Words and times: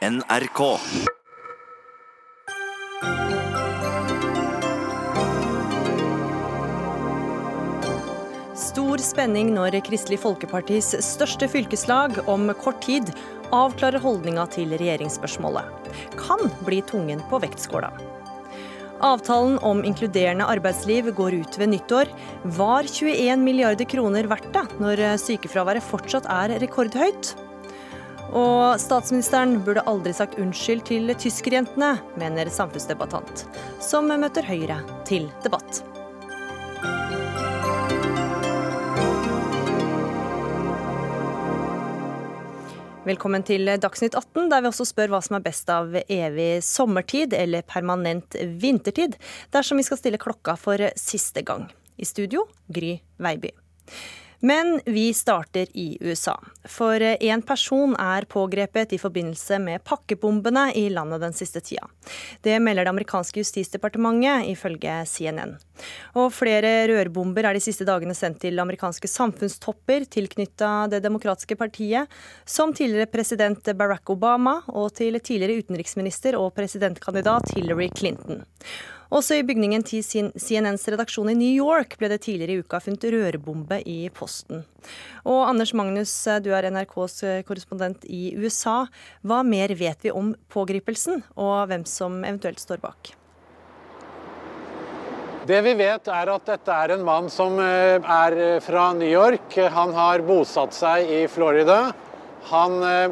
NRK. 0.00 0.60
Stor 8.56 9.02
spenning 9.04 9.50
når 9.52 9.76
Kristelig 9.84 10.16
Folkepartis 10.22 10.94
største 11.04 11.50
fylkeslag 11.52 12.16
om 12.32 12.48
kort 12.62 12.80
tid 12.86 13.12
avklarer 13.52 14.00
holdninga 14.00 14.46
til 14.56 14.72
regjeringsspørsmålet. 14.72 15.68
Kan 16.16 16.48
bli 16.64 16.80
tungen 16.88 17.20
på 17.28 17.42
vektskåla. 17.44 17.92
Avtalen 19.04 19.60
om 19.60 19.84
inkluderende 19.84 20.48
arbeidsliv 20.48 21.12
går 21.12 21.42
ut 21.42 21.60
ved 21.60 21.74
nyttår. 21.74 22.16
Var 22.56 22.88
21 22.88 23.44
milliarder 23.44 23.92
kroner 23.92 24.32
verdt 24.32 24.48
det, 24.56 24.64
når 24.80 25.04
sykefraværet 25.20 25.84
fortsatt 25.92 26.32
er 26.40 26.56
rekordhøyt? 26.64 27.34
Og 28.30 28.78
statsministeren 28.78 29.56
burde 29.66 29.82
aldri 29.90 30.12
sagt 30.14 30.36
unnskyld 30.38 30.84
til 30.86 31.10
tyskerjentene, 31.18 31.96
mener 32.20 32.50
samfunnsdebattant, 32.52 33.42
som 33.82 34.06
møter 34.06 34.46
Høyre 34.46 34.78
til 35.08 35.26
debatt. 35.42 35.80
Velkommen 43.08 43.42
til 43.42 43.66
Dagsnytt 43.82 44.14
18, 44.14 44.46
der 44.52 44.62
vi 44.62 44.70
også 44.70 44.86
spør 44.86 45.10
hva 45.10 45.22
som 45.24 45.40
er 45.40 45.42
best 45.42 45.70
av 45.72 45.96
evig 46.04 46.60
sommertid 46.62 47.34
eller 47.34 47.66
permanent 47.66 48.38
vintertid, 48.62 49.16
dersom 49.50 49.80
vi 49.80 49.88
skal 49.88 49.98
stille 49.98 50.20
klokka 50.22 50.54
for 50.60 50.86
siste 51.00 51.42
gang. 51.42 51.66
I 51.98 52.06
studio 52.06 52.46
Gry 52.70 53.00
Veiby. 53.18 53.50
Men 54.40 54.80
vi 54.84 55.14
starter 55.14 55.66
i 55.76 55.98
USA. 56.00 56.34
For 56.64 57.00
én 57.00 57.42
person 57.44 57.92
er 58.00 58.24
pågrepet 58.24 58.94
i 58.96 58.98
forbindelse 58.98 59.58
med 59.60 59.84
pakkebombene 59.84 60.70
i 60.80 60.86
landet 60.92 61.20
den 61.20 61.34
siste 61.36 61.60
tida. 61.60 61.84
Det 62.40 62.56
melder 62.62 62.86
det 62.86 62.94
amerikanske 62.94 63.42
justisdepartementet, 63.42 64.48
ifølge 64.48 64.94
CNN. 65.06 65.58
Og 66.16 66.32
flere 66.32 66.88
rørbomber 66.88 67.44
er 67.48 67.56
de 67.56 67.62
siste 67.64 67.84
dagene 67.88 68.16
sendt 68.16 68.40
til 68.40 68.60
amerikanske 68.60 69.08
samfunnstopper 69.08 70.06
tilknytta 70.08 70.88
Det 70.90 71.02
demokratiske 71.04 71.56
partiet, 71.56 72.08
som 72.44 72.72
tidligere 72.72 73.12
president 73.12 73.72
Barack 73.76 74.08
Obama 74.10 74.60
og 74.68 74.94
til 74.96 75.20
tidligere 75.20 75.60
utenriksminister 75.60 76.38
og 76.40 76.54
presidentkandidat 76.56 77.52
Hillary 77.56 77.90
Clinton. 77.96 78.44
Også 79.10 79.40
i 79.40 79.42
bygningen 79.42 79.82
til 79.82 80.04
CNNs 80.06 80.86
redaksjon 80.94 81.32
i 81.32 81.34
New 81.34 81.50
York 81.50 81.96
ble 81.98 82.12
det 82.12 82.20
tidligere 82.22 82.54
i 82.54 82.62
uka 82.62 82.78
funnet 82.78 83.08
rørbombe 83.10 83.80
i 83.82 84.04
posten. 84.14 84.62
Og 85.26 85.40
Anders 85.48 85.72
Magnus, 85.74 86.12
du 86.44 86.52
er 86.54 86.70
NRKs 86.70 87.44
korrespondent 87.48 88.06
i 88.06 88.36
USA. 88.38 88.84
Hva 89.26 89.42
mer 89.42 89.74
vet 89.74 90.06
vi 90.06 90.14
om 90.14 90.36
pågripelsen, 90.54 91.24
og 91.34 91.66
hvem 91.72 91.82
som 91.90 92.20
eventuelt 92.22 92.62
står 92.62 92.78
bak? 92.84 93.16
Det 95.50 95.58
vi 95.66 95.72
vet 95.74 96.06
er 96.12 96.30
at 96.30 96.46
dette 96.46 96.70
er 96.70 96.92
en 96.94 97.02
mann 97.02 97.26
som 97.32 97.56
eh, 97.58 97.96
er 97.98 98.60
fra 98.62 98.92
New 98.94 99.08
York. 99.08 99.56
Han 99.74 99.90
har 99.96 100.22
bosatt 100.22 100.76
seg 100.76 101.10
i 101.10 101.24
Florida. 101.32 101.80
Han, 102.52 102.76
eh, 102.86 103.08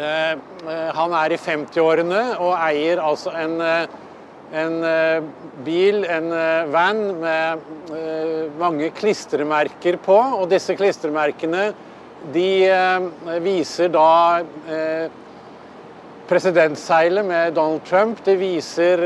eh, 0.00 0.92
han 0.96 1.16
er 1.20 1.34
i 1.34 1.40
50-årene 1.42 2.22
og 2.38 2.54
eier 2.56 3.02
altså 3.04 3.34
en 3.36 3.58
en 4.54 4.84
eh, 4.84 5.22
bil, 5.64 6.04
en 6.04 6.30
eh, 6.32 6.66
van 6.70 7.00
med 7.20 7.58
eh, 7.94 8.46
mange 8.58 8.90
klistremerker 8.94 9.98
på. 10.02 10.16
Og 10.40 10.48
disse 10.50 10.76
klistremerkene 10.78 11.72
de 12.32 12.48
viser 13.44 13.90
da 13.92 14.40
presidentseilet 16.26 17.22
med 17.28 17.52
Donald 17.54 17.84
Trump. 17.86 18.18
De 18.26 18.34
viser 18.40 18.98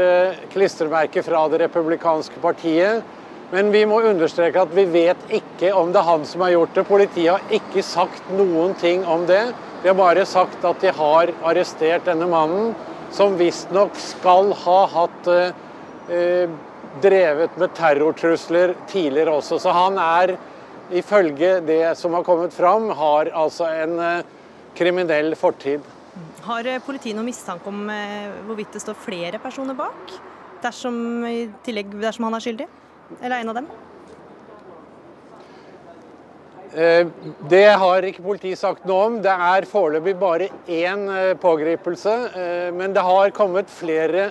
klistremerker 0.54 1.26
fra 1.26 1.42
det 1.52 1.58
republikanske 1.66 2.40
partiet. 2.40 3.02
Men 3.50 3.68
vi 3.74 3.82
må 3.84 3.98
understreke 4.06 4.62
at 4.62 4.72
vi 4.72 4.86
vet 4.88 5.34
ikke 5.36 5.74
om 5.76 5.90
det 5.92 6.00
er 6.00 6.08
han 6.08 6.24
som 6.24 6.46
har 6.46 6.54
gjort 6.54 6.78
det. 6.78 6.86
Politiet 6.88 7.34
har 7.34 7.58
ikke 7.58 7.84
sagt 7.84 8.30
noen 8.38 8.72
ting 8.80 9.04
om 9.04 9.26
det. 9.28 9.42
De 9.82 9.90
har 9.90 9.98
bare 9.98 10.24
sagt 10.24 10.64
at 10.64 10.80
de 10.80 10.94
har 10.96 11.34
arrestert 11.50 12.08
denne 12.08 12.30
mannen 12.30 12.72
som 13.14 13.36
visstnok 13.38 13.96
skal 13.98 14.52
ha 14.64 14.78
hatt 14.94 15.30
eh, 15.30 15.52
eh, 16.10 16.52
drevet 17.02 17.56
med 17.60 17.74
terrortrusler 17.76 18.74
tidligere 18.90 19.34
også. 19.40 19.58
Så 19.62 19.74
han 19.74 19.98
er, 20.00 20.36
ifølge 20.94 21.58
det 21.66 21.82
som 21.98 22.14
har 22.18 22.26
kommet 22.26 22.54
fram, 22.54 22.90
har 22.96 23.32
altså 23.36 23.68
en 23.70 23.98
eh, 23.98 24.24
kriminell 24.78 25.34
fortid. 25.38 25.84
Har 26.46 26.66
eh, 26.66 26.82
politiet 26.82 27.18
noen 27.18 27.30
mistanke 27.30 27.70
om 27.70 27.86
eh, 27.92 28.30
hvorvidt 28.48 28.74
det 28.76 28.84
står 28.84 28.98
flere 28.98 29.42
personer 29.42 29.78
bak? 29.78 30.16
Dersom, 30.64 30.96
I 31.26 31.46
tillegg 31.64 31.94
dersom 32.00 32.28
han 32.28 32.36
er 32.36 32.44
skyldig? 32.44 32.66
Eller 33.20 33.36
er 33.36 33.40
en 33.44 33.52
av 33.52 33.62
dem? 33.62 33.70
Eh, 36.70 37.06
det 37.50 37.66
har 37.82 38.04
ikke 38.06 38.22
politiet 38.22 38.58
sagt 38.60 38.84
noe 38.86 39.08
om. 39.08 39.16
Det 39.22 39.32
er 39.32 39.66
foreløpig 39.66 40.14
bare 40.20 40.50
én 40.70 41.08
eh, 41.10 41.32
pågripelse. 41.40 42.14
Eh, 42.30 42.68
men 42.76 42.94
det 42.94 43.02
har 43.02 43.34
kommet 43.34 43.72
flere 43.72 44.28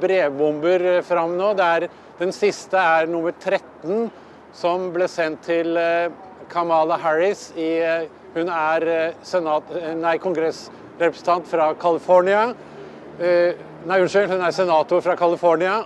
brevbomber 0.00 1.02
fram 1.04 1.36
nå. 1.36 1.52
Er, 1.60 1.88
den 2.16 2.32
siste 2.32 2.80
er 2.80 3.10
nummer 3.10 3.34
13, 3.36 4.08
som 4.56 4.88
ble 4.94 5.08
sendt 5.10 5.44
til 5.48 5.76
Kamala 6.52 6.96
Harris. 7.02 7.50
I, 7.58 7.72
hun 8.36 8.48
er 8.52 8.86
senat, 9.26 9.72
nei, 9.98 10.14
kongressrepresentant 10.22 11.48
fra 11.50 11.72
California. 11.80 12.52
Nei, 13.18 13.98
unnskyld, 13.98 14.30
hun 14.30 14.44
er 14.44 14.54
senator 14.54 15.02
fra 15.02 15.16
California 15.18 15.80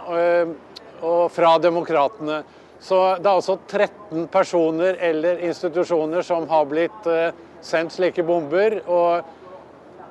og 1.07 1.31
fra 1.33 1.55
Demokratene. 1.63 2.43
Så 2.81 2.99
det 3.21 3.27
er 3.29 3.39
altså 3.39 3.57
13 3.69 4.27
personer 4.33 4.99
eller 5.01 5.41
institusjoner 5.47 6.25
som 6.27 6.45
har 6.51 6.69
blitt 6.69 7.09
eh, 7.09 7.33
sendt 7.65 7.95
slike 7.97 8.25
bomber. 8.27 8.81
og 8.87 9.33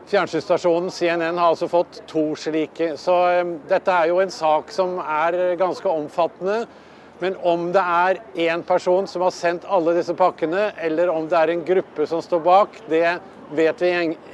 Fjernsynsstasjonen 0.09 0.91
CNN 0.93 1.37
har 1.37 1.53
altså 1.53 1.69
fått 1.69 2.01
to 2.09 2.31
slike. 2.39 2.95
Så 2.97 3.15
eh, 3.29 3.43
dette 3.69 3.93
er 3.93 4.09
jo 4.09 4.21
en 4.23 4.33
sak 4.33 4.73
som 4.73 4.97
er 5.01 5.55
ganske 5.59 5.89
omfattende. 5.89 6.63
Men 7.21 7.37
om 7.47 7.69
det 7.71 7.79
er 7.79 8.17
én 8.49 8.63
person 8.67 9.05
som 9.07 9.23
har 9.23 9.31
sendt 9.31 9.67
alle 9.71 9.93
disse 9.95 10.13
pakkene, 10.17 10.73
eller 10.83 11.13
om 11.13 11.29
det 11.31 11.37
er 11.39 11.53
en 11.53 11.63
gruppe 11.63 12.07
som 12.09 12.19
står 12.19 12.41
bak, 12.43 12.81
det 12.91 13.19
vet 13.55 13.81
vi 13.81 13.93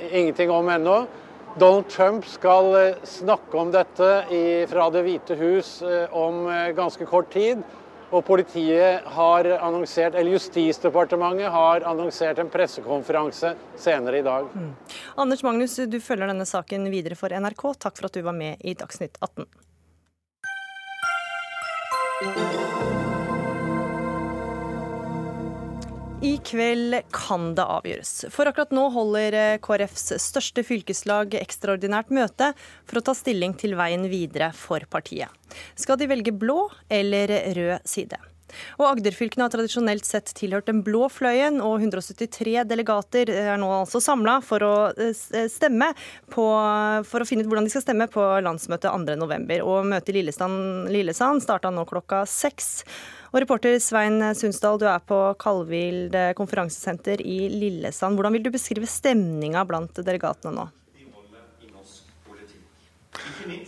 ingenting 0.09 0.49
om 0.49 0.71
ennå. 0.71 1.03
Donald 1.59 1.91
Trump 1.91 2.25
skal 2.31 2.71
eh, 2.79 3.03
snakke 3.03 3.59
om 3.59 3.75
dette 3.75 4.09
fra 4.71 4.87
Det 4.89 5.03
hvite 5.03 5.35
hus 5.35 5.75
om 6.15 6.45
ganske 6.77 7.05
kort 7.05 7.29
tid. 7.35 7.59
Og 8.11 8.25
politiet 8.27 9.07
har 9.15 9.47
annonsert, 9.55 10.15
eller 10.19 10.35
Justisdepartementet 10.35 11.47
har 11.51 11.85
annonsert 11.87 12.39
en 12.43 12.51
pressekonferanse 12.51 13.53
senere 13.79 14.19
i 14.19 14.25
dag. 14.27 14.51
Mm. 14.51 14.73
Anders 15.23 15.43
Magnus, 15.47 15.75
du 15.87 15.99
følger 16.03 16.27
denne 16.27 16.45
saken 16.47 16.91
videre 16.91 17.15
for 17.15 17.31
NRK. 17.31 17.63
Takk 17.79 17.97
for 17.97 18.11
at 18.11 18.19
du 18.19 18.23
var 18.27 18.35
med 18.35 18.59
i 18.67 18.75
Dagsnytt 18.75 19.15
18. 19.23 19.47
I 26.21 26.35
kveld 26.45 26.99
kan 27.09 27.47
det 27.57 27.63
avgjøres. 27.65 28.11
For 28.29 28.45
akkurat 28.45 28.69
nå 28.77 28.83
holder 28.93 29.33
eh, 29.33 29.55
KrFs 29.57 30.11
største 30.21 30.61
fylkeslag 30.61 31.33
ekstraordinært 31.39 32.13
møte 32.13 32.51
for 32.85 33.01
å 33.01 33.03
ta 33.07 33.15
stilling 33.17 33.55
til 33.57 33.73
veien 33.79 34.05
videre 34.05 34.51
for 34.53 34.85
partiet. 34.93 35.33
Skal 35.73 35.97
de 35.97 36.11
velge 36.11 36.35
blå 36.37 36.67
eller 36.93 37.33
rød 37.57 37.89
side? 37.89 38.21
Og 38.79 38.87
Agderfylkene 38.89 39.45
har 39.45 39.53
tradisjonelt 39.53 40.07
sett 40.07 40.33
tilhørt 40.37 40.69
den 40.69 40.81
blå 40.85 41.07
fløyen, 41.11 41.59
og 41.63 41.79
173 41.81 42.65
delegater 42.69 43.31
er 43.33 43.61
nå 43.61 43.69
altså 43.81 44.01
samla 44.03 44.39
for 44.45 44.65
å 44.65 44.73
eh, 44.97 45.47
på, 46.31 46.47
for 47.07 47.23
å 47.23 47.27
finne 47.27 47.45
ut 47.45 47.51
hvordan 47.51 47.67
de 47.67 47.73
skal 47.73 47.85
stemme 47.85 48.09
på 48.11 48.25
landsmøtet 48.45 48.91
2.11. 48.91 49.61
Og 49.65 49.87
møtet 49.91 50.13
i 50.13 50.19
Lillesand, 50.19 50.91
Lillesand 50.91 51.43
starta 51.43 51.71
nå 51.73 51.85
klokka 51.89 52.23
seks. 52.29 52.83
Og 53.31 53.39
reporter 53.45 53.77
Svein 53.79 54.19
Sundsdal, 54.35 54.81
du 54.81 54.89
er 54.91 54.99
på 55.07 55.19
Kalvild 55.39 56.17
konferansesenter 56.35 57.23
i 57.23 57.45
Lillesand. 57.53 58.19
Hvordan 58.19 58.35
vil 58.35 58.45
du 58.47 58.53
beskrive 58.53 58.89
stemninga 58.89 59.63
blant 59.67 60.03
delegatene 60.03 60.55
nå? 60.57 60.69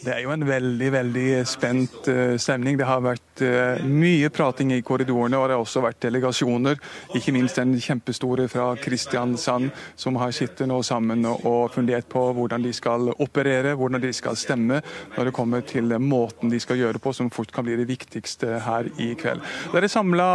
Det 0.04 0.12
er 0.12 0.22
jo 0.24 0.34
en 0.34 0.46
veldig 0.48 0.90
veldig 0.94 1.28
spent 1.48 2.10
uh, 2.12 2.36
stemning. 2.42 2.78
Det 2.80 2.88
har 2.88 3.04
vært 3.04 3.44
uh, 3.44 3.84
mye 3.88 4.30
prating 4.34 4.74
i 4.76 4.82
korridorene, 4.86 5.38
og 5.40 5.50
det 5.50 5.58
har 5.58 5.64
også 5.64 5.84
vært 5.84 6.02
delegasjoner. 6.06 6.80
Ikke 7.18 7.34
minst 7.36 7.60
den 7.60 7.76
kjempestore 7.82 8.48
fra 8.52 8.72
Kristiansand, 8.80 9.72
som 10.00 10.20
har 10.22 10.34
sittet 10.36 10.70
nå 10.70 10.82
sammen 10.86 11.26
og 11.30 11.74
fundert 11.74 12.10
på 12.12 12.26
hvordan 12.38 12.64
de 12.66 12.74
skal 12.76 13.12
operere, 13.14 13.76
hvordan 13.80 14.04
de 14.04 14.14
skal 14.16 14.38
stemme 14.40 14.82
når 15.16 15.30
det 15.30 15.36
kommer 15.36 15.64
til 15.68 15.96
måten 16.00 16.52
de 16.52 16.60
skal 16.62 16.80
gjøre 16.80 17.02
på, 17.02 17.14
som 17.16 17.32
fort 17.34 17.52
kan 17.54 17.66
bli 17.66 17.78
det 17.80 17.88
viktigste 17.90 18.60
her 18.66 18.90
i 19.02 19.14
kveld. 19.20 19.44
Det 19.74 19.84
er 19.84 19.92
samla 19.92 20.28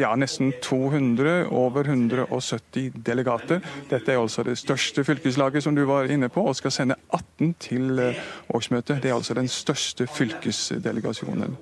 ja, 0.00 0.12
nesten 0.18 0.52
200, 0.62 1.48
over 1.52 1.88
170 1.88 2.92
delegater. 3.06 3.62
Dette 3.90 4.14
er 4.14 4.20
altså 4.20 4.44
det 4.46 4.58
største 4.60 5.04
fylkeslaget 5.06 5.64
som 5.64 5.76
du 5.76 5.84
var 5.88 6.10
inne 6.10 6.30
på, 6.32 6.44
og 6.48 6.56
skal 6.56 6.74
sende 6.74 6.96
18 7.12 7.54
til 7.62 7.98
eh, 8.02 8.20
årsmøtet. 8.54 9.02
Det 9.02 9.10
er 9.10 9.14
altså 9.14 9.34
den 9.34 9.48
største 9.48 10.06
fylkesdelegasjonen. 10.06 11.56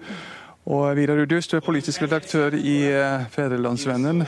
Og 0.67 0.97
Vidar 0.97 1.23
Udust, 1.23 1.53
du 1.53 1.57
er 1.57 1.65
politisk 1.65 2.03
redaktør 2.03 2.55
i 2.55 2.77
eh, 2.93 3.27
Fedrelandsvennen. 3.31 4.27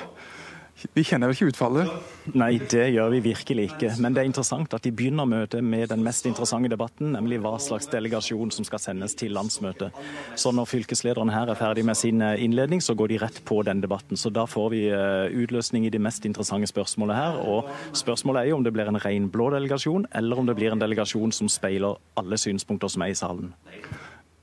Vi 0.94 1.04
kjenner 1.06 1.30
vel 1.30 1.36
ikke 1.36 1.50
utfallet? 1.52 1.90
Nei, 2.38 2.56
det 2.70 2.88
gjør 2.94 3.12
vi 3.14 3.20
virkelig 3.24 3.66
ikke. 3.70 3.92
Men 4.02 4.14
det 4.14 4.22
er 4.22 4.28
interessant 4.28 4.74
at 4.74 4.84
de 4.84 4.92
begynner 4.94 5.28
møtet 5.28 5.64
med 5.64 5.88
den 5.92 6.02
mest 6.04 6.26
interessante 6.28 6.70
debatten, 6.72 7.12
nemlig 7.14 7.38
hva 7.42 7.54
slags 7.62 7.88
delegasjon 7.92 8.52
som 8.54 8.66
skal 8.66 8.82
sendes 8.82 9.16
til 9.18 9.34
landsmøtet. 9.36 9.94
Så 10.34 10.52
når 10.54 10.70
fylkeslederen 10.70 11.32
her 11.32 11.50
er 11.52 11.58
ferdig 11.58 11.86
med 11.86 11.98
sin 11.98 12.22
eh, 12.24 12.42
innledning, 12.42 12.82
så 12.82 12.96
går 12.98 13.12
de 13.12 13.20
rett 13.22 13.42
på 13.48 13.62
den 13.66 13.82
debatten. 13.84 14.18
Så 14.18 14.32
da 14.34 14.46
får 14.50 14.70
vi 14.74 14.84
eh, 14.90 15.34
utløsning 15.44 15.86
i 15.86 15.92
de 15.94 16.02
mest 16.02 16.26
interessante 16.28 16.70
spørsmålene 16.70 17.18
her. 17.18 17.42
Og 17.42 17.70
spørsmålet 17.98 18.42
er 18.42 18.52
jo 18.52 18.60
om 18.60 18.66
det 18.66 18.74
blir 18.74 18.90
en 18.90 19.02
ren 19.02 19.30
blå 19.32 19.50
delegasjon, 19.54 20.08
eller 20.18 20.38
om 20.38 20.50
det 20.50 20.58
blir 20.58 20.74
en 20.74 20.82
delegasjon 20.82 21.34
som 21.34 21.50
speiler 21.52 22.00
alle 22.18 22.38
synspunkter 22.40 22.90
som 22.92 23.06
er 23.06 23.14
i 23.14 23.18
salen. 23.18 23.54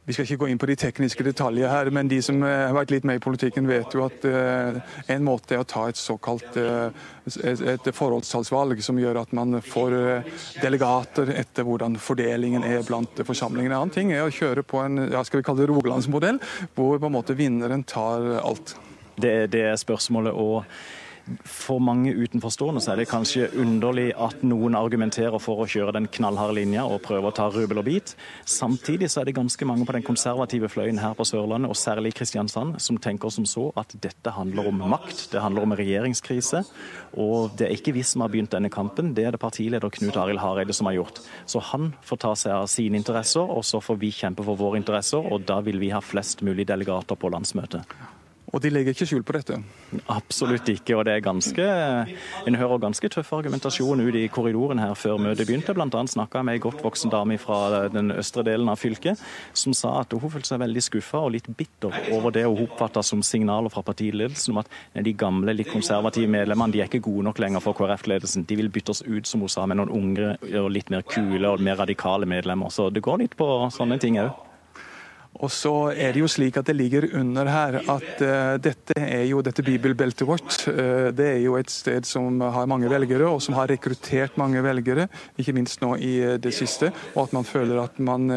Vi 0.10 0.14
skal 0.16 0.26
ikke 0.26 0.40
gå 0.42 0.48
inn 0.50 0.58
på 0.58 0.66
de 0.66 0.74
tekniske 0.82 1.22
detaljer 1.22 1.70
her, 1.70 1.92
men 1.94 2.08
de 2.10 2.18
som 2.26 2.42
eh, 2.42 2.64
har 2.66 2.74
vært 2.74 2.90
litt 2.96 3.04
med 3.06 3.20
i 3.20 3.22
politikken, 3.22 3.68
vet 3.70 3.94
jo 3.94 4.08
at 4.08 4.24
uh, 4.26 4.80
en 5.06 5.22
måte 5.22 5.54
er 5.54 5.62
å 5.62 5.68
ta 5.70 5.84
et 5.86 6.00
såkalt 6.02 6.58
uh, 6.58 6.90
et 7.30 7.90
forholdstallsvalg, 7.94 8.82
som 8.82 8.98
gjør 8.98 9.20
at 9.22 9.36
man 9.38 9.60
får 9.62 9.94
delegater 10.64 11.30
etter 11.38 11.68
hvordan 11.68 12.00
fordelingen 12.02 12.66
er 12.66 12.82
blant 12.88 13.22
forsamlingene. 13.22 13.70
En 13.70 13.84
annen 13.84 13.94
ting 13.94 14.10
er 14.16 14.26
å 14.26 14.34
kjøre 14.34 14.66
på 14.66 14.82
en 14.82 15.04
ja, 15.12 15.22
skal 15.28 15.44
vi 15.44 15.46
kalle 15.46 15.62
det 15.62 15.70
rogalandsmodell, 15.70 16.42
hvor 16.74 16.98
på 16.98 17.12
en 17.12 17.18
måte 17.20 17.38
vinneren 17.38 17.86
tar 17.86 18.26
alt. 18.42 18.74
Det, 19.14 19.52
det 19.54 19.68
er 19.76 19.78
spørsmålet. 19.78 20.34
og 20.34 20.66
for 21.48 21.82
mange 21.84 22.14
utenforstående 22.16 22.82
så 22.84 22.94
er 22.94 23.02
det 23.02 23.10
kanskje 23.10 23.50
underlig 23.60 24.10
at 24.20 24.42
noen 24.48 24.78
argumenterer 24.78 25.40
for 25.42 25.64
å 25.64 25.68
kjøre 25.70 25.94
den 25.96 26.10
knallharde 26.12 26.58
linja 26.58 26.86
og 26.88 27.02
prøve 27.06 27.30
å 27.30 27.36
ta 27.36 27.48
rubel 27.54 27.82
og 27.82 27.88
bit. 27.88 28.14
Samtidig 28.50 29.10
så 29.12 29.22
er 29.22 29.30
det 29.30 29.38
ganske 29.38 29.68
mange 29.68 29.88
på 29.88 29.96
den 29.96 30.06
konservative 30.06 30.70
fløyen 30.72 31.02
her 31.02 31.16
på 31.18 31.28
Sørlandet, 31.28 31.70
og 31.72 31.80
særlig 31.80 32.14
Kristiansand, 32.18 32.80
som 32.84 33.00
tenker 33.02 33.34
som 33.34 33.48
så 33.50 33.70
at 33.80 33.94
dette 34.02 34.34
handler 34.36 34.70
om 34.72 34.84
makt, 34.92 35.28
det 35.34 35.44
handler 35.44 35.68
om 35.68 35.76
regjeringskrise. 35.80 36.64
Og 37.20 37.56
det 37.60 37.70
er 37.70 37.76
ikke 37.78 37.96
vi 37.98 38.06
som 38.06 38.26
har 38.26 38.34
begynt 38.34 38.54
denne 38.54 38.72
kampen, 38.74 39.14
det 39.18 39.28
er 39.28 39.36
det 39.36 39.42
partileder 39.42 39.94
Knut 39.94 40.20
Arild 40.20 40.44
Hareide 40.44 40.76
som 40.76 40.90
har 40.90 41.00
gjort. 41.00 41.24
Så 41.50 41.64
han 41.72 41.94
får 42.06 42.24
ta 42.26 42.36
seg 42.38 42.56
av 42.58 42.70
sine 42.72 43.00
interesser, 43.00 43.44
og 43.44 43.66
så 43.68 43.82
får 43.84 44.00
vi 44.02 44.14
kjempe 44.14 44.46
for 44.46 44.60
våre 44.60 44.80
interesser, 44.82 45.22
og 45.24 45.46
da 45.50 45.62
vil 45.66 45.82
vi 45.82 45.94
ha 45.94 46.04
flest 46.04 46.44
mulig 46.46 46.68
delegater 46.70 47.20
på 47.20 47.32
landsmøtet. 47.34 47.98
Og 48.50 48.62
de 48.64 48.72
legger 48.74 48.96
ikke 48.96 49.06
skjul 49.10 49.24
på 49.26 49.36
dette? 49.36 49.60
Absolutt 50.10 50.70
ikke. 50.72 50.96
og 50.98 51.06
det 51.06 51.14
er 51.14 51.26
ganske, 51.26 51.66
En 52.48 52.56
hører 52.56 52.82
ganske 52.82 53.10
tøff 53.10 53.32
argumentasjon 53.34 54.02
ut 54.02 54.16
i 54.16 54.28
korridoren 54.28 54.80
her 54.82 54.96
før 54.98 55.20
møtet 55.22 55.48
begynte. 55.48 55.74
Blant 55.78 55.96
annet 55.96 56.14
snakka 56.14 56.40
jeg 56.40 56.48
med 56.50 56.58
ei 56.58 56.64
godt 56.64 56.84
voksen 56.84 57.14
dame 57.14 57.38
fra 57.38 57.88
den 57.94 58.12
østre 58.12 58.44
delen 58.44 58.70
av 58.70 58.80
fylket, 58.82 59.22
som 59.54 59.74
sa 59.74 60.00
at 60.02 60.14
hun 60.14 60.32
følte 60.32 60.50
seg 60.50 60.64
veldig 60.64 60.84
skuffa 60.84 61.22
og 61.28 61.34
litt 61.38 61.50
bitter 61.60 61.94
over 62.16 62.34
det 62.34 62.48
hun 62.48 62.66
oppfatta 62.66 63.04
som 63.06 63.22
signaler 63.26 63.70
fra 63.70 63.86
partiledelsen 63.86 64.56
om 64.56 64.64
at 64.64 64.74
de 64.96 65.14
gamle, 65.14 65.54
litt 65.54 65.70
konservative 65.72 66.30
medlemmene 66.32 66.74
de 66.74 66.82
er 66.82 66.90
ikke 66.90 67.04
gode 67.06 67.28
nok 67.30 67.40
lenger 67.40 67.64
for 67.64 67.78
KrF-ledelsen. 67.78 68.48
De 68.50 68.60
vil 68.60 68.74
bytte 68.74 68.96
oss 68.96 69.06
ut, 69.06 69.28
som 69.30 69.46
hun 69.46 69.52
sa, 69.52 69.68
med 69.70 69.78
noen 69.80 69.94
unge 69.94 70.36
og 70.60 70.72
litt 70.74 70.90
mer 70.90 71.06
kule 71.06 71.54
og 71.54 71.62
mer 71.62 71.80
radikale 71.84 72.26
medlemmer. 72.30 72.74
Så 72.74 72.90
det 72.90 73.06
går 73.06 73.26
litt 73.26 73.38
på 73.40 73.50
sånne 73.76 74.02
ting 74.02 74.18
òg. 74.22 74.49
Og 75.40 75.52
så 75.54 75.72
er 75.96 76.12
det 76.12 76.20
jo 76.20 76.28
slik 76.28 76.58
at 76.60 76.68
det 76.68 76.76
ligger 76.76 77.06
under 77.16 77.48
her 77.48 77.78
at 77.80 78.24
uh, 78.24 78.56
dette 78.60 78.96
er 79.00 79.24
jo 79.30 79.40
dette 79.46 79.64
bibelbeltet 79.64 80.28
vårt. 80.28 80.66
Uh, 80.68 81.10
det 81.16 81.28
er 81.36 81.40
jo 81.46 81.56
et 81.60 81.72
sted 81.72 82.08
som 82.08 82.42
har 82.42 82.68
mange 82.68 82.90
velgere, 82.92 83.30
og 83.30 83.40
som 83.44 83.56
har 83.56 83.70
rekruttert 83.72 84.36
mange 84.40 84.60
velgere, 84.64 85.08
ikke 85.40 85.56
minst 85.56 85.80
nå 85.84 85.94
i 85.96 86.12
uh, 86.26 86.36
det 86.42 86.52
siste. 86.56 86.92
Og 87.14 87.30
at 87.30 87.36
man 87.38 87.48
føler 87.48 87.80
at 87.80 88.00
man 88.04 88.28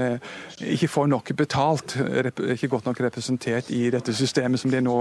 ikke 0.62 0.88
får 0.88 1.08
nok 1.10 1.32
betalt, 1.36 1.94
ikke 2.54 2.68
godt 2.70 2.86
nok 2.86 3.00
representert 3.02 3.70
i 3.74 3.88
dette 3.92 4.14
systemet 4.14 4.60
som 4.60 4.70
de 4.70 4.78
er 4.78 4.84
nå 4.84 4.96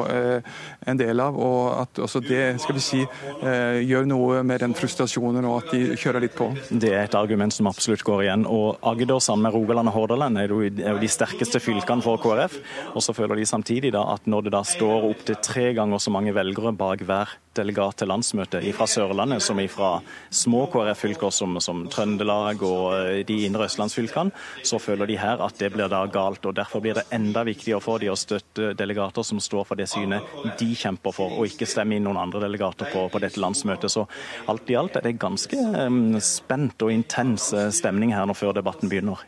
en 0.87 0.99
del 0.99 1.21
av. 1.21 1.37
Og 1.37 1.81
at 1.81 2.01
også 2.01 2.21
det 2.23 2.43
skal 2.61 2.77
vi 2.77 2.83
si, 2.83 3.01
gjør 3.41 4.07
noe 4.09 4.41
med 4.47 4.61
den 4.63 4.75
frustrasjonen 4.77 5.45
og 5.47 5.57
at 5.61 5.73
de 5.75 5.97
kjører 5.99 6.25
litt 6.25 6.35
på. 6.37 6.49
Det 6.69 6.91
er 6.93 7.05
et 7.05 7.17
argument 7.17 7.53
som 7.55 7.69
absolutt 7.71 8.03
går 8.07 8.25
igjen. 8.25 8.45
Og 8.49 8.81
Agder 8.91 9.21
sammen 9.23 9.47
med 9.47 9.55
Rogaland 9.55 9.91
og 9.91 9.97
Hordaland 9.99 10.41
er 10.41 10.53
jo 10.53 10.61
de 11.01 11.11
sterkeste 11.11 11.61
fylkene 11.63 11.90
fylkene 11.91 12.05
for 12.05 12.19
KrF. 12.21 12.59
Og 12.95 13.03
så 13.03 13.13
føler 13.13 13.35
de 13.35 13.45
samtidig 13.45 13.91
da 13.93 14.03
at 14.13 14.27
når 14.27 14.47
det 14.47 14.53
da 14.55 14.63
står 14.63 15.09
opptil 15.11 15.39
tre 15.41 15.73
ganger 15.73 15.99
så 15.99 16.11
mange 16.11 16.33
velgere 16.33 16.73
bak 16.73 17.01
hver 17.03 17.37
delegat 17.55 17.97
til 17.99 18.07
landsmøtet 18.07 18.63
fra 18.75 18.87
Sørlandet 18.87 19.43
som 19.43 19.59
fra 19.67 19.99
små 20.31 20.67
KrF-fylker 20.71 21.31
som, 21.35 21.57
som, 21.59 21.83
Trøndelag 21.91 22.61
og 22.63 22.93
eh, 22.95 23.25
de 23.27 23.41
indre 23.45 23.65
østlandsfylkene, 23.67 24.31
så 24.63 24.79
føler 24.79 25.09
de 25.09 25.17
her 25.19 25.41
at 25.43 25.59
det 25.59 25.71
blir 25.73 25.91
da 25.91 26.05
galt. 26.07 26.45
og 26.45 26.55
Derfor 26.55 26.79
blir 26.79 26.95
det 26.95 27.09
enda 27.11 27.43
viktigere 27.43 27.81
for 27.83 27.99
de 27.99 28.07
å 28.11 28.15
støtte 28.15 28.71
delegater 28.79 29.25
som 29.27 29.41
står 29.43 29.67
for 29.67 29.79
det 29.79 29.89
synet 29.91 30.23
de 30.59 30.69
kjemper 30.75 31.15
for, 31.15 31.35
og 31.35 31.51
ikke 31.51 31.67
stemme 31.67 31.97
inn 31.97 32.07
noen 32.07 32.21
andre 32.21 32.45
delegater 32.45 32.87
på, 32.93 33.09
på 33.11 33.23
dette 33.23 33.41
landsmøtet. 33.41 33.91
Så 33.91 34.07
alt 34.47 34.71
i 34.71 34.79
alt 34.79 34.95
er 34.95 35.09
det 35.09 35.17
ganske 35.19 35.59
um, 35.59 36.15
spent 36.23 36.87
og 36.87 36.95
intens 36.95 37.51
eh, 37.51 37.67
stemning 37.75 38.15
her 38.15 38.29
nå 38.29 38.37
før 38.37 38.55
debatten 38.61 38.91
begynner. 38.91 39.27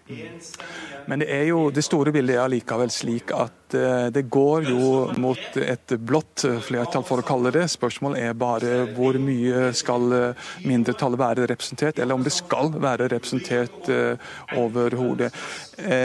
Men 1.08 1.24
det 1.24 1.30
jo 1.50 1.68
det 1.74 1.84
store 1.86 2.14
bildet 2.16 2.38
er 2.38 2.46
allikevel 2.46 2.92
slik 2.94 3.34
at 3.36 3.63
uh, 3.76 4.08
det 4.14 4.26
går 4.32 4.70
jo 4.70 4.90
mot 5.22 5.58
et 5.60 5.96
blått 6.00 6.46
flertall, 6.66 7.06
for 7.08 7.22
å 7.22 7.26
kalle 7.26 7.52
det. 7.56 7.66
Spørsmålet 7.72 8.24
er 8.28 8.38
bare 8.38 8.84
hvor 8.96 9.18
mye 9.22 9.72
skal 9.78 10.08
uh, 10.14 10.50
mindretallet 10.68 11.22
være 11.22 11.48
representert, 11.52 12.00
eller 12.00 12.18
om 12.18 12.26
det 12.26 12.34
skal 12.36 12.74
være 12.74 13.10
representert 13.14 13.90
uh, 13.92 14.34
overhodet. 14.60 15.32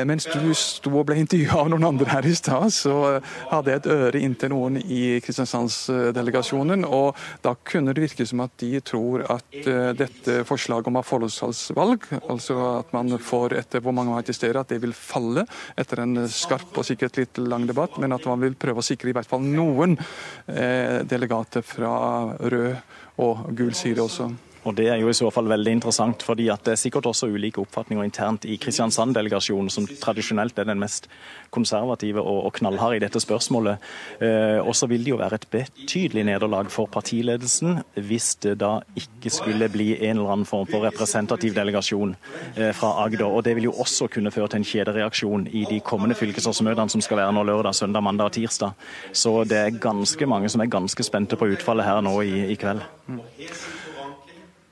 Mens 0.08 0.24
du 0.32 0.54
sto 0.56 0.90
og 0.96 1.04
ble 1.10 1.18
intervjua 1.20 1.58
av 1.60 1.68
noen 1.70 1.84
andre 1.90 2.08
her 2.08 2.26
i 2.26 2.32
stad, 2.36 2.70
så 2.72 3.20
hadde 3.50 3.70
jeg 3.70 3.82
et 3.82 3.88
øre 3.92 4.22
inntil 4.24 4.52
noen 4.54 4.78
i 4.80 5.18
Kristiansandsdelegasjonen, 5.24 6.86
og 6.88 7.18
da 7.44 7.52
kunne 7.68 7.92
det 7.92 8.06
virke 8.06 8.26
som 8.26 8.40
at 8.46 8.54
de 8.62 8.80
tror 8.80 9.26
at 9.28 9.58
dette 9.98 10.38
forslaget 10.48 10.88
om 10.88 10.96
å 10.96 11.02
ha 11.02 11.06
forholdsvalg, 11.06 12.08
altså 12.32 12.56
at 12.78 12.94
man 12.96 13.12
får 13.20 13.58
etter 13.60 13.84
hvor 13.84 13.92
mange 13.96 14.14
man 14.14 14.22
er 14.22 14.28
til 14.30 14.38
stede, 14.38 14.60
at 14.60 14.72
det 14.72 14.80
vil 14.82 14.94
falle 14.96 15.44
etter 15.78 16.02
en 16.02 16.24
skarp 16.32 16.76
og 16.78 16.86
sikkert 16.86 17.18
litt 17.20 17.38
lang 17.42 17.57
debatt, 17.66 17.98
men 17.98 18.14
at 18.14 18.26
man 18.28 18.44
vil 18.44 18.54
prøve 18.58 18.82
å 18.82 18.86
sikre 18.86 19.10
i 19.10 19.16
hvert 19.16 19.28
fall 19.28 19.42
noen 19.42 19.96
eh, 19.98 21.00
delegater 21.08 21.64
fra 21.66 21.92
rød 22.38 22.76
og 23.24 23.48
gul 23.58 23.74
side 23.74 24.04
også. 24.04 24.28
Og 24.64 24.74
Det 24.74 24.88
er 24.88 24.98
jo 25.00 25.08
i 25.08 25.16
så 25.16 25.30
fall 25.30 25.48
veldig 25.48 25.72
interessant, 25.78 26.22
fordi 26.22 26.48
at 26.52 26.64
det 26.66 26.74
er 26.74 26.80
sikkert 26.80 27.06
også 27.06 27.28
ulike 27.30 27.60
oppfatninger 27.62 28.04
internt 28.04 28.44
i 28.44 28.58
Kristiansand-delegasjonen, 28.60 29.70
som 29.70 29.86
tradisjonelt 29.86 30.58
er 30.58 30.68
den 30.68 30.80
mest 30.80 31.08
konservative 31.54 32.20
og, 32.20 32.52
knallharde 32.58 32.98
i 32.98 33.02
dette 33.02 33.20
spørsmålet. 33.22 33.78
Eh, 34.20 34.58
og 34.58 34.74
så 34.76 34.88
vil 34.90 35.04
det 35.04 35.12
jo 35.12 35.20
være 35.20 35.38
et 35.38 35.46
betydelig 35.52 36.24
nederlag 36.28 36.70
for 36.72 36.90
partiledelsen 36.90 37.82
hvis 37.94 38.34
det 38.42 38.58
da 38.60 38.78
ikke 38.98 39.32
skulle 39.32 39.70
bli 39.72 39.90
en 39.96 40.18
eller 40.18 40.34
annen 40.34 40.48
form 40.48 40.66
for 40.68 40.84
representativ 40.84 41.54
delegasjon 41.56 42.14
eh, 42.56 42.72
fra 42.76 42.94
Agder. 43.04 43.28
Og 43.28 43.44
Det 43.44 43.56
vil 43.56 43.70
jo 43.70 43.76
også 43.78 44.08
kunne 44.12 44.32
føre 44.34 44.48
til 44.48 44.62
en 44.62 44.68
kjedereaksjon 44.68 45.48
i 45.52 45.64
de 45.70 45.80
kommende 45.80 46.18
fylkesårsmøtene 46.18 46.90
som 46.90 47.04
skal 47.04 47.22
være 47.22 47.32
nå 47.36 47.44
lørdag, 47.48 47.74
søndag, 47.74 48.02
mandag 48.02 48.32
og 48.32 48.32
tirsdag. 48.32 48.72
Så 49.12 49.44
det 49.48 49.58
er 49.58 49.80
ganske 49.80 50.26
mange 50.26 50.48
som 50.48 50.60
er 50.60 50.72
ganske 50.72 51.04
spente 51.04 51.36
på 51.36 51.52
utfallet 51.54 51.86
her 51.86 52.02
nå 52.04 52.20
i, 52.22 52.48
i 52.52 52.58
kveld. 52.58 52.84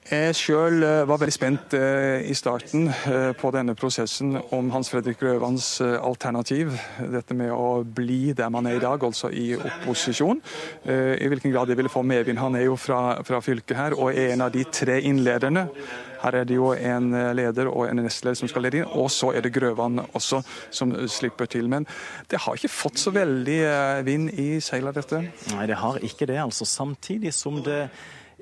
Jeg 0.07 0.37
sjøl 0.39 0.85
eh, 0.87 1.01
var 1.09 1.19
veldig 1.19 1.35
spent 1.35 1.75
eh, 1.75 2.23
i 2.31 2.35
starten 2.39 2.85
eh, 3.11 3.33
på 3.35 3.51
denne 3.51 3.75
prosessen 3.75 4.37
om 4.55 4.69
Hans 4.71 4.93
Fredrik 4.93 5.19
Grøvans 5.19 5.81
alternativ. 5.83 6.77
Dette 7.11 7.35
med 7.35 7.51
å 7.51 7.83
bli 7.83 8.31
der 8.37 8.53
man 8.55 8.69
er 8.71 8.77
i 8.79 8.83
dag, 8.83 9.03
altså 9.03 9.33
i 9.35 9.57
opposisjon. 9.57 10.39
I 10.87 11.27
hvilken 11.27 11.51
grad 11.51 11.67
det 11.71 11.77
ville 11.79 11.91
få 11.91 12.05
medvind. 12.07 12.39
Han 12.39 12.55
er 12.55 12.69
jo 12.69 12.77
fra, 12.79 13.19
fra 13.27 13.41
fylket 13.43 13.79
her 13.79 13.97
og 13.97 14.13
er 14.13 14.35
en 14.35 14.45
av 14.47 14.53
de 14.55 14.63
tre 14.71 15.01
innlederne. 15.09 15.65
Her 16.23 16.39
er 16.41 16.47
det 16.47 16.55
jo 16.55 16.71
en 16.75 17.09
leder 17.37 17.71
og 17.71 17.89
en 17.89 18.03
nestleder 18.05 18.39
som 18.39 18.51
skal 18.51 18.67
lede 18.67 18.83
inn, 18.83 18.93
og 18.99 19.11
så 19.13 19.33
er 19.35 19.43
det 19.45 19.55
Grøvan 19.57 20.05
også 20.07 20.43
som 20.71 20.95
slipper 21.11 21.51
til. 21.51 21.67
Men 21.73 21.89
det 22.31 22.45
har 22.45 22.59
ikke 22.59 22.73
fått 22.73 23.03
så 23.03 23.15
veldig 23.15 23.59
vind 24.07 24.31
i 24.39 24.53
seilet, 24.65 25.03
dette? 25.03 25.25
Nei, 25.57 25.67
det 25.67 25.81
har 25.83 25.99
ikke 25.99 26.31
det. 26.31 26.39
altså. 26.47 26.69
Samtidig 26.69 27.35
som 27.35 27.59
det 27.67 27.89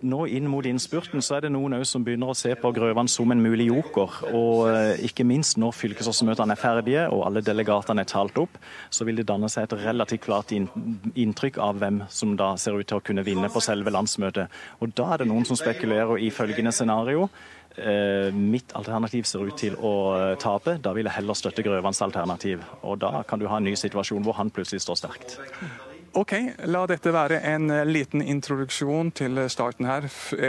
nå 0.03 0.25
inn 0.27 0.49
mot 0.51 0.67
innspurten 0.67 1.23
så 1.23 1.37
er 1.37 1.45
det 1.45 1.53
noen 1.55 1.77
som 1.87 2.03
begynner 2.05 2.33
å 2.33 2.37
se 2.37 2.51
på 2.59 2.73
Grøvan 2.75 3.09
som 3.11 3.31
en 3.31 3.43
mulig 3.43 3.69
joker. 3.69 4.19
Og 4.35 4.67
eh, 4.73 5.05
ikke 5.07 5.27
minst 5.27 5.59
når 5.61 5.77
fylkesårsmøtene 5.79 6.57
er 6.57 6.61
ferdige 6.61 7.05
og 7.15 7.23
alle 7.29 7.45
delegatene 7.47 8.03
er 8.03 8.11
talt 8.11 8.39
opp, 8.43 8.59
så 8.91 9.07
vil 9.07 9.21
det 9.21 9.29
danne 9.31 9.51
seg 9.53 9.69
et 9.69 9.77
relativt 9.85 10.27
klart 10.27 10.53
inntrykk 10.55 11.61
av 11.63 11.79
hvem 11.79 12.03
som 12.11 12.35
da 12.39 12.55
ser 12.61 12.79
ut 12.79 12.91
til 12.91 12.99
å 12.99 13.05
kunne 13.07 13.25
vinne 13.27 13.51
på 13.53 13.63
selve 13.65 13.95
landsmøtet. 13.95 14.51
Og 14.83 14.97
da 14.99 15.13
er 15.15 15.23
det 15.23 15.31
noen 15.31 15.47
som 15.47 15.59
spekulerer 15.59 16.19
i 16.19 16.33
følgende 16.35 16.75
scenario. 16.75 17.29
Eh, 17.77 18.35
mitt 18.35 18.75
alternativ 18.75 19.31
ser 19.31 19.47
ut 19.47 19.57
til 19.59 19.79
å 19.79 19.95
eh, 20.19 20.37
tape. 20.43 20.77
Da 20.83 20.93
vil 20.95 21.07
jeg 21.07 21.21
heller 21.21 21.39
støtte 21.39 21.65
Grøvans 21.67 22.03
alternativ. 22.03 22.67
Og 22.83 22.99
da 23.03 23.23
kan 23.29 23.39
du 23.39 23.47
ha 23.51 23.63
en 23.63 23.71
ny 23.71 23.79
situasjon 23.79 24.27
hvor 24.27 24.43
han 24.43 24.51
plutselig 24.55 24.83
står 24.85 25.05
sterkt. 25.05 25.39
Ok, 26.15 26.31
la 26.71 26.85
dette 26.87 27.11
være 27.11 27.41
en 27.51 27.73
eh, 27.75 27.81
liten 27.89 28.23
introduksjon 28.23 29.09
til 29.19 29.41
starten 29.51 29.89
her. 29.89 30.05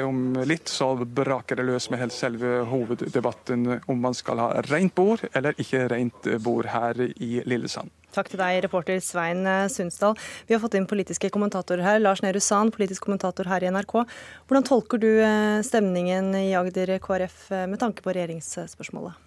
Om 0.05 0.35
litt 0.45 0.69
så 0.69 0.91
braker 0.93 1.57
det 1.57 1.65
løs 1.65 1.87
med 1.89 2.03
helt 2.03 2.13
selve 2.13 2.59
hoveddebatten 2.69 3.79
om 3.89 4.03
man 4.03 4.13
skal 4.13 4.43
ha 4.43 4.61
rent 4.67 4.93
bord 4.93 5.23
eller 5.31 5.57
ikke 5.57 5.87
rent 5.89 6.29
bord 6.45 6.69
her 6.69 7.01
i 7.01 7.41
Lillesand. 7.49 7.89
Takk 8.13 8.29
til 8.29 8.43
deg, 8.43 8.59
reporter 8.67 9.01
Svein 9.01 9.41
eh, 9.49 9.65
Sundsdal. 9.73 10.13
Vi 10.45 10.53
har 10.53 10.61
fått 10.61 10.77
inn 10.77 10.85
politiske 10.85 11.33
kommentatorer 11.33 11.81
her. 11.87 11.97
Lars 12.03 12.21
Nehru 12.21 12.43
Sand, 12.45 12.75
politisk 12.77 13.09
kommentator 13.09 13.49
her 13.49 13.65
i 13.65 13.73
NRK. 13.73 14.03
Hvordan 14.45 14.69
tolker 14.69 15.01
du 15.01 15.09
eh, 15.17 15.65
stemningen 15.65 16.29
i 16.43 16.51
Agder 16.53 16.93
KrF 17.01 17.49
med 17.73 17.81
tanke 17.81 18.05
på 18.05 18.13
regjeringsspørsmålet? 18.13 19.17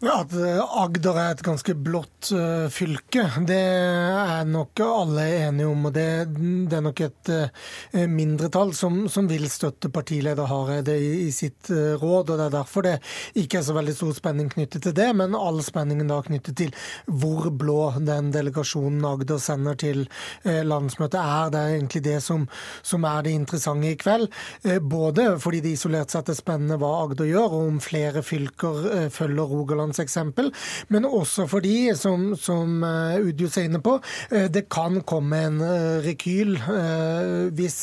At 0.00 0.32
eh, 0.32 0.56
Agder 0.80 1.18
er 1.20 1.34
et 1.34 1.42
ganske 1.44 1.74
blått 1.76 2.30
uh, 2.32 2.70
fylke, 2.72 3.26
det 3.44 3.58
er 3.60 4.46
nok 4.48 4.80
alle 4.80 5.26
enige 5.42 5.68
om. 5.68 5.82
og 5.90 5.92
Det, 5.92 6.06
det 6.72 6.78
er 6.78 6.84
nok 6.86 7.02
et 7.04 7.30
uh, 7.36 8.06
mindretall 8.08 8.72
som, 8.72 9.02
som, 9.12 9.28
vil 9.28 9.44
støtte 9.52 9.90
partileder 9.92 10.48
Hareide 10.48 10.94
i, 10.96 11.26
i 11.26 11.34
sitt 11.36 11.68
råd. 11.68 12.32
og 12.32 12.40
Det 12.40 12.46
er 12.46 12.54
derfor 12.54 12.86
det 12.86 12.94
ikke 13.42 13.58
er 13.60 13.66
så 13.66 13.74
veldig 13.76 13.94
stor 13.98 14.14
spenning 14.16 14.48
knyttet 14.54 14.86
til 14.86 14.94
det, 14.96 15.10
men 15.20 15.36
all 15.36 15.60
spenningen 15.66 16.08
da 16.08 16.22
knyttet 16.24 16.56
til 16.56 16.72
hvor 17.04 17.50
blå 17.52 17.92
den 18.00 18.32
delegasjonen 18.32 19.04
Agder 19.04 19.42
sender 19.42 19.76
til 19.76 20.06
landsmøtet 20.44 21.20
er. 21.20 21.52
Det 21.52 21.60
er 21.60 21.74
egentlig 21.74 22.04
det 22.08 22.16
som, 22.24 22.48
som 22.80 23.04
er 23.04 23.28
det 23.28 23.36
interessante 23.36 23.92
i 23.92 24.00
kveld. 24.00 24.30
Både 24.80 25.34
fordi 25.44 25.60
det 25.60 25.76
isolert 25.76 26.16
sett 26.16 26.32
er 26.32 26.40
spennende 26.40 26.80
hva 26.80 26.94
Agder 27.04 27.28
gjør, 27.28 27.60
og 27.60 27.68
om 27.74 27.80
flere 27.84 28.24
fylker 28.24 29.10
følger 29.12 29.52
Rogaland 29.52 29.89
eksempel, 29.98 30.52
men 30.88 31.08
også 31.08 31.48
fordi, 31.50 31.90
som, 31.98 32.30
som 32.38 32.84
Udius 33.20 33.56
er 33.58 33.68
inne 33.68 33.80
på, 33.82 33.96
eh, 34.30 34.48
det 34.52 34.66
kan 34.72 35.00
komme 35.08 35.40
en 35.46 35.60
eh, 35.64 36.00
rekyl 36.04 36.56
hvis 37.56 37.78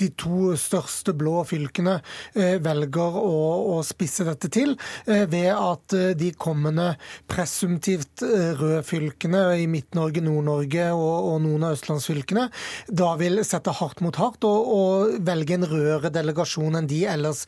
de 0.00 0.08
to 0.18 0.52
største 0.58 1.14
blå 1.16 1.42
fylkene 1.46 1.98
velger 2.34 3.16
å, 3.18 3.38
å 3.74 3.76
spisse 3.86 4.24
dette 4.26 4.48
til, 4.52 4.74
ved 5.06 5.48
at 5.52 5.94
de 6.18 6.30
kommende 6.40 6.92
presumptivt 7.30 8.22
røde 8.22 8.82
fylkene 8.86 9.42
i 9.60 9.66
Midt-Norge, 9.70 10.22
Nord-Norge 10.24 10.88
og, 10.94 11.28
og, 11.32 11.36
noen 11.44 11.66
av 11.66 11.76
østlandsfylkene 11.76 12.46
da 12.88 13.12
vil 13.20 13.42
sette 13.46 13.74
hardt 13.78 14.02
mot 14.04 14.16
hardt 14.20 14.46
og, 14.48 14.72
og 14.76 15.16
velge 15.26 15.56
en 15.58 15.68
rødere 15.68 16.12
delegasjon 16.14 16.78
enn 16.80 16.90
de 16.90 17.02
ellers 17.10 17.44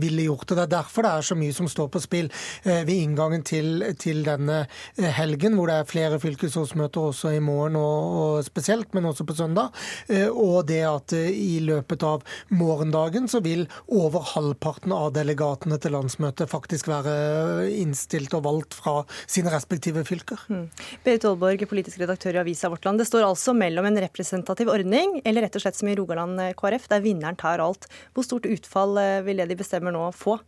ville 0.00 0.28
gjort. 0.28 0.48
Og 0.50 0.60
Det 0.60 0.66
er 0.66 0.74
derfor 0.76 1.06
det 1.06 1.14
er 1.14 1.28
så 1.30 1.38
mye 1.38 1.56
som 1.56 1.70
står 1.70 1.90
på 1.92 2.04
spill 2.04 2.30
ved 2.64 2.94
inngangen 2.96 3.44
til, 3.50 3.84
til, 4.00 4.22
denne 4.26 4.62
eh, 4.98 5.10
helgen, 5.16 5.56
hvor 5.58 5.70
det 5.70 5.78
er 5.80 5.88
flere 5.88 6.20
fylkesrådsmøter 6.22 7.10
også 7.10 7.34
i 7.36 7.42
morgen 7.44 7.78
og, 7.80 8.16
og, 8.20 8.44
spesielt, 8.46 8.92
men 8.96 9.08
også 9.10 9.26
på 9.28 9.36
søndag. 9.38 9.74
Eh, 10.08 10.28
og 10.28 10.68
det 10.70 10.82
at 10.88 11.14
eh, 11.16 11.30
i 11.30 11.58
løpet 11.64 12.04
av 12.06 12.24
morgendagen 12.54 13.28
så 13.30 13.42
vil 13.44 13.66
over 13.86 14.26
halvparten 14.34 14.94
av 14.94 15.10
delegatene 15.16 15.80
til 15.82 15.96
landsmøtet 15.96 16.50
faktisk 16.50 16.90
være 16.90 17.70
innstilt 17.80 18.34
og 18.38 18.46
valgt 18.46 18.76
fra 18.78 19.00
sine 19.26 19.52
respektive 19.54 20.04
fylker. 20.08 20.46
Mm. 20.50 20.68
Berit 21.06 21.26
Aalborg, 21.28 21.66
politisk 21.70 22.00
redaktør 22.02 22.38
i 22.38 22.44
avisa 22.44 22.70
Vårt 22.72 22.86
Land. 22.86 23.02
Det 23.02 23.08
står 23.10 23.26
altså 23.26 23.54
mellom 23.56 23.88
en 23.88 24.00
representativ 24.04 24.70
ordning, 24.72 25.18
eller 25.24 25.46
rett 25.46 25.58
og 25.58 25.64
slett 25.64 25.78
som 25.78 25.90
i 25.90 25.98
Rogaland 25.98 26.40
KrF, 26.58 26.88
der 26.92 27.04
vinneren 27.04 27.38
tar 27.40 27.62
alt. 27.62 27.88
Hvor 28.14 28.26
stort 28.26 28.48
utfall 28.50 28.98
vil 29.26 29.42
det 29.42 29.50
de 29.50 29.58
bestemmer 29.58 29.94
nå 29.94 30.08
få? 30.16 30.38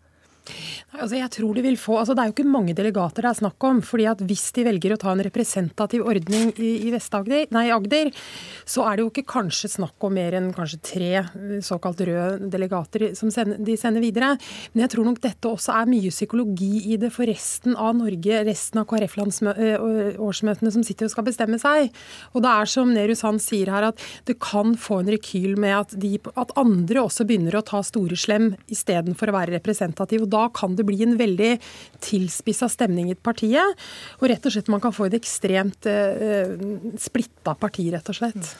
Altså 0.92 1.16
jeg 1.16 1.30
tror 1.32 1.56
de 1.56 1.62
vil 1.64 1.78
få, 1.80 1.96
altså 2.00 2.14
Det 2.14 2.22
er 2.22 2.30
jo 2.30 2.34
ikke 2.34 2.52
mange 2.52 2.75
delegater 2.76 3.25
det 3.25 3.30
er 3.30 3.38
snakk 3.38 3.64
om. 3.64 3.80
fordi 3.82 4.06
at 4.11 4.20
Hvis 4.20 4.52
de 4.52 4.64
velger 4.66 4.94
å 4.94 5.00
ta 5.00 5.12
en 5.12 5.25
representativ 5.25 6.04
ordning 6.04 6.52
i, 6.58 6.88
i 6.88 7.46
nei 7.52 7.70
Agder, 7.72 8.11
så 8.66 8.84
er 8.87 8.96
det 8.96 9.04
jo 9.04 9.11
ikke 9.11 9.28
kanskje 9.32 9.70
snakk 9.72 10.04
om 10.04 10.14
mer 10.14 10.34
enn 10.37 10.52
kanskje 10.54 10.80
tre 10.82 11.12
eh, 11.22 11.61
såkalt 11.64 12.00
røde 12.04 12.50
delegater 12.52 13.14
som 13.18 13.30
sender, 13.30 13.58
de 13.58 13.76
sender 13.76 14.02
videre. 14.04 14.37
Men 14.72 14.84
jeg 14.84 14.92
tror 14.94 15.08
nok 15.08 15.20
dette 15.22 15.49
også 15.49 15.75
er 15.78 15.90
mye 15.90 16.12
psykologi 16.12 16.92
i 16.92 16.99
det 17.00 17.12
for 17.14 17.28
resten 17.28 17.76
av 17.76 17.96
Norge, 17.96 18.42
resten 18.46 18.82
av 18.82 18.88
KrF-årsmøtene 18.90 20.75
som 20.75 20.84
sitter 20.87 21.08
og 21.08 21.14
skal 21.14 21.26
bestemme 21.26 21.61
seg. 21.62 21.92
Og 22.32 22.44
det 22.44 22.52
er 22.52 22.70
som 22.70 22.92
Nehru 22.92 23.14
Sand 23.18 23.42
sier 23.42 23.72
her, 23.72 23.88
at 23.92 24.06
det 24.28 24.38
kan 24.42 24.76
få 24.78 25.00
en 25.02 25.12
rekyl 25.12 25.56
med 25.61 25.76
at, 25.78 25.96
de, 25.99 26.16
at 26.37 26.54
andre 26.61 27.06
også 27.06 27.26
begynner 27.28 27.58
å 27.58 27.64
ta 27.66 27.82
store 27.87 28.18
slem 28.18 28.52
istedenfor 28.72 29.32
å 29.32 29.37
være 29.38 29.56
representativ. 29.56 30.26
Og 30.26 30.32
da 30.33 30.47
kan 30.55 30.77
det 30.79 30.87
bli 30.89 30.99
en 31.05 31.17
veldig 31.21 31.53
tilspissa 32.05 32.71
stemning 32.73 33.12
i 33.12 33.19
partiet. 33.19 33.79
Og 34.21 34.29
rett 34.33 34.49
og 34.49 34.55
slett 34.55 34.71
man 34.73 34.83
kan 34.83 34.95
få 34.97 35.09
et 35.09 35.19
ekstremt 35.21 35.89
eh, 35.91 36.57
splitta 37.01 37.57
parti, 37.59 37.91
rett 37.93 38.09
og 38.12 38.19
slett. 38.19 38.55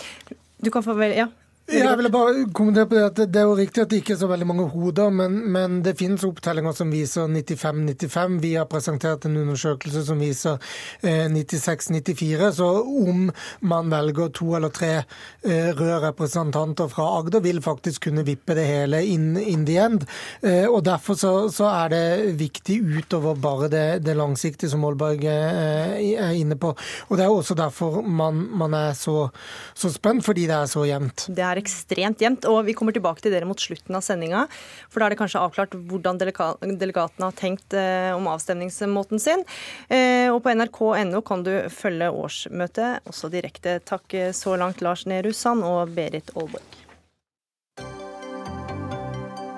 Du 0.63 0.71
kan 0.71 0.85
få 0.85 0.95
vel, 0.99 1.17
ja, 1.19 1.31
jeg 1.73 1.97
ville 1.99 2.13
bare 2.13 2.47
kommentere 2.55 2.89
på 2.89 2.99
Det 2.99 3.05
at 3.07 3.21
det 3.33 3.41
er 3.41 3.49
jo 3.49 3.57
riktig 3.59 3.83
at 3.83 3.91
det 3.93 4.01
ikke 4.03 4.15
er 4.17 4.21
så 4.21 4.29
veldig 4.31 4.49
mange 4.49 4.67
hoder, 4.73 5.11
men, 5.15 5.39
men 5.55 5.79
det 5.85 5.97
finnes 6.01 6.25
opptellinger 6.27 6.75
som 6.77 6.93
viser 6.93 7.31
95-95. 7.31 8.39
Vi 8.43 8.53
har 8.59 8.69
presentert 8.71 9.27
en 9.29 9.39
undersøkelse 9.41 10.05
som 10.07 10.21
viser 10.23 10.59
eh, 11.01 11.27
96-94. 11.33 12.51
Så 12.59 12.69
om 12.83 13.31
man 13.61 13.93
velger 13.93 14.33
to 14.37 14.53
eller 14.59 14.73
tre 14.75 14.93
eh, 14.99 15.71
røde 15.73 16.01
representanter 16.07 16.91
fra 16.93 17.09
Agder, 17.19 17.45
vil 17.45 17.63
faktisk 17.65 18.09
kunne 18.09 18.27
vippe 18.27 18.57
det 18.59 18.67
hele 18.69 19.03
in, 19.07 19.37
in 19.37 19.67
the 19.69 19.79
end. 19.83 20.07
Eh, 20.43 20.67
og 20.69 20.83
Derfor 20.87 21.17
så, 21.17 21.33
så, 21.53 21.69
er 21.73 21.93
det 21.93 22.37
viktig 22.41 22.81
utover 22.99 23.39
bare 23.41 23.69
det, 23.73 23.87
det 24.05 24.17
langsiktige, 24.19 24.71
som 24.71 24.83
Molberg 24.85 25.25
eh, 25.25 25.97
er 26.19 26.37
inne 26.37 26.59
på. 26.61 26.75
Og 27.09 27.17
Det 27.17 27.25
er 27.25 27.33
også 27.33 27.57
derfor 27.59 28.03
man, 28.03 28.45
man 28.51 28.75
er 28.77 28.93
så, 28.99 29.29
så 29.75 29.93
spent, 29.93 30.25
fordi 30.25 30.47
det 30.51 30.57
er 30.57 30.71
så 30.71 30.85
jevnt. 30.89 31.29
Det 31.33 31.45
er 31.45 31.62
ekstremt 31.63 32.23
jevnt. 32.23 32.47
Og 32.51 32.63
vi 32.69 32.75
kommer 32.77 32.95
tilbake 32.95 33.25
til 33.25 33.35
dere 33.35 33.49
mot 33.49 33.61
slutten 33.61 33.97
av 33.97 34.05
sendinga, 34.05 34.45
for 34.91 35.01
da 35.01 35.09
er 35.09 35.15
det 35.15 35.21
kanskje 35.23 35.43
avklart 35.43 35.77
hvordan 35.89 36.21
delegatene 36.21 37.29
har 37.29 37.39
tenkt 37.39 37.77
eh, 37.79 38.11
om 38.17 38.29
avstemningsmåten 38.33 39.23
sin. 39.23 39.47
Eh, 39.89 40.29
og 40.33 40.43
på 40.45 40.55
nrk.no 40.55 41.23
kan 41.27 41.47
du 41.47 41.55
følge 41.73 42.11
årsmøtet 42.13 43.09
også 43.09 43.33
direkte. 43.33 43.79
Takk 43.89 44.19
eh, 44.19 44.31
så 44.37 44.59
langt, 44.61 44.85
Lars 44.85 45.07
Nehru 45.07 45.33
Sand 45.37 45.65
og 45.67 45.95
Berit 45.97 46.35
Aalborg. 46.37 46.79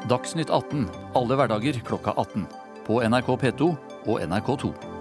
Dagsnytt 0.05 0.51
18 0.53 0.85
alle 1.17 1.39
hverdager 1.39 1.81
klokka 1.87 2.13
18. 2.21 2.45
På 2.85 3.01
NRK 3.01 3.31
P2 3.41 3.71
og 4.05 4.21
NRK2. 4.21 4.94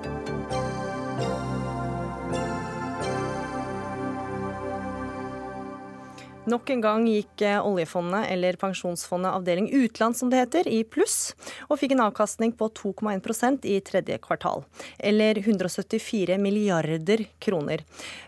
Nok 6.44 6.74
en 6.74 6.82
gang 6.84 7.06
gikk 7.08 7.42
eh, 7.48 7.56
oljefondet, 7.64 8.26
eller 8.34 8.58
pensjonsfondet 8.60 9.32
avdeling 9.32 9.70
utland 9.78 10.18
som 10.18 10.28
det 10.28 10.42
heter, 10.42 10.68
i 10.68 10.82
pluss, 10.84 11.32
og 11.70 11.78
fikk 11.80 11.94
en 11.96 12.04
avkastning 12.04 12.52
på 12.60 12.68
2,1% 12.76 13.64
i 13.72 13.78
tredje 13.88 14.18
kvartal. 14.26 14.66
Eller 15.00 15.40
174 15.40 16.36
milliarder 16.44 17.24
kroner. 17.40 17.86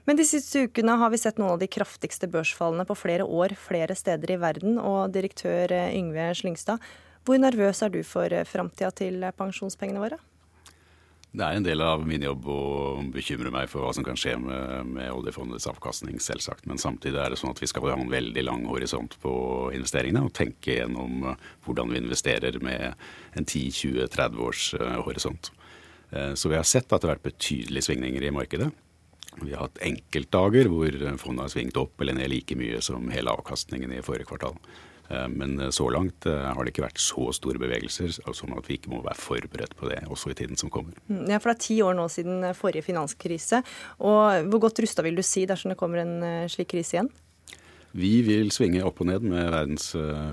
Men 0.07 0.15
de 0.15 0.23
siste 0.27 0.63
ukene 0.63 0.95
har 1.01 1.11
vi 1.11 1.19
sett 1.19 1.41
noen 1.41 1.57
av 1.57 1.59
de 1.59 1.67
kraftigste 1.67 2.29
børsfallene 2.31 2.87
på 2.87 2.95
flere 2.95 3.27
år 3.27 3.57
flere 3.59 3.97
steder 3.99 4.37
i 4.37 4.39
verden, 4.39 4.79
og 4.79 5.11
direktør 5.11 5.75
eh, 5.75 5.91
Yngve 5.99 6.29
Slyngstad, 6.39 6.87
hvor 7.27 7.41
nervøs 7.41 7.83
er 7.83 7.91
du 7.91 7.99
for 8.07 8.31
eh, 8.31 8.47
framtida 8.47 8.93
til 8.95 9.27
pensjonspengene 9.35 10.07
våre? 10.07 10.21
Det 11.35 11.43
er 11.43 11.57
en 11.57 11.65
del 11.65 11.81
av 11.83 12.03
min 12.07 12.23
jobb 12.23 12.45
å 12.47 12.59
bekymre 13.11 13.51
meg 13.51 13.67
for 13.67 13.83
hva 13.83 13.91
som 13.95 14.05
kan 14.07 14.15
skje 14.19 14.37
med, 14.39 14.87
med, 14.87 15.09
oljefondets 15.11 15.67
avkastning, 15.67 16.15
selvsagt. 16.23 16.63
Men 16.69 16.79
samtidig 16.79 17.19
er 17.19 17.33
det 17.33 17.39
sånn 17.41 17.51
at 17.51 17.59
vi 17.59 17.67
skal 17.67 17.89
ha 17.89 17.97
en 17.97 18.11
veldig 18.11 18.43
lang 18.45 18.63
horisont 18.69 19.17
på 19.19 19.33
investeringene 19.75 20.23
og 20.23 20.31
tenke 20.37 20.77
gjennom 20.77 21.25
eh, 21.27 21.43
hvordan 21.67 21.91
vi 21.91 21.99
investerer 21.99 22.55
med 22.63 22.95
en 23.35 23.43
10-20-30 23.43 24.41
års 24.47 24.69
uh, 24.79 24.95
horisont. 25.03 25.51
Uh, 26.13 26.31
så 26.39 26.53
vi 26.53 26.55
har 26.55 26.67
sett 26.67 26.87
at 26.87 27.03
det 27.03 27.09
har 27.09 27.17
vært 27.17 27.27
betydelige 27.27 27.89
svingninger 27.89 28.29
i 28.29 28.33
markedet. 28.35 28.71
Vi 29.41 29.51
har 29.51 29.65
hatt 29.65 29.83
enkeltdager 29.83 30.71
hvor 30.71 30.95
fondet 31.19 31.49
har 31.49 31.51
svingt 31.51 31.81
opp 31.81 31.99
eller 31.99 32.15
ned 32.15 32.31
like 32.31 32.55
mye 32.55 32.79
som 32.85 33.11
hele 33.11 33.33
avkastningen 33.35 33.91
i 33.91 34.03
forrige 34.05 34.29
kvartal. 34.29 34.55
Eh, 35.09 35.27
men 35.27 35.59
eh, 35.59 35.69
så 35.69 35.89
langt 35.89 36.25
eh, 36.25 36.45
har 36.55 36.63
det 36.63 36.73
ikke 36.73 36.85
vært 36.85 37.01
så 37.01 37.29
store 37.35 37.61
bevegelser, 37.61 38.13
sånn 38.25 38.55
at 38.57 38.69
vi 38.69 38.79
ikke 38.79 38.93
må 38.93 39.03
være 39.05 39.21
forberedt 39.21 39.75
på 39.77 39.89
det 39.91 40.01
også 40.09 40.33
i 40.33 40.37
tiden 40.37 40.59
som 40.59 40.71
kommer. 40.73 40.97
Mm, 41.09 41.27
ja, 41.29 41.41
for 41.41 41.51
Det 41.51 41.57
er 41.57 41.65
ti 41.67 41.81
år 41.85 41.97
nå 41.97 42.07
siden 42.11 42.49
forrige 42.57 42.87
finanskrise. 42.87 43.61
og 43.99 44.49
Hvor 44.49 44.65
godt 44.67 44.81
rusta 44.83 45.05
vil 45.05 45.19
du 45.19 45.23
si 45.25 45.45
dersom 45.45 45.73
det 45.73 45.79
kommer 45.79 46.01
en 46.01 46.49
slik 46.51 46.73
krise 46.73 46.97
igjen? 46.97 47.13
Vi 47.95 48.25
vil 48.27 48.49
svinge 48.51 48.81
opp 48.83 48.97
og 48.99 49.07
ned 49.07 49.23
med 49.23 49.45
verdens 49.53 49.85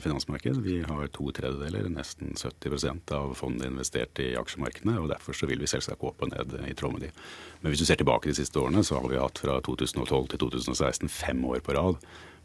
finansmarked. 0.03 0.57
Vi 0.65 0.81
har 0.83 1.13
to 1.15 1.29
tredjedeler, 1.31 1.87
nesten 1.95 2.33
70% 2.35 3.13
av 3.15 3.37
fondet 3.39 3.69
investert 3.69 4.19
i 4.19 4.33
aksjemarkedene. 4.35 4.97
og 4.99 5.13
Derfor 5.13 5.37
så 5.39 5.47
vil 5.47 5.63
vi 5.63 5.71
selvsagt 5.71 6.01
gå 6.01 6.11
opp 6.11 6.25
og 6.27 6.33
ned 6.33 6.57
i 6.67 6.75
tråd 6.75 6.97
med 6.97 7.05
de. 7.07 7.13
Men 7.61 7.71
hvis 7.71 7.85
du 7.85 7.87
ser 7.87 8.01
tilbake 8.03 8.33
de 8.33 8.35
siste 8.35 8.59
årene, 8.59 8.83
så 8.83 8.99
har 8.99 9.07
vi 9.07 9.23
hatt 9.23 9.39
fra 9.39 9.61
2012 9.63 10.33
til 10.33 10.43
2016 10.43 11.13
fem 11.13 11.45
år 11.53 11.63
på 11.63 11.79
rad 11.79 12.03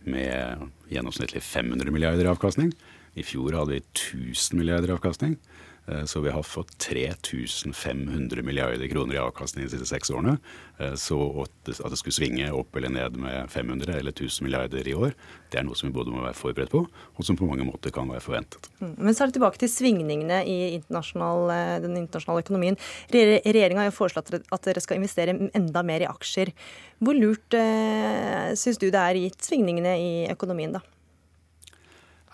med 0.08 0.68
gjennomsnittlig 0.92 1.44
500 1.44 1.92
milliarder 1.92 2.26
i 2.26 2.32
avkastning. 2.32 2.72
I 3.18 3.26
fjor 3.26 3.56
hadde 3.58 3.78
vi 3.78 3.84
1000 3.84 4.60
milliarder 4.60 4.92
i 4.92 4.98
avkastning. 4.98 5.38
Eh, 5.88 6.04
så 6.06 6.20
vi 6.20 6.32
har 6.32 6.44
fått 6.44 6.78
3500 6.78 8.44
milliarder 8.44 8.88
kroner 8.88 9.16
i 9.16 9.18
avkastning 9.18 9.66
de 9.66 9.72
siste 9.72 9.88
seks 9.88 10.12
årene. 10.12 10.38
Eh, 10.80 10.96
så 11.00 11.20
at 11.46 11.72
det 11.92 12.00
skulle 12.00 12.16
svinge 12.16 12.50
opp 12.52 12.76
eller 12.76 12.92
ned 12.92 13.16
med 13.22 13.52
500 13.52 13.96
eller 13.96 14.12
1000 14.12 14.44
milliarder 14.48 14.88
i 14.88 14.96
år, 14.96 15.16
det 15.52 15.62
er 15.62 15.68
noe 15.68 15.78
som 15.80 15.88
vi 15.88 15.96
både 15.96 16.12
må 16.12 16.26
være 16.26 16.36
forberedt 16.38 16.74
på, 16.74 16.84
og 16.88 17.26
som 17.28 17.40
på 17.40 17.48
mange 17.48 17.66
måter 17.68 17.94
kan 17.96 18.10
være 18.12 18.26
forventet. 18.26 18.68
Mm. 18.82 18.98
Men 18.98 19.16
så 19.16 19.24
er 19.24 19.32
det 19.32 19.38
tilbake 19.40 19.62
til 19.64 19.72
svingningene 19.72 20.42
i 20.44 20.58
internasjonal, 20.76 21.54
eh, 21.56 21.78
den 21.86 21.96
internasjonale 22.04 22.44
økonomien. 22.44 22.80
Regjeringa 23.14 23.86
har 23.86 23.92
jo 23.92 23.96
foreslått 24.02 24.34
at 24.36 24.68
dere 24.68 24.84
skal 24.84 25.00
investere 25.00 25.38
enda 25.56 25.86
mer 25.88 26.04
i 26.04 26.12
aksjer. 26.12 26.52
Hvor 27.00 27.16
lurt 27.16 27.54
syns 28.58 28.80
du 28.82 28.90
det 28.90 29.00
er 29.00 29.20
gitt 29.22 29.46
svingningene 29.46 29.94
i 30.02 30.14
økonomien, 30.34 30.74
da? 30.74 30.82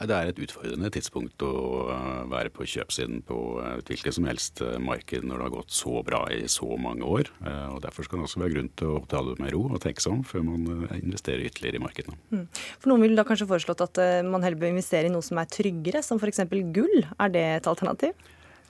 Det 0.01 0.15
er 0.15 0.29
et 0.31 0.39
utfordrende 0.41 0.89
tidspunkt 0.91 1.43
å 1.45 1.53
eh, 1.93 2.23
være 2.31 2.51
på 2.53 2.65
kjøpsiden 2.67 3.21
på 3.27 3.37
et 3.61 3.91
hvilket 3.91 4.17
som 4.17 4.25
helst 4.27 4.63
eh, 4.65 4.79
marked 4.81 5.23
når 5.27 5.37
det 5.37 5.45
har 5.45 5.53
gått 5.53 5.75
så 5.75 6.01
bra 6.05 6.23
i 6.33 6.41
så 6.51 6.67
mange 6.81 7.05
år. 7.05 7.29
Eh, 7.45 7.67
og 7.75 7.83
Derfor 7.85 8.07
skal 8.07 8.19
det 8.19 8.27
også 8.27 8.41
være 8.41 8.55
grunn 8.55 8.71
til 8.79 8.95
å 8.95 9.03
ta 9.09 9.21
det 9.23 9.37
med 9.39 9.53
ro 9.53 9.67
og 9.69 9.81
tenke 9.83 10.03
seg 10.03 10.17
om 10.17 10.25
før 10.27 10.45
man 10.49 10.87
investerer 10.97 11.45
ytterligere 11.45 11.79
i 11.79 11.83
markedene. 11.85 12.19
Mm. 12.33 12.45
For 12.81 12.91
Noen 12.91 13.05
vil 13.05 13.17
da 13.19 13.27
kanskje 13.27 13.49
foreslått 13.49 13.85
at 13.85 14.01
man 14.27 14.43
heller 14.43 14.59
bør 14.59 14.73
investere 14.73 15.11
i 15.11 15.13
noe 15.13 15.25
som 15.25 15.39
er 15.39 15.51
tryggere, 15.51 16.01
som 16.05 16.19
f.eks. 16.19 16.41
gull. 16.73 17.05
Er 17.21 17.33
det 17.33 17.45
et 17.59 17.69
alternativ? 17.69 18.17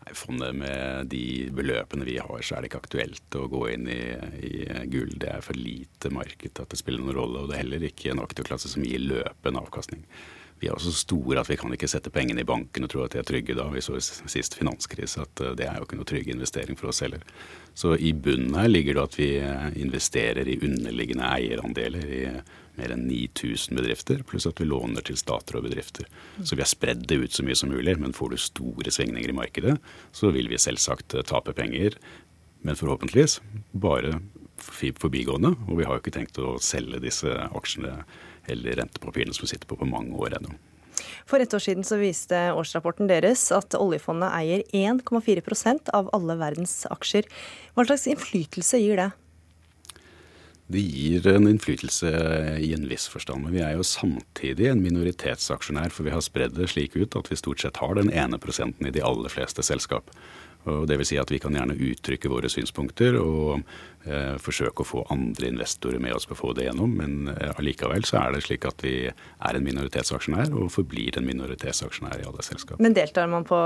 Nei, 0.03 0.13
Fondet 0.19 0.55
med 0.59 1.09
de 1.13 1.23
beløpene 1.55 2.07
vi 2.07 2.19
har, 2.19 2.43
så 2.43 2.57
er 2.57 2.63
det 2.63 2.71
ikke 2.71 2.83
aktuelt 2.83 3.39
å 3.39 3.47
gå 3.51 3.65
inn 3.71 3.87
i, 3.87 4.01
i 4.43 4.53
gull. 4.91 5.15
Det 5.15 5.31
er 5.31 5.43
for 5.45 5.55
lite 5.55 6.11
marked 6.11 6.59
at 6.59 6.73
det 6.73 6.79
spiller 6.79 7.03
noen 7.03 7.15
rolle. 7.15 7.43
Og 7.43 7.51
det 7.51 7.57
er 7.57 7.63
heller 7.63 7.87
ikke 7.87 8.11
en 8.11 8.23
aktivklasse 8.23 8.71
som 8.73 8.83
gir 8.83 9.03
løpende 9.07 9.63
avkastning. 9.63 10.03
Vi 10.63 10.69
er 10.71 10.77
også 10.77 10.93
store 10.95 11.41
at 11.41 11.49
vi 11.51 11.57
kan 11.59 11.73
ikke 11.75 11.89
sette 11.91 12.11
pengene 12.13 12.39
i 12.39 12.47
banken 12.47 12.85
og 12.85 12.91
tro 12.93 13.01
at 13.03 13.11
de 13.11 13.19
er 13.19 13.27
trygge 13.27 13.55
da. 13.57 13.65
Vi 13.73 13.81
så 13.83 13.97
sist 13.99 14.55
finanskrise 14.55 15.25
at 15.25 15.41
eh, 15.43 15.55
det 15.59 15.67
er 15.67 15.75
jo 15.75 15.87
ikke 15.87 15.99
noe 15.99 16.07
trygg 16.07 16.29
investering 16.31 16.79
for 16.79 16.93
oss 16.93 17.03
heller. 17.03 17.25
Så 17.75 17.97
i 17.97 18.13
bunnen 18.15 18.55
her 18.55 18.69
ligger 18.71 18.95
det 18.95 19.03
at 19.03 19.17
vi 19.19 19.27
eh, 19.43 19.65
investerer 19.83 20.47
i 20.47 20.55
underliggende 20.63 21.27
eierandeler 21.27 22.07
i 22.07 22.21
mer 22.79 22.93
enn 22.95 23.03
9000 23.09 23.75
bedrifter, 23.77 24.23
pluss 24.25 24.47
at 24.49 24.61
vi 24.61 24.69
låner 24.69 25.03
til 25.05 25.19
stater 25.19 25.59
og 25.59 25.67
bedrifter. 25.67 26.07
Så 26.41 26.55
vi 26.55 26.63
har 26.63 26.71
spredd 26.71 27.03
det 27.11 27.19
ut 27.21 27.35
så 27.35 27.43
mye 27.45 27.59
som 27.59 27.73
mulig. 27.73 27.97
Men 27.99 28.15
får 28.15 28.31
du 28.31 28.39
store 28.41 28.93
svingninger 28.95 29.35
i 29.35 29.39
markedet, 29.43 29.75
så 30.15 30.31
vil 30.31 30.47
vi 30.47 30.61
selvsagt 30.61 31.17
eh, 31.19 31.27
tape 31.27 31.51
penger. 31.59 31.99
Men 32.63 32.79
forhåpentligvis 32.79 33.41
bare 33.83 34.21
forbigående. 34.63 35.57
Og 35.67 35.81
vi 35.81 35.89
har 35.89 35.97
jo 35.97 36.05
ikke 36.05 36.19
tenkt 36.21 36.39
å 36.39 36.55
selge 36.63 37.03
disse 37.03 37.35
aksjene 37.51 38.05
eller 38.51 38.79
rentepapirene 38.81 39.35
som 39.35 39.45
vi 39.45 39.53
sitter 39.53 39.69
på 39.69 39.79
på 39.79 39.89
mange 39.89 40.15
år 40.17 40.37
ennå. 40.39 40.55
For 41.27 41.41
et 41.41 41.53
år 41.55 41.63
siden 41.63 41.85
så 41.87 41.97
viste 42.01 42.37
årsrapporten 42.53 43.09
deres 43.09 43.47
at 43.55 43.75
oljefondet 43.79 44.33
eier 44.35 44.63
1,4% 44.75 45.91
av 45.95 46.11
alle 46.15 46.37
verdens 46.39 46.83
aksjer. 46.91 47.27
Hva 47.73 47.87
slags 47.87 48.07
innflytelse 48.11 48.81
gir 48.81 48.99
det? 48.99 49.09
Det 50.73 50.79
gir 50.79 51.25
en 51.27 51.47
innflytelse 51.49 52.09
i 52.63 52.71
en 52.73 52.85
viss 52.87 53.09
forstand. 53.11 53.43
Men 53.45 53.55
vi 53.55 53.63
er 53.65 53.75
jo 53.75 53.85
samtidig 53.85 54.69
en 54.71 54.81
minoritetsaksjonær, 54.83 55.91
for 55.91 56.07
vi 56.07 56.13
har 56.15 56.23
spredd 56.23 56.55
det 56.55 56.69
slik 56.71 56.95
ut 56.95 57.17
at 57.19 57.29
vi 57.29 57.37
stort 57.39 57.61
sett 57.61 57.81
har 57.83 57.97
den 57.99 58.09
ene 58.13 58.39
prosenten 58.41 58.87
i 58.87 58.93
de 58.95 59.03
aller 59.03 59.31
fleste 59.33 59.65
selskap. 59.65 60.09
Og 60.69 60.85
det 60.87 60.99
vil 60.99 61.07
si 61.07 61.17
at 61.19 61.31
Vi 61.31 61.41
kan 61.43 61.55
gjerne 61.55 61.75
uttrykke 61.75 62.31
våre 62.31 62.49
synspunkter 62.51 63.17
og 63.19 63.63
eh, 64.05 64.35
forsøke 64.41 64.83
å 64.83 64.87
få 64.87 65.03
andre 65.13 65.49
investorer 65.49 65.99
med 66.03 66.15
oss 66.15 66.27
på 66.29 66.37
å 66.37 66.39
få 66.39 66.53
det 66.57 66.67
gjennom, 66.67 66.93
men 66.99 67.33
eh, 67.33 67.51
allikevel 67.57 68.05
så 68.07 68.21
er 68.21 68.35
det 68.35 68.43
slik 68.45 68.67
at 68.69 68.85
vi 68.85 68.95
er 69.09 69.59
en 69.59 69.65
minoritetsaksjonær 69.65 70.53
og 70.55 70.71
forblir 70.73 71.19
en 71.19 71.27
minoritetsaksjonær 71.27 72.21
i 72.21 72.27
alle 72.29 72.45
selskap. 72.45 72.79
Men 72.83 72.95
deltar 72.95 73.29
man 73.31 73.47
på 73.47 73.59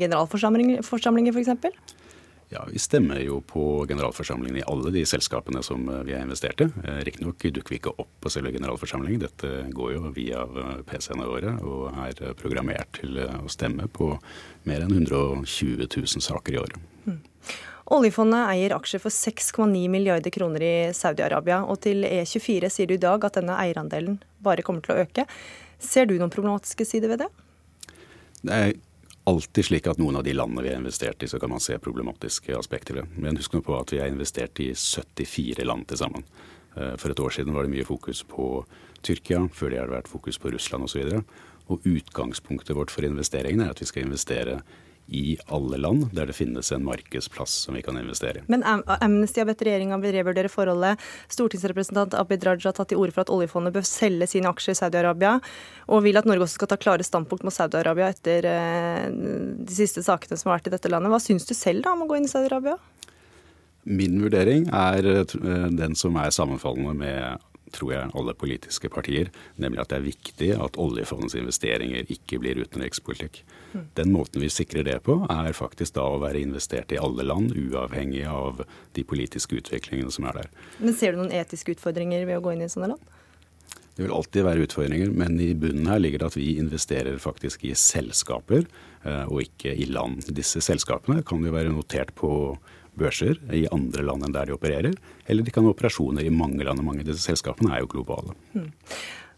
generalforsamlinger 0.00 0.84
f.eks.? 0.84 2.03
Ja, 2.48 2.64
Vi 2.72 2.78
stemmer 2.78 3.20
jo 3.20 3.40
på 3.40 3.86
generalforsamlingen 3.88 4.56
i 4.56 4.64
alle 4.66 4.90
de 4.90 5.04
selskapene 5.06 5.62
som 5.62 5.88
eh, 5.88 6.02
vi 6.06 6.14
har 6.14 6.22
investert 6.22 6.60
i. 6.60 6.68
Eh, 6.84 7.00
riktignok 7.08 7.42
dukker 7.42 7.74
vi 7.74 7.80
ikke 7.80 7.94
opp 7.98 8.10
på 8.20 8.30
selve 8.30 8.52
generalforsamlingen. 8.52 9.24
Dette 9.24 9.52
går 9.74 9.94
jo 9.96 10.12
via 10.14 10.44
eh, 10.44 10.80
PC-ene 10.88 11.28
våre 11.28 11.56
og 11.64 11.98
er 12.06 12.34
programmert 12.38 13.00
til 13.00 13.18
å 13.18 13.48
stemme 13.52 13.88
på 13.88 14.12
mer 14.68 14.84
enn 14.84 14.92
120 14.92 15.88
000 15.88 16.26
saker 16.28 16.56
i 16.56 16.60
året. 16.62 16.78
Mm. 17.08 17.20
Oljefondet 17.94 18.48
eier 18.48 18.72
aksjer 18.76 19.02
for 19.02 19.12
6,9 19.12 19.88
milliarder 19.92 20.32
kroner 20.32 20.62
i 20.64 20.74
Saudi-Arabia. 20.96 21.62
Og 21.68 21.82
til 21.84 22.06
E24 22.08 22.70
sier 22.72 22.88
du 22.88 22.96
i 22.96 23.02
dag 23.02 23.24
at 23.26 23.36
denne 23.36 23.58
eierandelen 23.60 24.22
bare 24.44 24.64
kommer 24.64 24.84
til 24.84 24.94
å 24.94 25.04
øke. 25.04 25.26
Ser 25.82 26.08
du 26.08 26.16
noen 26.16 26.32
problematiske 26.32 26.86
sider 26.88 27.12
ved 27.12 27.24
det? 27.24 27.30
Er 28.48 28.72
alltid 29.24 29.64
slik 29.64 29.86
at 29.88 30.00
noen 30.00 30.18
av 30.20 30.24
de 30.26 30.34
landene 30.36 30.64
vi 30.64 30.72
har 30.72 30.80
investert 30.82 31.22
i, 31.22 31.28
så 31.30 31.40
kan 31.40 31.52
man 31.52 31.62
se 31.62 31.78
problematiske 31.80 32.56
aspekter 32.58 33.00
ved. 33.00 33.14
Men 33.16 33.38
husk 33.40 33.54
nå 33.54 33.62
på 33.64 33.76
at 33.78 33.92
vi 33.94 34.02
har 34.02 34.12
investert 34.12 34.60
i 34.60 34.70
74 34.76 35.64
land 35.64 35.88
til 35.88 36.00
sammen. 36.00 36.26
Eh, 36.76 36.94
for 37.00 37.10
et 37.12 37.20
år 37.20 37.36
siden 37.38 37.56
var 37.56 37.64
det 37.64 37.74
mye 37.74 37.88
fokus 37.88 38.24
på 38.28 38.66
Tyrkia, 39.04 39.46
før 39.52 39.72
det 39.72 39.82
har 39.82 39.92
vært 39.92 40.12
fokus 40.12 40.40
på 40.40 40.52
Russland 40.54 40.88
osv. 40.88 41.02
Og, 41.04 41.10
så 41.10 41.52
og 41.72 41.86
utgangspunktet 41.88 42.76
vårt 42.76 42.92
for 42.92 43.06
investeringene 43.06 43.68
er 43.68 43.72
at 43.74 43.80
vi 43.80 43.88
skal 43.88 44.04
investere 44.04 44.58
i 45.06 45.36
alle 45.52 45.76
land 45.76 46.06
der 46.16 46.26
det 46.30 46.36
finnes 46.36 46.70
en 46.72 46.84
markedsplass 46.84 47.52
som 47.66 47.76
vi 47.76 47.82
kan 47.84 47.98
investere 48.00 48.40
i. 48.40 48.44
Men 48.48 48.64
Amnesty 48.64 49.42
har 49.42 49.48
bedt 49.48 49.64
regjeringa 49.66 49.98
revurdere 50.00 50.48
forholdet. 50.48 51.02
Stortingsrepresentant 51.32 52.16
Abid 52.16 52.46
Raja 52.46 52.70
har 52.70 52.76
tatt 52.76 52.92
til 52.92 53.00
orde 53.00 53.14
for 53.14 53.24
at 53.24 53.32
oljefondet 53.32 53.74
bør 53.74 53.86
selge 53.88 54.28
sine 54.30 54.48
aksjer 54.48 54.76
i 54.76 54.80
Saudi-Arabia, 54.80 55.36
og 55.92 56.04
vil 56.06 56.20
at 56.20 56.28
Norge 56.28 56.46
også 56.46 56.60
skal 56.60 56.72
ta 56.72 56.80
klare 56.80 57.06
standpunkt 57.06 57.44
mot 57.44 57.54
Saudi-Arabia 57.54 58.10
etter 58.14 58.48
eh, 58.48 59.06
de 59.12 59.76
siste 59.76 60.04
sakene 60.04 60.40
som 60.40 60.50
har 60.50 60.60
vært 60.60 60.72
i 60.72 60.76
dette 60.76 60.92
landet. 60.92 61.12
Hva 61.12 61.22
syns 61.22 61.48
du 61.48 61.54
selv 61.56 61.84
da 61.84 61.94
om 61.94 62.04
å 62.06 62.10
gå 62.10 62.18
inn 62.18 62.28
i 62.28 62.32
Saudi-Arabia? 62.32 62.78
Min 63.84 64.16
vurdering 64.22 64.70
er 64.72 65.10
eh, 65.10 65.68
den 65.76 65.98
som 65.98 66.16
er 66.16 66.32
sammenfallende 66.32 66.96
med 66.96 67.50
tror 67.74 67.92
jeg, 67.94 68.12
alle 68.14 68.34
politiske 68.38 68.90
partier, 68.92 69.30
nemlig 69.60 69.82
at 69.82 69.92
det 69.92 69.98
er 69.98 70.06
viktig 70.06 70.50
at 70.56 70.78
oljefondets 70.80 71.36
investeringer 71.38 72.10
ikke 72.14 72.40
blir 72.42 72.62
utenrikspolitikk. 72.62 73.42
Den 73.98 74.12
måten 74.14 74.42
vi 74.42 74.50
sikrer 74.52 74.86
det 74.86 75.00
på, 75.06 75.18
er 75.30 75.56
faktisk 75.56 75.96
da 75.96 76.06
å 76.06 76.20
være 76.22 76.42
investert 76.44 76.94
i 76.94 77.00
alle 77.02 77.26
land, 77.26 77.56
uavhengig 77.58 78.22
av 78.30 78.62
de 78.94 79.04
politiske 79.06 79.58
utviklingene 79.58 80.14
som 80.14 80.28
er 80.30 80.44
der. 80.44 80.54
Men 80.78 80.94
Ser 80.94 81.14
du 81.14 81.22
noen 81.24 81.34
etiske 81.34 81.74
utfordringer 81.74 82.26
ved 82.28 82.38
å 82.38 82.44
gå 82.44 82.54
inn 82.54 82.64
i 82.64 82.70
sånne 82.70 82.94
land? 82.94 83.12
Det 83.94 84.02
vil 84.02 84.14
alltid 84.14 84.42
være 84.42 84.64
utfordringer, 84.66 85.10
men 85.14 85.36
i 85.38 85.52
bunnen 85.54 85.86
her 85.86 86.00
ligger 86.02 86.22
det 86.22 86.30
at 86.32 86.38
vi 86.38 86.56
investerer 86.58 87.18
faktisk 87.22 87.62
i 87.68 87.76
selskaper 87.78 88.64
eh, 88.64 89.26
og 89.28 89.44
ikke 89.44 89.70
i 89.70 89.86
land. 89.86 90.26
Disse 90.34 90.62
selskapene 90.64 91.22
kan 91.26 91.44
jo 91.46 91.54
være 91.54 91.70
notert 91.74 92.10
på 92.18 92.32
børser 92.98 93.40
i 93.54 93.64
andre 93.74 94.04
land 94.06 94.26
enn 94.26 94.34
der 94.34 94.48
de 94.48 94.56
opererer, 94.56 94.94
eller 95.26 95.44
de 95.44 95.52
kan 95.54 95.66
ha 95.66 95.74
operasjoner 95.74 96.24
i 96.24 96.32
mange 96.32 96.64
land. 96.64 96.80
og 96.80 96.88
Mange 96.88 97.04
av 97.04 97.10
disse 97.10 97.26
selskapene 97.26 97.74
er 97.74 97.84
jo 97.84 97.92
globale. 97.96 98.36
Mm. 98.54 98.70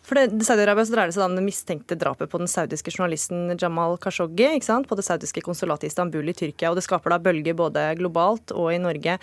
For 0.06 0.14
det, 0.14 0.44
Saudi-Arabia 0.46 0.86
så 0.86 0.94
dreier 0.94 1.10
det 1.10 1.16
seg 1.16 1.24
om 1.24 1.34
det 1.34 1.42
mistenkte 1.42 1.96
drapet 1.98 2.30
på 2.30 2.38
den 2.38 2.50
saudiske 2.50 2.92
journalisten 2.94 3.56
Jamal 3.58 3.96
Khashoggi 3.98 4.52
ikke 4.54 4.68
sant? 4.68 4.86
på 4.86 4.98
det 4.98 5.02
saudiske 5.02 5.42
konsulatet 5.42 5.88
i 5.88 5.90
Istanbul 5.90 6.30
i 6.30 6.36
Tyrkia. 6.36 6.70
og 6.70 6.78
Det 6.78 6.84
skaper 6.86 7.10
da 7.10 7.18
bølger 7.18 7.58
både 7.58 7.88
globalt 7.98 8.54
og 8.54 8.70
i 8.70 8.78
Norge. 8.78 9.16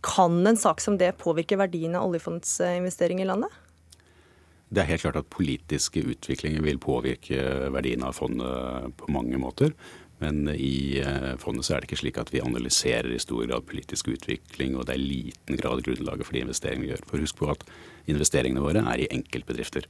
Kan 0.00 0.40
en 0.48 0.56
sak 0.56 0.80
som 0.80 0.96
det 0.96 1.12
påvirke 1.20 1.60
verdien 1.60 1.98
av 1.98 2.08
oljefondets 2.08 2.54
eh, 2.64 2.78
investering 2.80 3.20
i 3.20 3.28
landet? 3.28 3.52
Det 4.72 4.80
er 4.80 4.88
helt 4.88 5.04
klart 5.04 5.20
at 5.20 5.28
politiske 5.28 6.00
utviklinger 6.00 6.64
vil 6.64 6.80
påvirke 6.80 7.68
verdien 7.74 8.04
av 8.06 8.16
fondet 8.16 8.96
på 8.96 9.12
mange 9.12 9.36
måter. 9.36 9.74
Men 10.22 10.46
i 10.54 11.00
eh, 11.02 11.32
fondet 11.42 11.66
så 11.66 11.74
er 11.74 11.82
det 11.82 11.90
ikke 11.90 12.02
slik 12.04 12.20
at 12.20 12.30
vi 12.30 12.42
analyserer 12.44 13.10
i 13.10 13.20
stor 13.22 13.42
grad 13.48 13.66
politisk 13.66 14.12
utvikling, 14.12 14.76
og 14.76 14.86
det 14.86 14.94
er 14.94 15.02
i 15.02 15.08
liten 15.08 15.58
grad 15.58 15.82
grunnlaget 15.82 16.28
for 16.28 16.36
de 16.36 16.44
investeringene 16.44 16.86
vi 16.86 16.92
gjør. 16.92 17.04
For 17.10 17.24
husk 17.24 17.40
på 17.40 17.50
at 17.50 17.66
investeringene 18.12 18.62
våre 18.62 18.84
er 18.92 19.02
i 19.02 19.10
enkeltbedrifter. 19.18 19.88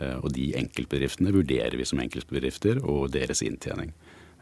Eh, 0.00 0.16
og 0.22 0.32
de 0.36 0.50
enkeltbedriftene 0.60 1.34
vurderer 1.36 1.76
vi 1.76 1.88
som 1.88 2.00
enkeltbedrifter 2.02 2.80
og 2.84 3.10
deres 3.16 3.44
inntjening. 3.44 3.92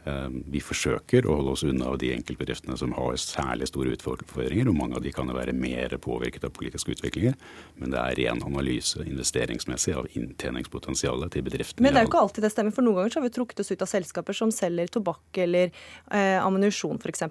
Eh, 0.05 0.27
vi 0.53 0.61
forsøker 0.61 1.25
å 1.25 1.39
holde 1.39 1.55
oss 1.55 1.63
unna 1.65 1.89
av 1.89 1.97
de 2.01 2.11
enkeltbedriftene 2.13 2.77
som 2.77 2.93
har 2.97 3.17
særlig 3.21 3.69
store 3.71 3.95
utfordringer, 3.95 4.69
og 4.69 4.77
mange 4.77 4.99
av 4.99 5.05
de 5.05 5.13
kan 5.15 5.29
jo 5.29 5.37
være 5.37 5.55
mer 5.57 5.97
påvirket 6.01 6.45
av 6.45 6.53
politiske 6.55 6.93
utviklinger. 6.93 7.37
Men 7.81 7.93
det 7.93 8.01
er 8.01 8.19
ren 8.21 8.43
analyse 8.45 9.01
investeringsmessig 9.01 9.95
av 9.97 10.09
inntjeningspotensialet 10.13 11.33
til 11.33 11.45
bedriftene. 11.47 11.87
Men 11.87 11.95
det 11.95 12.03
er 12.03 12.07
jo 12.07 12.13
ikke 12.13 12.25
alltid 12.27 12.45
det 12.45 12.53
stemmer, 12.53 12.75
for 12.75 12.85
noen 12.85 13.01
ganger 13.01 13.19
har 13.19 13.25
vi 13.25 13.35
trukket 13.39 13.65
oss 13.65 13.73
ut 13.73 13.85
av 13.85 13.91
selskaper 13.91 14.37
som 14.37 14.53
selger 14.53 14.93
tobakk 14.93 15.43
eller 15.45 15.71
eh, 15.71 16.37
ammunisjon 16.41 17.01
f.eks. 17.01 17.25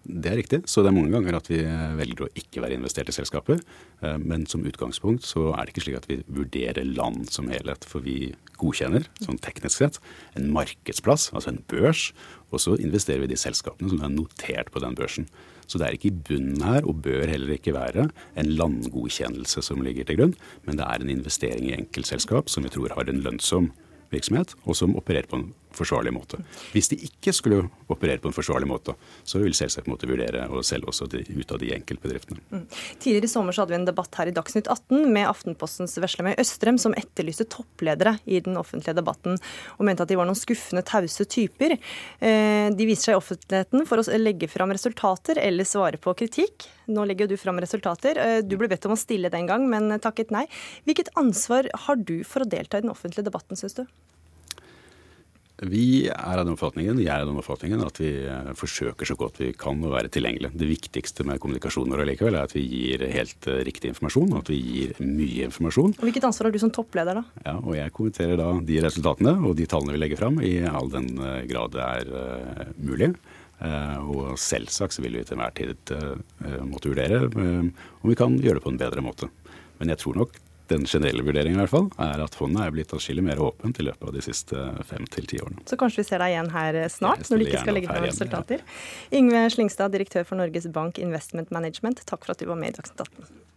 Det 0.00 0.30
er 0.30 0.38
riktig. 0.40 0.62
Så 0.70 0.80
det 0.80 0.90
er 0.90 0.96
mange 0.96 1.12
ganger 1.12 1.36
at 1.36 1.48
vi 1.50 1.58
velger 1.98 2.24
å 2.24 2.30
ikke 2.38 2.62
være 2.64 2.78
investert 2.78 3.10
i 3.12 3.14
selskaper. 3.14 3.60
Eh, 4.00 4.16
men 4.16 4.46
som 4.48 4.64
utgangspunkt 4.66 5.26
så 5.28 5.50
er 5.52 5.66
det 5.66 5.74
ikke 5.74 5.84
slik 5.84 5.98
at 5.98 6.08
vi 6.08 6.20
vurderer 6.24 6.88
land 6.88 7.28
som 7.32 7.50
helhet. 7.52 7.84
For 7.88 8.04
vi 8.04 8.32
godkjenner, 8.60 9.06
sånn 9.20 9.40
teknisk 9.44 9.76
sett, 9.76 10.00
en 10.38 10.50
markedsplass, 10.54 11.30
altså 11.34 11.52
en 11.52 11.62
børs. 11.70 12.10
Og 12.50 12.64
så 12.64 12.78
investerer 12.80 13.22
vi 13.22 13.30
i 13.30 13.34
de 13.34 13.40
selskapene 13.40 13.92
som 13.92 14.00
er 14.04 14.14
notert 14.14 14.72
på 14.72 14.82
den 14.82 14.96
børsen. 14.98 15.28
Så 15.70 15.78
det 15.78 15.86
er 15.86 15.94
ikke 15.94 16.10
i 16.10 16.22
bunnen 16.30 16.64
her, 16.66 16.82
og 16.88 17.04
bør 17.04 17.30
heller 17.30 17.54
ikke 17.54 17.76
være, 17.76 18.08
en 18.40 18.50
landgodkjennelse 18.58 19.62
som 19.62 19.84
ligger 19.86 20.08
til 20.08 20.18
grunn. 20.18 20.34
Men 20.66 20.80
det 20.80 20.88
er 20.88 21.04
en 21.04 21.12
investering 21.12 21.68
i 21.68 21.76
enkeltselskap 21.76 22.50
som 22.50 22.66
vi 22.66 22.72
tror 22.74 22.96
har 22.96 23.12
en 23.12 23.22
lønnsom 23.22 23.70
virksomhet, 24.10 24.56
og 24.64 24.74
som 24.80 24.96
opererer 24.98 25.28
på 25.30 25.38
en 25.38 25.50
forsvarlig 25.76 26.12
måte. 26.14 26.40
Hvis 26.74 26.90
de 26.92 26.98
ikke 27.06 27.32
skulle 27.36 27.62
operere 27.90 28.20
på 28.22 28.30
en 28.30 28.36
forsvarlig 28.36 28.68
måte, 28.70 28.94
så 29.24 29.40
vil 29.42 29.54
selvsagt 29.56 29.88
måtte 29.90 30.08
vurdere 30.10 30.46
å 30.50 30.62
selge 30.66 30.90
også 30.90 31.08
de, 31.10 31.22
ut 31.30 31.54
av 31.54 31.60
de 31.62 31.72
enkeltbedriftene. 31.76 32.42
Mm. 32.50 32.64
Tidligere 33.02 33.28
i 33.28 33.32
sommer 33.32 33.56
så 33.56 33.64
hadde 33.64 33.74
vi 33.74 33.80
en 33.80 33.88
debatt 33.88 34.18
her 34.20 34.30
i 34.30 34.34
Dagsnytt 34.34 34.70
18 34.70 35.06
med 35.12 35.28
Aftenpostens 35.28 35.96
Veslemøy 36.02 36.34
Østrem, 36.40 36.78
som 36.80 36.96
etterlyste 36.98 37.46
toppledere 37.50 38.16
i 38.26 38.42
den 38.44 38.58
offentlige 38.60 38.96
debatten, 38.98 39.38
og 39.78 39.86
mente 39.86 40.06
at 40.06 40.12
de 40.12 40.18
var 40.18 40.28
noen 40.28 40.38
skuffende 40.38 40.84
tause 40.86 41.26
typer. 41.30 41.76
Eh, 42.18 42.68
de 42.74 42.88
viser 42.88 43.10
seg 43.10 43.16
i 43.16 43.20
offentligheten 43.20 43.86
for 43.88 44.02
å 44.02 44.20
legge 44.20 44.50
fram 44.50 44.74
resultater 44.74 45.40
eller 45.42 45.68
svare 45.68 46.00
på 46.02 46.14
kritikk. 46.18 46.68
Nå 46.90 47.06
legger 47.06 47.30
du 47.30 47.36
fram 47.40 47.60
resultater. 47.62 48.18
Eh, 48.18 48.40
du 48.42 48.56
ble 48.58 48.70
bedt 48.70 48.86
om 48.88 48.96
å 48.96 49.00
stille 49.00 49.32
den 49.32 49.48
gang, 49.50 49.66
men 49.70 49.92
takket 50.02 50.34
nei. 50.34 50.46
Hvilket 50.88 51.12
ansvar 51.20 51.70
har 51.86 52.00
du 52.00 52.20
for 52.26 52.44
å 52.44 52.50
delta 52.50 52.78
i 52.78 52.86
den 52.86 52.92
offentlige 52.92 53.28
debatten, 53.28 53.58
syns 53.58 53.78
du? 53.78 53.84
Vi 55.60 56.08
er 56.08 56.40
av 56.40 56.46
den 56.46 56.54
oppfatningen, 56.54 57.02
jeg 57.02 57.10
er 57.12 57.20
av 57.20 57.28
den 57.28 57.38
oppfatningen 57.40 57.82
at 57.84 57.98
vi 58.00 58.08
eh, 58.24 58.52
forsøker 58.56 59.08
så 59.08 59.16
godt 59.20 59.42
vi 59.42 59.50
kan 59.60 59.82
å 59.84 59.90
være 59.92 60.08
tilgjengelige. 60.12 60.54
Det 60.56 60.68
viktigste 60.70 61.26
med 61.28 61.40
kommunikasjonen 61.42 61.92
vår 61.92 62.06
likevel 62.08 62.38
er 62.38 62.48
at 62.48 62.54
vi 62.56 62.62
gir 62.64 63.04
helt 63.12 63.48
eh, 63.50 63.60
riktig 63.68 63.90
informasjon, 63.92 64.32
og 64.32 64.40
at 64.40 64.52
vi 64.54 64.56
gir 64.56 64.94
mye 65.04 65.50
informasjon. 65.50 65.98
Og 65.98 66.06
Hvilket 66.08 66.28
ansvar 66.30 66.48
har 66.48 66.56
du 66.56 66.60
som 66.62 66.72
toppleder, 66.72 67.20
da? 67.20 67.42
Ja, 67.44 67.58
og 67.58 67.76
Jeg 67.76 67.92
kommenterer 67.96 68.40
da 68.40 68.48
de 68.70 68.80
resultatene 68.86 69.36
og 69.44 69.58
de 69.60 69.68
tallene 69.68 69.98
vi 69.98 70.00
legger 70.00 70.22
fram, 70.22 70.40
i 70.40 70.54
all 70.64 70.88
den 70.94 71.12
eh, 71.18 71.44
grad 71.50 71.76
det 71.76 71.84
er 71.84 72.74
mulig. 72.80 73.12
Og 73.60 74.38
selvsagt 74.40 74.96
så 74.96 75.02
vil 75.04 75.18
vi 75.18 75.22
til 75.28 75.36
enhver 75.36 75.52
tid 75.52 75.90
måtte 76.64 76.88
vurdere 76.88 77.18
om 77.28 78.08
vi 78.08 78.16
kan 78.16 78.38
gjøre 78.40 78.56
det 78.56 78.62
på 78.64 78.72
en 78.72 78.78
bedre 78.80 79.04
måte. 79.04 79.28
Men 79.76 79.92
jeg 79.92 80.00
tror 80.00 80.16
nok 80.16 80.38
den 80.70 80.86
generelle 80.88 81.24
vurderingen 81.26 81.58
i 81.58 81.62
hvert 81.64 81.72
fall, 81.72 81.90
er 82.02 82.22
at 82.24 82.36
fondet 82.38 82.64
er 82.64 82.74
blitt 82.74 82.94
atskillig 82.96 83.24
mer 83.26 83.42
åpent 83.42 83.82
i 83.82 83.86
løpet 83.86 84.08
av 84.08 84.16
de 84.16 84.24
siste 84.24 84.64
fem 84.88 85.06
til 85.10 85.28
ti 85.30 85.42
årene. 85.42 85.64
Så 85.68 85.78
kanskje 85.80 86.02
vi 86.02 86.08
ser 86.08 86.22
deg 86.22 86.34
igjen 86.34 86.50
her 86.54 86.80
snart, 86.92 87.26
når 87.28 87.42
du 87.42 87.46
ikke 87.46 87.64
skal 87.64 87.78
legge 87.78 87.92
fram 87.92 88.08
resultater. 88.08 88.64
Ja. 88.64 89.20
Yngve 89.20 89.44
Slingstad, 89.56 89.94
direktør 89.96 90.26
for 90.28 90.40
Norges 90.40 90.70
Bank 90.72 91.02
Investment 91.02 91.52
Management, 91.54 92.04
takk 92.06 92.24
for 92.24 92.36
at 92.36 92.42
du 92.42 92.48
var 92.50 92.60
med 92.60 92.74
i 92.74 92.78
Dagsnytt 92.78 93.06
18. 93.08 93.49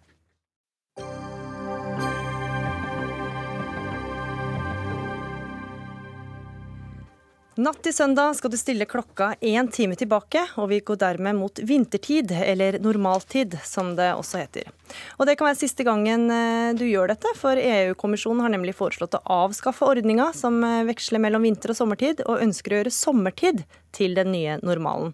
Natt 7.54 7.84
til 7.86 7.94
søndag 7.94 8.32
skal 8.34 8.50
du 8.50 8.56
stille 8.58 8.86
klokka 8.90 9.36
én 9.46 9.68
time 9.70 9.94
tilbake, 9.94 10.42
og 10.58 10.72
vi 10.72 10.80
går 10.82 10.98
dermed 11.04 11.38
mot 11.38 11.60
vintertid, 11.62 12.32
eller 12.34 12.80
normaltid, 12.82 13.60
som 13.62 13.92
det 13.94 14.08
også 14.18 14.42
heter. 14.42 14.72
Og 15.20 15.28
Det 15.30 15.36
kan 15.38 15.52
være 15.52 15.60
siste 15.60 15.86
gangen 15.86 16.26
eh, 16.34 16.74
du 16.74 16.88
gjør 16.88 17.14
dette, 17.14 17.30
for 17.38 17.54
EU-kommisjonen 17.54 18.42
har 18.42 18.56
nemlig 18.56 18.74
foreslått 18.74 19.20
å 19.20 19.22
avskaffe 19.46 19.86
ordninga 19.86 20.32
som 20.34 20.64
eh, 20.66 20.82
veksler 20.90 21.22
mellom 21.22 21.46
vinter 21.46 21.76
og 21.76 21.78
sommertid, 21.78 22.26
og 22.26 22.42
ønsker 22.42 22.74
å 22.74 22.82
gjøre 22.82 22.98
sommertid 22.98 23.62
til 23.94 24.18
den 24.18 24.34
nye 24.34 24.58
normalen. 24.66 25.14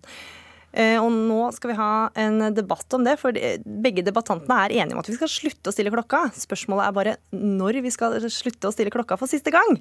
Eh, 0.69 0.97
og 1.01 1.09
nå 1.09 1.47
skal 1.55 1.71
vi 1.71 1.77
ha 1.79 1.91
en 2.19 2.51
debatt 2.53 2.93
om 2.93 3.05
det, 3.05 3.15
for 3.21 3.33
begge 3.33 4.03
debattantene 4.05 4.59
er 4.65 4.75
enige 4.83 4.97
om 4.97 5.01
at 5.01 5.09
vi 5.09 5.17
skal 5.17 5.31
slutte 5.31 5.71
å 5.71 5.75
stille 5.75 5.93
klokka. 5.93 6.27
Spørsmålet 6.37 6.85
er 6.85 6.97
bare 6.97 7.15
når 7.33 7.81
vi 7.85 7.93
skal 7.93 8.19
slutte 8.29 8.69
å 8.69 8.75
stille 8.75 8.93
klokka 8.93 9.17
for 9.19 9.31
siste 9.31 9.53
gang. 9.53 9.79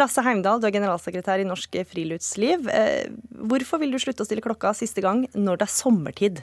Lasse 0.00 0.24
Heimdal, 0.24 0.62
du 0.62 0.68
er 0.68 0.74
generalsekretær 0.74 1.42
i 1.42 1.46
Norsk 1.48 1.76
Friluftsliv. 1.90 2.70
Eh, 2.72 3.12
hvorfor 3.50 3.82
vil 3.82 3.92
du 3.92 4.00
slutte 4.00 4.24
å 4.24 4.28
stille 4.28 4.44
klokka 4.44 4.72
siste 4.76 5.04
gang 5.04 5.26
når 5.36 5.60
det 5.60 5.68
er 5.68 5.76
sommertid? 5.76 6.42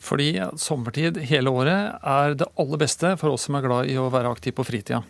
Fordi 0.00 0.32
sommertid 0.58 1.20
hele 1.28 1.52
året 1.52 2.00
er 2.00 2.36
det 2.40 2.48
aller 2.58 2.80
beste 2.80 3.14
for 3.20 3.36
oss 3.36 3.46
som 3.46 3.58
er 3.58 3.66
glad 3.66 3.90
i 3.92 3.98
å 4.00 4.10
være 4.12 4.32
aktiv 4.32 4.56
på 4.56 4.64
fritida. 4.66 5.02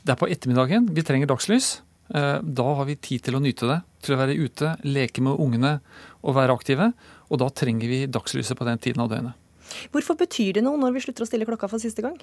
Det 0.00 0.14
er 0.14 0.20
på 0.20 0.28
ettermiddagen 0.30 0.86
vi 0.94 1.04
trenger 1.04 1.28
dagslys. 1.28 1.80
Eh, 2.14 2.38
da 2.42 2.68
har 2.74 2.86
vi 2.88 2.96
tid 2.98 3.26
til 3.26 3.36
å 3.36 3.42
nyte 3.42 3.68
det, 3.68 3.80
til 4.02 4.16
å 4.16 4.20
være 4.20 4.38
ute, 4.38 4.72
leke 4.86 5.22
med 5.22 5.38
ungene 5.38 5.76
og 6.22 6.36
være 6.36 6.56
aktive. 6.56 6.92
Og 7.30 7.40
da 7.42 7.50
trenger 7.54 7.90
vi 7.90 8.04
dagslyset 8.10 8.58
på 8.58 8.68
den 8.68 8.80
tiden 8.82 9.04
av 9.04 9.10
døgnet. 9.12 9.36
Hvorfor 9.94 10.18
betyr 10.18 10.58
det 10.58 10.66
noe 10.66 10.80
når 10.80 10.96
vi 10.96 11.04
slutter 11.04 11.24
å 11.24 11.28
stille 11.28 11.46
klokka 11.46 11.70
for 11.70 11.82
siste 11.82 12.02
gang? 12.02 12.16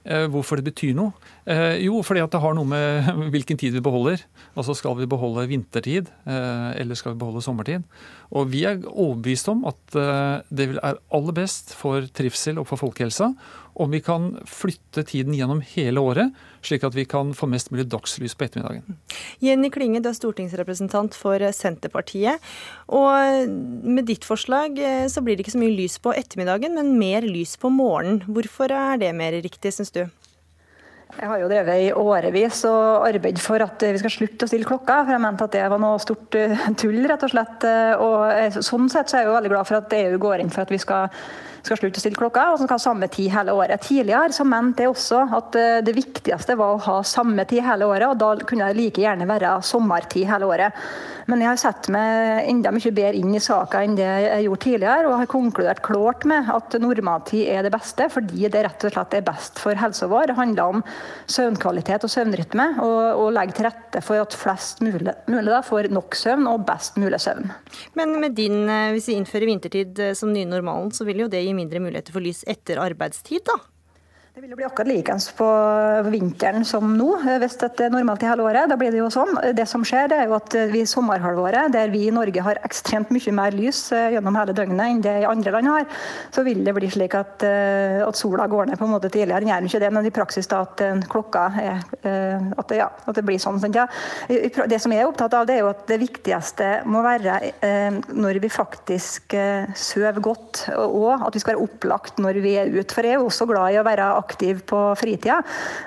Eh, 0.00 0.24
hvorfor 0.32 0.56
det 0.56 0.70
betyr 0.70 0.94
noe? 0.96 1.12
Eh, 1.44 1.76
jo, 1.84 1.98
fordi 2.02 2.22
at 2.24 2.32
det 2.32 2.40
har 2.40 2.54
noe 2.56 2.66
med 2.66 3.10
hvilken 3.34 3.60
tid 3.60 3.76
vi 3.76 3.84
beholder. 3.84 4.24
Altså 4.56 4.74
Skal 4.78 4.96
vi 4.98 5.08
beholde 5.10 5.46
vintertid, 5.50 6.08
eller 6.26 6.98
skal 6.98 7.14
vi 7.14 7.20
beholde 7.20 7.44
sommertid? 7.44 7.84
Og 8.32 8.48
Vi 8.50 8.64
er 8.64 8.80
overbevist 8.88 9.50
om 9.52 9.66
at 9.68 9.80
det 10.50 10.70
er 10.78 11.00
aller 11.12 11.36
best 11.36 11.74
for 11.76 12.06
trivsel 12.16 12.58
og 12.62 12.68
for 12.70 12.80
folkehelsa 12.80 13.32
om 13.74 13.90
vi 13.90 14.00
kan 14.04 14.32
flytte 14.48 15.04
tiden 15.06 15.34
gjennom 15.36 15.62
hele 15.72 16.02
året, 16.02 16.36
slik 16.66 16.84
at 16.84 16.96
vi 16.96 17.06
kan 17.08 17.32
få 17.36 17.48
mest 17.50 17.70
mulig 17.72 17.86
dagslys 17.90 18.34
på 18.36 18.46
ettermiddagen. 18.46 18.98
Jenny 19.44 19.70
Klinge, 19.72 20.02
du 20.02 20.10
er 20.10 20.16
stortingsrepresentant 20.16 21.16
for 21.16 21.42
Senterpartiet. 21.56 22.42
Og 22.92 23.50
med 23.50 24.08
ditt 24.10 24.26
forslag 24.28 24.78
eh, 24.78 25.06
så 25.10 25.24
blir 25.24 25.36
det 25.36 25.46
ikke 25.46 25.56
så 25.56 25.62
mye 25.62 25.76
lys 25.76 26.00
på 26.02 26.14
ettermiddagen, 26.16 26.76
men 26.76 26.96
mer 27.00 27.26
lys 27.26 27.56
på 27.60 27.72
morgenen. 27.72 28.24
Hvorfor 28.28 28.72
er 28.74 29.00
det 29.00 29.14
mer 29.16 29.38
riktig, 29.40 29.74
syns 29.76 29.94
du? 29.94 30.04
Jeg 31.10 31.26
har 31.26 31.40
jo 31.42 31.48
drevet 31.50 31.82
i 31.82 31.88
årevis 31.96 32.62
og 32.70 33.06
arbeidet 33.08 33.42
for 33.42 33.62
at 33.64 33.82
vi 33.82 33.98
skal 33.98 34.12
slutte 34.14 34.46
å 34.46 34.50
stille 34.50 34.68
klokka. 34.68 35.00
For 35.02 35.14
jeg 35.16 35.22
mente 35.24 35.46
at 35.46 35.56
det 35.56 35.66
var 35.72 35.82
noe 35.82 35.98
stort 36.02 36.36
eh, 36.38 36.66
tull, 36.78 37.00
rett 37.10 37.24
og 37.26 37.32
slett. 37.32 37.66
Eh, 37.66 37.92
og 37.98 38.60
sånn 38.64 38.90
sett 38.92 39.10
så 39.10 39.18
er 39.18 39.24
jeg 39.24 39.30
jo 39.30 39.38
veldig 39.38 39.52
glad 39.54 39.70
for 39.70 39.80
at 39.80 39.96
EU 39.98 40.20
går 40.22 40.44
inn 40.44 40.52
for 40.54 40.64
at 40.64 40.72
vi 40.72 40.78
skal 40.80 41.10
skal 41.62 41.80
slutte 41.80 42.00
å 42.00 42.04
stille 42.04 42.18
klokka, 42.18 42.46
og 42.52 42.60
som 42.60 42.68
skal 42.68 42.78
ha 42.78 42.84
samme 42.84 43.10
tid 43.12 43.30
hele 43.34 43.54
året. 43.56 43.84
Tidligere 43.86 44.34
så 44.34 44.46
mente 44.48 44.84
jeg 44.84 44.94
også 44.94 45.22
at 45.38 45.60
eh, 45.60 45.78
det 45.86 45.96
viktigste 45.96 46.58
var 46.60 46.76
å 46.76 46.82
ha 46.88 46.98
samme 47.06 47.46
tid 47.48 47.64
hele 47.66 47.88
året, 47.88 48.08
og 48.10 48.20
da 48.20 48.34
kunne 48.48 48.70
det 48.70 48.80
like 48.80 49.02
gjerne 49.04 49.28
være 49.30 49.56
sommertid 49.66 50.28
hele 50.30 50.48
året. 50.50 50.84
Men 51.30 51.44
jeg 51.44 51.50
har 51.50 51.58
sett 51.60 51.88
meg 51.92 52.48
enda 52.50 52.72
mye 52.74 52.90
bedre 52.94 53.18
inn 53.20 53.34
i 53.36 53.42
saka 53.42 53.84
enn 53.84 53.94
det 53.98 54.06
jeg 54.08 54.46
gjorde 54.46 54.64
tidligere, 54.64 55.06
og 55.06 55.18
har 55.20 55.30
konkludert 55.30 55.82
klart 55.86 56.26
med 56.28 56.48
at 56.50 56.74
normaltid 56.82 57.46
er 57.52 57.66
det 57.66 57.72
beste, 57.74 58.08
fordi 58.10 58.48
det 58.50 58.64
rett 58.66 58.86
og 58.88 58.94
slett 58.94 59.16
er 59.18 59.26
best 59.26 59.60
for 59.62 59.78
helsa 59.78 60.08
vår. 60.10 60.30
Det 60.30 60.38
handler 60.40 60.74
om 60.74 60.82
søvnkvalitet 61.30 62.06
og 62.06 62.12
søvnrytme, 62.12 62.66
og, 62.82 63.22
og 63.22 63.30
legge 63.36 63.58
til 63.58 63.68
rette 63.68 64.02
for 64.04 64.22
at 64.22 64.34
flest 64.36 64.82
mulig, 64.84 65.14
mulig 65.30 65.60
får 65.66 65.90
nok 65.94 66.18
søvn 66.18 66.48
og 66.50 66.64
best 66.66 66.98
mulig 67.00 67.20
søvn. 67.22 67.50
Men 67.98 68.16
med 68.22 68.34
din, 68.38 68.64
eh, 68.66 68.90
hvis 68.94 69.10
vi 69.10 69.18
innfører 69.20 69.50
vintertid 69.50 70.02
eh, 70.02 70.14
som 70.18 70.32
nye 70.34 70.48
normalen, 70.48 70.90
så 70.94 71.06
vil 71.06 71.24
jo 71.24 71.30
det 71.30 71.44
gi 71.44 71.49
mindre 71.56 71.82
muligheter 71.82 72.14
for 72.14 72.24
lys 72.24 72.42
etter 72.50 72.80
arbeidstid, 72.82 73.44
da? 73.46 73.58
Det 74.30 74.44
vil 74.44 74.52
jo 74.52 74.56
bli 74.60 74.64
akkurat 74.68 74.86
likeens 74.86 75.24
på 75.34 75.46
vinteren 76.06 76.62
som 76.62 76.92
nå, 76.94 77.08
hvis 77.42 77.56
det 77.58 77.82
er 77.82 77.90
normalt 77.90 78.22
i 78.22 78.28
hele 78.28 78.44
året. 78.46 78.68
Da 78.70 78.76
blir 78.78 78.92
det 78.94 79.00
jo 79.00 79.08
sånn. 79.10 79.32
Det 79.58 79.64
som 79.66 79.82
skjer, 79.82 80.06
det 80.12 80.20
er 80.22 80.28
jo 80.30 80.36
at 80.36 80.54
vi 80.70 80.84
i 80.84 80.86
sommerhalvåret, 80.86 81.72
der 81.74 81.90
vi 81.90 82.04
i 82.06 82.12
Norge 82.14 82.44
har 82.46 82.60
ekstremt 82.62 83.10
mye 83.10 83.34
mer 83.34 83.56
lys 83.58 83.80
eh, 83.90 84.12
gjennom 84.14 84.38
hele 84.38 84.54
døgnet 84.54 84.84
enn 84.84 85.00
det 85.02 85.14
andre 85.26 85.54
land 85.56 85.70
har, 85.72 85.88
så 86.30 86.44
vil 86.46 86.62
det 86.62 86.74
bli 86.76 86.92
slik 86.94 87.16
at, 87.18 87.42
eh, 87.42 87.98
at 88.06 88.20
sola 88.20 88.46
går 88.46 88.70
ned 88.70 88.78
på 88.78 88.86
en 88.86 88.92
måte 88.92 89.10
tidligere. 89.10 89.42
Den 89.42 89.50
gjør 89.50 89.66
ikke 89.66 89.82
det, 89.82 89.90
men 89.98 90.06
i 90.06 90.14
praksis 90.14 90.50
da 90.54 90.62
at 90.62 90.84
klokka 91.10 91.42
er 91.58 91.82
at 91.90 92.70
det, 92.70 92.78
ja, 92.78 92.86
at 92.86 93.18
det 93.18 93.26
blir 93.26 93.42
sånn. 93.42 93.58
Ja. 93.74 93.88
Det 94.30 94.78
som 94.78 94.94
jeg 94.94 95.02
er 95.02 95.10
opptatt 95.10 95.34
av, 95.34 95.50
det 95.50 95.58
er 95.58 95.64
jo 95.64 95.72
at 95.72 95.82
det 95.90 95.98
viktigste 96.04 96.70
må 96.86 97.02
være 97.02 97.40
når 98.14 98.38
vi 98.46 98.54
faktisk 98.54 99.34
sover 99.74 100.22
godt, 100.22 100.68
og 100.78 101.26
at 101.26 101.34
vi 101.34 101.42
skal 101.42 101.56
være 101.56 101.66
opplagt 101.66 102.22
når 102.22 102.40
vi 102.46 102.54
er 102.62 102.70
ute. 102.70 102.94
For 102.94 103.02
jeg 103.02 103.18
er 103.18 103.24
jo 103.24 103.28
også 103.28 103.50
glad 103.50 103.74
i 103.74 103.82
å 103.82 103.86
være 103.86 104.10
aktiv 104.20 104.62
på 104.70 104.82
fritida. 105.00 105.40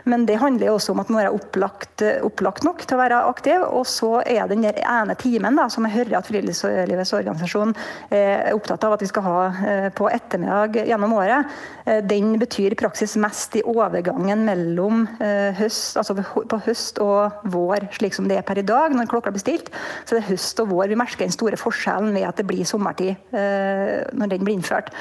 Men 0.10 0.28
det 0.30 0.40
handler 0.42 0.72
jo 0.72 0.78
også 0.80 0.94
om 0.94 1.04
at 1.04 1.10
man 1.10 1.18
må 1.18 1.24
være 1.24 1.38
opplagt, 1.38 2.06
opplagt, 2.26 2.66
nok 2.68 2.84
til 2.86 2.98
å 2.98 3.02
være 3.04 3.24
aktiv. 3.30 3.64
Og 3.70 3.88
så 3.90 4.16
er 4.26 4.50
den 4.50 4.66
der 4.66 4.82
ene 4.84 5.16
timen 5.20 5.60
da, 5.60 5.70
som 5.72 5.88
jeg 5.88 5.98
hører 6.00 6.20
at 6.20 6.30
Friluftslivets 6.30 7.14
organisasjon 7.16 7.74
er 8.14 8.54
opptatt 8.56 8.84
av 8.88 8.96
at 8.96 9.04
vi 9.04 9.10
skal 9.10 9.26
ha 9.26 9.40
eh, 9.68 9.88
på 9.96 10.08
ettermiddag 10.12 10.80
gjennom 10.88 11.16
året, 11.18 11.52
eh, 11.86 12.02
den 12.06 12.36
betyr 12.42 12.74
i 12.74 12.80
praksis 12.80 13.16
mest 13.22 13.56
i 13.60 13.64
overgangen 13.68 14.46
mellom 14.48 15.06
eh, 15.24 15.52
høst, 15.58 15.98
altså 16.00 16.16
på 16.18 16.60
høst 16.66 17.02
og 17.04 17.46
vår, 17.54 17.90
slik 17.98 18.18
som 18.18 18.30
det 18.30 18.40
er 18.40 18.48
per 18.48 18.62
i 18.62 18.66
dag 18.68 18.96
når 18.96 19.12
klokka 19.12 19.34
blir 19.34 19.44
stilt. 19.44 19.72
Så 20.06 20.18
det 20.18 20.24
er 20.24 20.32
høst 20.32 20.62
og 20.64 20.72
vår. 20.74 20.90
Vi 20.92 21.00
merker 21.00 21.26
den 21.26 21.36
store 21.36 21.60
forskjellen 21.60 22.14
ved 22.16 22.28
at 22.28 22.40
det 22.40 22.48
blir 22.50 22.66
sommertid 22.68 23.16
når 23.34 24.32
den 24.32 24.44
blir 24.46 24.56
innført. 24.58 24.92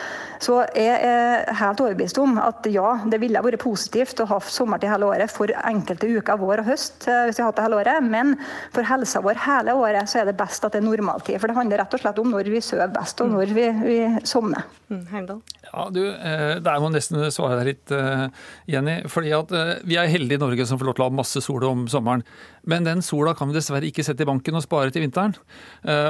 Så 0.42 0.62
jeg 0.76 0.98
er 1.06 1.44
helt 1.58 1.80
overbevist 1.82 2.18
om 2.22 2.38
at 2.42 2.66
ja, 2.72 2.96
det 3.06 3.20
ville 3.22 3.42
vært 3.44 3.62
positivt 3.62 4.20
å 4.22 4.26
ha 4.30 4.38
sommertid 4.42 4.90
hele 4.90 5.08
året 5.08 5.32
for 5.32 5.52
enkelte 5.62 6.10
uker, 6.10 6.40
vår 6.40 6.62
og 6.64 6.70
høst, 6.72 7.06
eh, 7.06 7.24
hvis 7.28 7.38
vi 7.38 7.44
har 7.44 7.50
hatt 7.50 7.60
det 7.60 7.66
hele 7.66 7.80
året. 7.80 8.08
Men 8.12 8.34
for 8.74 8.86
helsa 8.88 9.22
vår 9.24 9.40
hele 9.46 9.76
året 9.78 10.10
så 10.10 10.22
er 10.22 10.30
det 10.30 10.36
best 10.40 10.64
at 10.66 10.74
det 10.74 10.82
er 10.82 10.88
normaltid. 10.88 11.38
For 11.40 11.50
det 11.50 11.58
handler 11.58 11.82
rett 11.82 11.96
og 11.96 12.02
slett 12.02 12.20
om 12.22 12.32
når 12.34 12.50
vi 12.52 12.62
sover 12.64 12.92
best, 12.94 13.22
og 13.24 13.32
når 13.32 13.54
vi, 13.56 13.68
vi 13.86 13.98
sovner. 14.28 14.66
Mm, 14.92 15.06
Ja, 15.72 15.88
du, 15.88 16.02
eh, 16.04 16.58
Der 16.60 16.80
må 16.82 16.90
nesten 16.92 17.22
svare 17.32 17.62
deg 17.62 17.70
litt, 17.72 17.90
eh, 17.90 18.28
Jenny. 18.68 19.02
fordi 19.08 19.32
at 19.32 19.52
Vi 19.86 19.96
er 19.96 20.06
heldige 20.06 20.36
i 20.36 20.42
Norge 20.42 20.66
som 20.66 20.78
får 20.78 20.86
lov 20.86 20.94
til 20.96 21.04
å 21.04 21.10
ha 21.10 21.16
masse 21.16 21.40
sol 21.40 21.64
om 21.64 21.86
sommeren. 21.88 22.22
Men 22.66 22.84
den 22.84 23.00
sola 23.02 23.34
kan 23.34 23.48
vi 23.48 23.54
dessverre 23.54 23.88
ikke 23.88 24.04
sette 24.04 24.22
i 24.22 24.28
banken 24.28 24.54
og 24.54 24.62
spare 24.62 24.90
til 24.92 25.02
vinteren. 25.02 25.34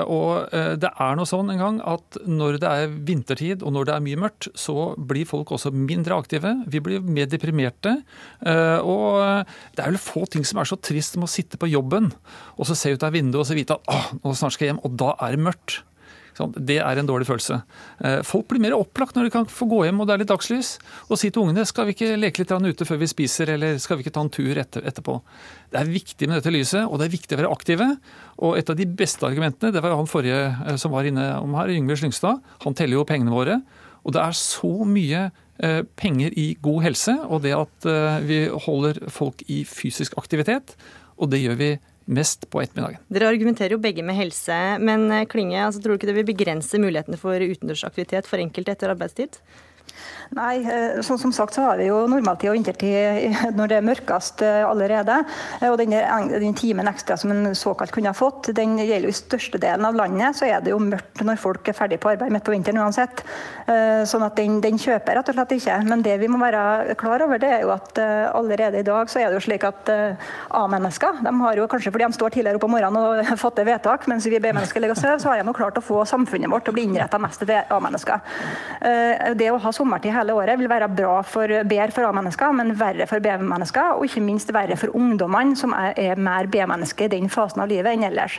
Og 0.06 0.50
det 0.50 0.90
er 1.00 1.16
noe 1.16 1.24
sånn 1.24 1.50
en 1.50 1.58
gang 1.58 1.80
at 1.80 2.18
når 2.26 2.58
det 2.60 2.68
er 2.68 2.88
vintertid 2.88 3.62
og 3.62 3.72
når 3.72 3.86
det 3.86 3.94
er 3.94 4.04
mye 4.04 4.20
mørkt, 4.20 4.48
så 4.54 4.94
blir 4.98 5.24
folk 5.24 5.48
også 5.54 5.72
mindre 5.72 6.18
aktive. 6.18 6.52
Vi 6.68 6.80
blir 6.80 7.01
mer 7.04 7.28
deprimerte. 7.30 7.94
Og 8.86 9.46
det 9.76 9.84
er 9.84 9.92
vel 9.92 10.02
få 10.02 10.26
ting 10.30 10.46
som 10.48 10.62
er 10.62 10.68
så 10.68 10.78
trist 10.80 11.16
som 11.16 11.26
å 11.26 11.30
sitte 11.30 11.60
på 11.60 11.70
jobben 11.70 12.10
og 12.56 12.68
så 12.68 12.76
se 12.78 12.92
ut 12.94 13.06
av 13.06 13.14
vinduet 13.14 13.42
og 13.42 13.48
så 13.48 13.56
vite 13.58 13.78
at 13.78 14.18
nå 14.22 14.34
snart 14.36 14.56
skal 14.56 14.68
jeg 14.68 14.74
hjem, 14.74 14.84
og 14.86 15.00
da 15.00 15.16
er 15.22 15.34
det 15.36 15.46
mørkt. 15.48 15.82
Det 16.32 16.78
er 16.80 16.96
en 16.96 17.06
dårlig 17.06 17.26
følelse. 17.28 17.58
Folk 18.24 18.46
blir 18.48 18.62
mer 18.64 18.72
opplagt 18.72 19.14
når 19.14 19.26
de 19.26 19.32
kan 19.34 19.44
få 19.52 19.66
gå 19.68 19.82
hjem 19.84 20.00
og 20.00 20.08
det 20.08 20.14
er 20.14 20.22
litt 20.22 20.30
dagslys, 20.30 20.70
og 21.10 21.20
si 21.20 21.28
til 21.28 21.44
ungene 21.44 21.66
skal 21.68 21.84
vi 21.86 21.92
ikke 21.92 22.16
leke 22.16 22.40
litt 22.40 22.54
ute 22.54 22.86
før 22.88 23.02
vi 23.02 23.08
spiser, 23.10 23.52
eller 23.52 23.76
skal 23.82 23.98
vi 23.98 24.06
ikke 24.06 24.14
ta 24.16 24.24
en 24.24 24.32
tur 24.32 24.56
etter, 24.56 24.80
etterpå. 24.88 25.18
Det 25.72 25.82
er 25.82 25.92
viktig 25.92 26.30
med 26.30 26.40
dette 26.40 26.54
lyset, 26.54 26.86
og 26.88 26.98
det 26.98 27.06
er 27.06 27.14
viktig 27.18 27.36
å 27.36 27.42
være 27.42 27.52
aktive. 27.52 27.90
Og 28.40 28.56
et 28.56 28.72
av 28.72 28.80
de 28.80 28.88
beste 28.88 29.28
argumentene, 29.28 29.74
det 29.76 29.84
var 29.84 29.92
han 29.98 30.08
forrige 30.08 30.78
som 30.80 30.96
var 30.96 31.04
inne 31.08 31.28
om 31.36 31.52
her, 31.60 31.72
Yngve 31.76 32.00
Slyngstad. 32.00 32.40
Han 32.64 32.80
teller 32.80 32.96
jo 32.96 33.06
pengene 33.08 33.34
våre. 33.34 33.60
Og 34.02 34.16
det 34.16 34.24
er 34.24 34.34
så 34.34 34.72
mye 34.88 35.28
penger 35.96 36.34
i 36.38 36.48
god 36.62 36.82
helse, 36.82 37.14
og 37.28 37.44
det 37.44 37.54
at 37.54 37.86
vi 38.26 38.44
holder 38.66 38.98
folk 39.12 39.44
i 39.46 39.62
fysisk 39.68 40.16
aktivitet, 40.18 40.74
og 41.16 41.30
det 41.30 41.42
gjør 41.44 41.58
vi 41.60 41.70
mest 42.10 42.48
på 42.50 42.64
ettermiddagen. 42.64 42.98
Dere 43.14 43.30
argumenterer 43.30 43.76
jo 43.76 43.82
begge 43.82 44.02
med 44.02 44.18
helse, 44.18 44.56
men 44.82 45.06
Klinge, 45.30 45.60
altså, 45.62 45.78
tror 45.78 45.94
du 45.94 46.00
ikke 46.00 46.10
det 46.10 46.16
vil 46.18 46.30
begrense 46.32 46.80
mulighetene 46.82 47.20
for 47.20 47.38
utendørsaktivitet 47.38 48.26
for 48.26 48.42
enkelte 48.42 48.74
etter 48.74 48.90
arbeidstid? 48.90 49.38
Nei, 50.32 50.62
sånn 51.04 51.18
som 51.20 51.32
sagt 51.34 51.52
så 51.52 51.66
har 51.66 51.76
vi 51.76 51.90
jo 51.90 51.98
normaltid 52.08 52.48
og 52.48 52.54
vintertid 52.56 53.34
når 53.58 53.68
det 53.68 53.76
er 53.76 53.84
mørkest 53.84 54.40
allerede. 54.64 55.18
Og 55.68 55.76
den, 55.80 55.92
den, 56.32 56.54
timen 56.56 56.88
ekstra 56.88 57.18
som 57.20 57.34
en 57.34 57.50
såkalt 57.58 57.92
kunne 57.92 58.08
ha 58.08 58.16
fått, 58.16 58.48
den 58.56 58.78
gjelder 58.80 59.10
jo 59.10 59.12
i 59.12 59.18
største 59.18 59.60
delen 59.60 59.84
av 59.84 59.98
landet. 59.98 60.38
Så 60.38 60.48
er 60.48 60.64
det 60.64 60.72
jo 60.72 60.78
mørkt 60.80 61.20
når 61.20 61.40
folk 61.42 61.68
er 61.68 61.76
ferdig 61.76 61.98
på 62.00 62.14
arbeid 62.14 62.32
midt 62.32 62.46
på 62.46 62.54
vinteren 62.54 62.80
uansett. 62.80 63.20
Sånn 64.08 64.24
at 64.24 64.38
den, 64.40 64.56
den 64.64 64.80
kjøper 64.80 65.18
rett 65.18 65.28
og 65.28 65.36
slett 65.36 65.52
ikke. 65.58 65.76
Men 65.90 66.04
det 66.06 66.16
vi 66.22 66.30
må 66.32 66.40
være 66.40 66.96
klar 67.00 67.26
over, 67.26 67.40
det 67.42 67.52
er 67.58 67.66
jo 67.66 67.74
at 67.74 68.00
allerede 68.00 68.80
i 68.80 68.88
dag 68.88 69.12
så 69.12 69.20
er 69.20 69.28
det 69.28 69.36
jo 69.36 69.44
slik 69.44 69.68
at 69.68 69.92
A-mennesker, 69.92 71.20
de 71.26 71.34
har 71.42 71.60
jo 71.60 71.68
kanskje 71.68 71.92
fordi 71.92 72.08
de 72.08 72.16
står 72.16 72.36
tidligere 72.38 72.60
opp 72.60 72.66
om 72.70 72.74
morgenen 72.78 73.00
og 73.02 73.36
fatter 73.44 73.68
vedtak, 73.68 74.08
mens 74.08 74.24
vi 74.32 74.40
B-mennesker 74.40 74.80
ligger 74.80 74.96
og 74.96 75.02
sover, 75.02 75.20
så 75.20 75.34
har 75.34 75.42
de 75.42 75.52
jo 75.52 75.56
klart 75.60 75.80
å 75.80 75.84
få 75.84 76.06
samfunnet 76.08 76.48
vårt 76.52 76.64
til 76.66 76.72
å 76.72 76.78
bli 76.80 76.88
innretta 76.88 77.20
mest 77.20 77.44
til 77.44 77.52
A-mennesker. 77.60 78.24
Det 79.36 79.52
å 79.52 79.60
ha 79.60 79.76
sommertid 79.76 80.21
hele 80.22 80.36
året 80.38 80.60
vil 80.60 80.70
være 80.70 80.88
bra 80.92 81.16
for, 81.26 81.50
bedre 81.68 81.90
for 81.94 82.08
A-mennesker, 82.08 82.54
men 82.56 82.72
verre 82.78 83.06
for 83.10 83.22
B-mennesker. 83.22 83.96
Og 83.98 84.06
ikke 84.08 84.22
minst 84.24 84.52
verre 84.54 84.78
for 84.80 84.94
ungdommene, 84.96 85.56
som 85.58 85.74
er, 85.76 85.92
er 86.00 86.20
mer 86.20 86.48
B-mennesker 86.52 87.10
i 87.10 87.12
den 87.16 87.30
fasen 87.32 87.64
av 87.64 87.70
livet 87.70 87.92
enn 87.92 88.06
ellers. 88.08 88.38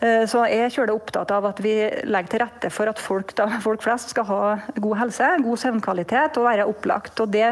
Så 0.00 0.42
jeg 0.50 0.66
er 0.66 0.74
kjølig 0.74 0.96
opptatt 0.96 1.30
av 1.34 1.46
at 1.52 1.62
vi 1.62 1.74
legger 2.10 2.32
til 2.32 2.42
rette 2.42 2.70
for 2.74 2.90
at 2.90 3.00
folk, 3.02 3.34
da, 3.38 3.48
folk 3.62 3.84
flest 3.84 4.12
skal 4.14 4.26
ha 4.28 4.42
god 4.74 4.98
helse, 4.98 5.30
god 5.44 5.62
søvnkvalitet 5.62 6.38
og 6.40 6.48
være 6.48 6.68
opplagt. 6.70 7.22
Og 7.22 7.32
det 7.32 7.48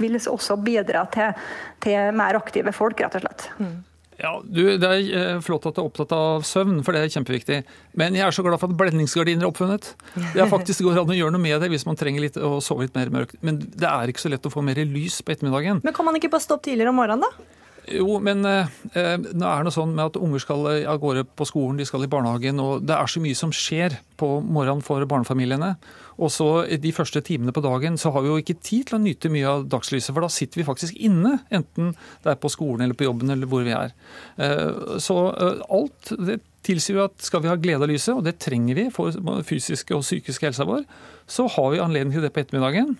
vil 0.00 0.18
også 0.18 0.58
bidra 0.64 1.06
til, 1.12 1.46
til 1.84 2.12
mer 2.16 2.38
aktive 2.40 2.74
folk, 2.76 3.00
rett 3.04 3.18
og 3.20 3.26
slett. 3.26 3.48
Mm. 3.60 3.80
Ja, 4.22 4.36
du, 4.44 4.60
Det 4.78 4.88
er 4.88 5.40
flott 5.42 5.66
at 5.66 5.76
du 5.76 5.82
er 5.82 5.88
opptatt 5.88 6.12
av 6.14 6.44
søvn, 6.46 6.80
for 6.86 6.94
det 6.94 7.02
er 7.02 7.14
kjempeviktig. 7.16 7.62
Men 7.98 8.14
jeg 8.14 8.24
er 8.26 8.34
så 8.34 8.44
glad 8.46 8.60
for 8.62 8.70
at 8.70 8.78
blendingsgardiner 8.78 9.42
er 9.42 9.50
oppfunnet. 9.50 9.88
Det 10.14 10.44
er 10.44 10.50
faktisk 10.50 10.84
går 10.86 11.02
an 11.02 11.10
å 11.10 11.16
gjøre 11.18 11.34
noe 11.34 11.42
med 11.42 11.58
det 11.62 11.72
hvis 11.72 11.86
man 11.88 11.98
trenger 11.98 12.22
litt 12.26 12.38
å 12.38 12.54
sove 12.62 12.86
litt 12.86 12.94
mer 12.98 13.10
mørkt. 13.14 13.34
Men 13.42 13.58
det 13.62 13.88
er 13.88 14.12
ikke 14.12 14.22
så 14.22 14.30
lett 14.32 14.46
å 14.46 14.52
få 14.52 14.62
mer 14.64 14.78
lys 14.86 15.18
på 15.26 15.34
ettermiddagen. 15.34 15.82
Men 15.82 15.96
kan 15.96 16.06
man 16.06 16.18
ikke 16.20 16.30
bare 16.32 16.46
stå 16.46 16.60
opp 16.60 16.64
tidligere 16.68 16.94
om 16.94 17.02
morgenen, 17.02 17.26
da? 17.26 17.58
Jo, 17.90 18.20
men 18.22 18.44
eh, 18.46 18.68
nå 18.94 19.42
er 19.48 19.66
det 19.66 19.72
sånn 19.74 19.96
med 19.96 20.12
at 20.12 20.18
unger 20.20 20.42
skal 20.44 20.68
av 20.86 21.00
gårde 21.02 21.24
på 21.34 21.46
skolen, 21.48 21.80
de 21.80 21.86
skal 21.88 22.04
i 22.06 22.10
barnehagen, 22.10 22.60
og 22.62 22.84
det 22.86 22.94
er 22.94 23.10
så 23.10 23.22
mye 23.24 23.38
som 23.38 23.50
skjer 23.54 23.98
på 24.20 24.36
morgenen 24.38 24.84
for 24.86 25.02
barnefamiliene. 25.10 25.72
Og 26.20 26.32
så 26.32 26.48
de 26.82 26.92
første 26.94 27.22
timene 27.24 27.54
på 27.54 27.62
dagen 27.64 27.96
så 28.00 28.12
har 28.12 28.24
vi 28.24 28.32
jo 28.32 28.40
ikke 28.40 28.58
tid 28.60 28.88
til 28.88 28.98
å 28.98 29.02
nyte 29.02 29.30
mye 29.32 29.48
av 29.48 29.66
dagslyset, 29.72 30.12
for 30.12 30.24
da 30.24 30.30
sitter 30.32 30.60
vi 30.60 30.66
faktisk 30.68 30.98
inne, 31.00 31.38
enten 31.54 31.94
det 32.24 32.34
er 32.34 32.40
på 32.40 32.50
skolen 32.52 32.86
eller 32.86 32.98
på 32.98 33.06
jobben 33.08 33.32
eller 33.32 33.48
hvor 33.50 33.64
vi 33.66 33.74
er. 33.76 33.94
Eh, 34.36 34.98
så 35.02 35.18
eh, 35.32 35.62
alt 35.72 36.12
det 36.28 36.40
tilsier 36.66 37.00
jo 37.00 37.06
at 37.08 37.24
skal 37.24 37.42
vi 37.44 37.50
ha 37.50 37.56
glede 37.58 37.86
av 37.86 37.90
lyset, 37.90 38.12
og 38.14 38.26
det 38.26 38.38
trenger 38.42 38.78
vi 38.78 38.88
for 38.94 39.14
fysiske 39.48 39.96
og 39.96 40.04
psykiske 40.04 40.50
helsa 40.50 40.68
vår, 40.68 40.84
så 41.30 41.48
har 41.50 41.72
vi 41.72 41.82
anledning 41.82 42.14
til 42.16 42.26
det 42.26 42.34
på 42.34 42.44
ettermiddagen. 42.44 42.94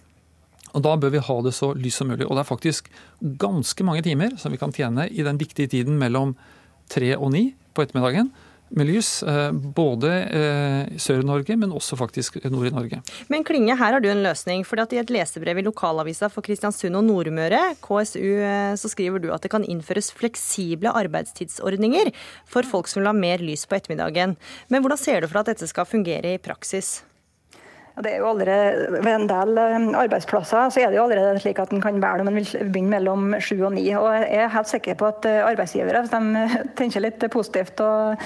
Og 0.73 0.81
Da 0.83 0.95
bør 0.97 1.13
vi 1.13 1.21
ha 1.21 1.37
det 1.45 1.53
så 1.53 1.75
lyst 1.77 2.01
som 2.01 2.09
mulig. 2.09 2.25
Og 2.25 2.33
det 2.33 2.47
er 2.47 2.49
faktisk 2.49 2.89
ganske 3.21 3.85
mange 3.85 4.03
timer 4.07 4.39
som 4.41 4.55
vi 4.55 4.61
kan 4.61 4.73
tjene 4.73 5.05
i 5.11 5.21
den 5.23 5.37
viktige 5.37 5.69
tiden 5.69 5.99
mellom 6.01 6.33
tre 6.89 7.13
og 7.19 7.33
ni 7.35 7.51
på 7.77 7.85
ettermiddagen 7.85 8.33
med 8.77 8.89
lys. 8.89 9.11
Både 9.77 10.11
i 10.93 10.99
Sør-Norge, 11.01 11.57
men 11.61 11.75
også 11.75 11.99
faktisk 12.01 12.39
nord 12.51 12.71
i 12.71 12.75
Norge. 12.75 13.03
Men 13.33 13.45
Klinge, 13.47 13.77
her 13.77 13.97
har 13.97 14.03
du 14.03 14.09
en 14.11 14.25
løsning. 14.25 14.65
fordi 14.67 14.83
at 14.83 14.93
I 14.93 15.01
et 15.03 15.13
lesebrev 15.13 15.59
i 15.59 15.67
lokalavisa 15.67 16.31
for 16.33 16.45
Kristiansund 16.45 16.97
og 16.97 17.05
Nordmøre, 17.05 17.77
KSU, 17.85 18.43
så 18.81 18.89
skriver 18.89 19.23
du 19.23 19.31
at 19.35 19.43
det 19.45 19.53
kan 19.53 19.65
innføres 19.65 20.13
fleksible 20.17 20.91
arbeidstidsordninger 20.91 22.13
for 22.49 22.63
folk 22.67 22.89
som 22.89 23.03
vil 23.03 23.13
ha 23.13 23.17
mer 23.17 23.45
lys 23.45 23.67
på 23.67 23.77
ettermiddagen. 23.79 24.37
Men 24.69 24.83
hvordan 24.83 25.01
ser 25.01 25.21
du 25.21 25.29
for 25.29 25.43
at 25.43 25.53
dette 25.53 25.69
skal 25.69 25.89
fungere 25.89 26.35
i 26.35 26.43
praksis? 26.43 27.03
Det 27.93 28.09
er 28.09 28.23
jo 28.23 28.29
allerede, 28.31 28.87
Ved 29.05 29.13
en 29.13 29.27
del 29.29 29.59
arbeidsplasser 30.01 30.71
så 30.73 30.81
er 30.81 30.93
det 30.93 30.97
jo 30.97 31.05
allerede 31.05 31.41
slik 31.43 31.59
at 31.61 31.73
en 31.75 31.83
kan 31.85 31.99
velge 32.01 32.25
om 32.25 32.31
en 32.31 32.39
vil 32.39 32.71
begynne 32.73 32.93
mellom 32.95 33.35
sju 33.37 33.59
og 33.67 33.75
ni. 33.77 33.85
Og 33.99 34.07
Jeg 34.15 34.39
er 34.45 34.53
helt 34.55 34.71
sikker 34.71 34.97
på 34.97 35.11
at 35.11 35.27
arbeidsgivere, 35.27 36.01
hvis 36.01 36.15
de 36.15 36.47
tenker 36.81 37.05
litt 37.05 37.27
positivt 37.33 37.81
og, 37.85 38.23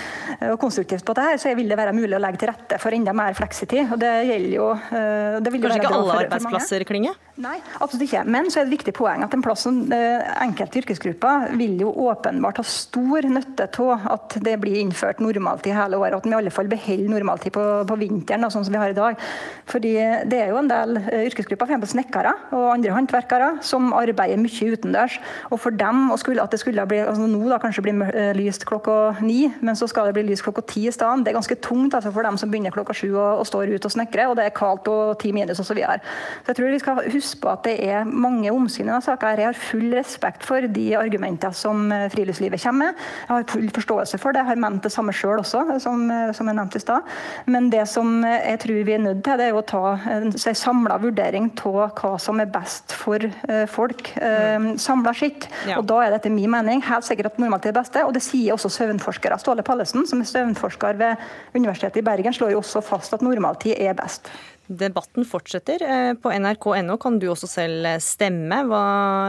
og, 0.52 0.57
konstruktivt 0.62 1.05
på 1.07 1.16
det 1.18 1.26
her, 1.26 1.40
så 1.42 1.55
vil 1.59 1.68
det 1.72 1.79
være 1.79 1.96
mulig 1.96 2.14
å 2.14 2.22
legge 2.22 2.44
til 2.44 2.52
rette 2.52 2.79
for 2.83 2.94
enda 2.94 3.14
mer 3.16 3.35
fleksitid. 3.35 3.90
Og 3.90 4.00
det 4.02 4.12
gjelder 4.31 4.55
jo 4.55 4.68
det 5.42 5.52
vil 5.52 5.66
Kanskje 5.66 5.83
ikke 5.83 5.94
alle 5.98 6.18
arbeidsplasser, 6.26 6.87
Klinge? 6.87 7.16
Nei, 7.42 7.59
absolutt 7.83 8.07
ikke. 8.07 8.22
Men 8.24 8.46
så 8.48 8.61
er 8.61 8.64
det 8.64 8.70
et 8.70 8.79
viktig 8.79 8.94
poeng 8.96 9.24
at 9.26 9.35
en 9.37 9.42
plass 9.44 9.66
som 9.66 9.83
enkelte 9.90 10.81
yrkesgrupper 10.81 11.50
vil 11.59 11.74
jo 11.83 11.90
åpenbart 12.07 12.62
ha 12.62 12.64
stor 12.66 13.26
nytte 13.29 13.66
av 13.83 14.07
at 14.14 14.38
det 14.46 14.55
blir 14.62 14.79
innført 14.81 15.20
normaltid 15.20 15.74
hele 15.76 15.98
året. 16.00 16.16
At 16.16 16.29
vi 16.29 16.33
i 16.33 16.38
alle 16.38 16.55
fall 16.55 16.70
beholder 16.70 17.12
normaltid 17.12 17.52
på, 17.57 17.66
på 17.88 17.98
vinteren, 18.00 18.48
sånn 18.52 18.64
som 18.64 18.72
vi 18.72 18.81
har 18.81 18.94
i 18.94 18.96
dag. 18.96 19.20
Fordi 19.66 19.94
det 20.31 20.38
er 20.38 20.52
jo 20.52 20.61
en 20.61 20.70
del 20.70 21.00
yrkesgrupper, 21.26 21.66
f.eks. 21.66 21.90
snekkere 21.90 22.33
og 22.55 22.68
andre 22.74 22.94
håndverkere, 22.94 23.48
som 23.66 23.90
arbeider 23.96 24.38
mye 24.38 24.72
utendørs. 24.76 25.18
Og 25.50 25.61
for 25.61 25.74
dem, 25.74 26.12
skulle, 26.20 26.42
at 26.42 26.55
det 26.55 26.61
skulle 26.62 26.87
bli 26.87 27.00
altså 27.02 27.26
nå 27.26 27.40
da 27.50 27.59
kanskje 27.62 27.83
bli 27.87 27.94
lyst 28.38 28.66
klokka 28.68 29.16
ni, 29.26 29.48
men 29.61 29.79
så 29.79 29.88
skal 29.90 30.09
det 30.09 30.16
bli 30.18 30.26
lyst 30.31 30.46
klokka 30.46 30.62
ti 30.70 30.87
i 30.87 30.94
stedet, 30.94 31.24
det 31.26 31.33
er 31.33 31.38
ganske 31.38 31.59
tungt 31.64 31.94
altså, 31.98 32.12
for 32.14 32.26
dem 32.26 32.38
som 32.38 32.50
begynner 32.52 32.74
klokka 32.74 32.94
sju 32.94 33.09
og, 33.16 33.40
og 33.40 33.46
står 33.48 33.74
ute 33.74 33.88
og 33.88 33.94
snekrer, 33.96 34.31
og 34.31 34.37
det 34.38 34.46
er 34.46 34.55
kaldt 34.55 34.88
og 34.92 35.16
ti 35.22 35.33
minus 35.35 35.59
osv. 35.61 35.66
Så, 35.66 35.74
videre. 35.74 35.98
så 36.44 36.52
jeg 36.52 36.57
tror 36.61 36.70
vi 36.70 36.79
skal 36.79 37.00
huske 37.12 37.40
på 37.42 37.50
at 37.50 37.64
det 37.66 37.74
er 37.85 38.07
mange 38.07 38.52
omsyn 38.55 38.87
i 38.87 38.88
denne 38.88 39.02
saka. 39.05 39.33
Jeg 39.35 39.48
har 39.50 39.59
full 39.59 39.90
respekt 39.96 40.46
for 40.46 40.62
de 40.62 40.87
argumentene 40.96 41.52
som 41.57 41.90
friluftslivet 42.14 42.62
kommer 42.62 42.92
med. 42.92 43.02
Jeg 43.26 43.35
har 43.35 43.48
full 43.50 43.66
forståelse 43.74 44.20
for 44.22 44.33
det. 44.33 44.44
Jeg 44.44 44.50
har 44.52 44.62
ment 44.62 44.87
det 44.87 44.92
samme 44.94 45.12
sjøl 45.16 45.42
også, 45.42 45.64
som, 45.83 46.07
som 46.37 46.48
jeg 46.48 46.59
nevnte 46.59 46.79
i 46.79 46.85
stad. 46.85 47.12
Men 47.50 47.68
det 47.72 47.83
som 47.90 48.22
jeg 48.24 48.61
tror 48.62 48.87
vi 48.87 48.94
er 48.94 49.02
nødt 49.02 49.24
til, 49.26 49.40
det 49.40 49.48
er 49.48 49.56
å 49.59 49.64
ta 49.66 49.83
en 50.12 50.33
samla 50.37 50.99
vurdering 51.03 51.51
av 51.66 51.92
hva 51.99 52.14
som 52.23 52.40
er 52.42 52.51
best 52.53 52.95
for 52.97 53.23
folk 53.73 54.12
mm. 54.16 54.73
samla 54.83 55.14
skitt. 55.16 55.49
Ja. 55.69 55.81
Og 55.81 55.87
da 55.88 56.01
er 56.03 56.12
det 56.12 56.21
etter 56.21 56.35
min 56.35 56.51
mening 56.53 56.83
helt 56.87 57.07
sikkert 57.07 57.33
at 57.33 57.40
normalt 57.42 57.66
er 57.66 57.75
det 57.75 57.81
beste, 57.81 58.05
og 58.07 58.14
det 58.16 58.25
sier 58.25 58.55
også 58.55 58.73
søvnforskere. 58.73 59.38
Ståle 59.42 59.64
Pallesen, 59.66 60.07
som 60.09 60.23
er 60.23 60.31
søvnforsker 60.31 61.01
ved 61.01 61.25
Universitetet 61.57 62.03
i 62.03 62.07
Bergen, 62.07 62.37
slår 62.37 62.55
jo 62.55 62.62
også 62.62 62.85
fast 62.85 63.16
at 63.16 63.25
normaltid 63.25 63.77
er 63.79 63.97
best. 63.99 64.31
Debatten 64.66 65.26
fortsetter. 65.29 65.83
På 66.22 66.33
nrk.no 66.35 66.96
kan 67.02 67.18
du 67.22 67.29
også 67.31 67.48
selv 67.50 67.88
stemme. 68.02 68.62
Hva, 68.66 68.83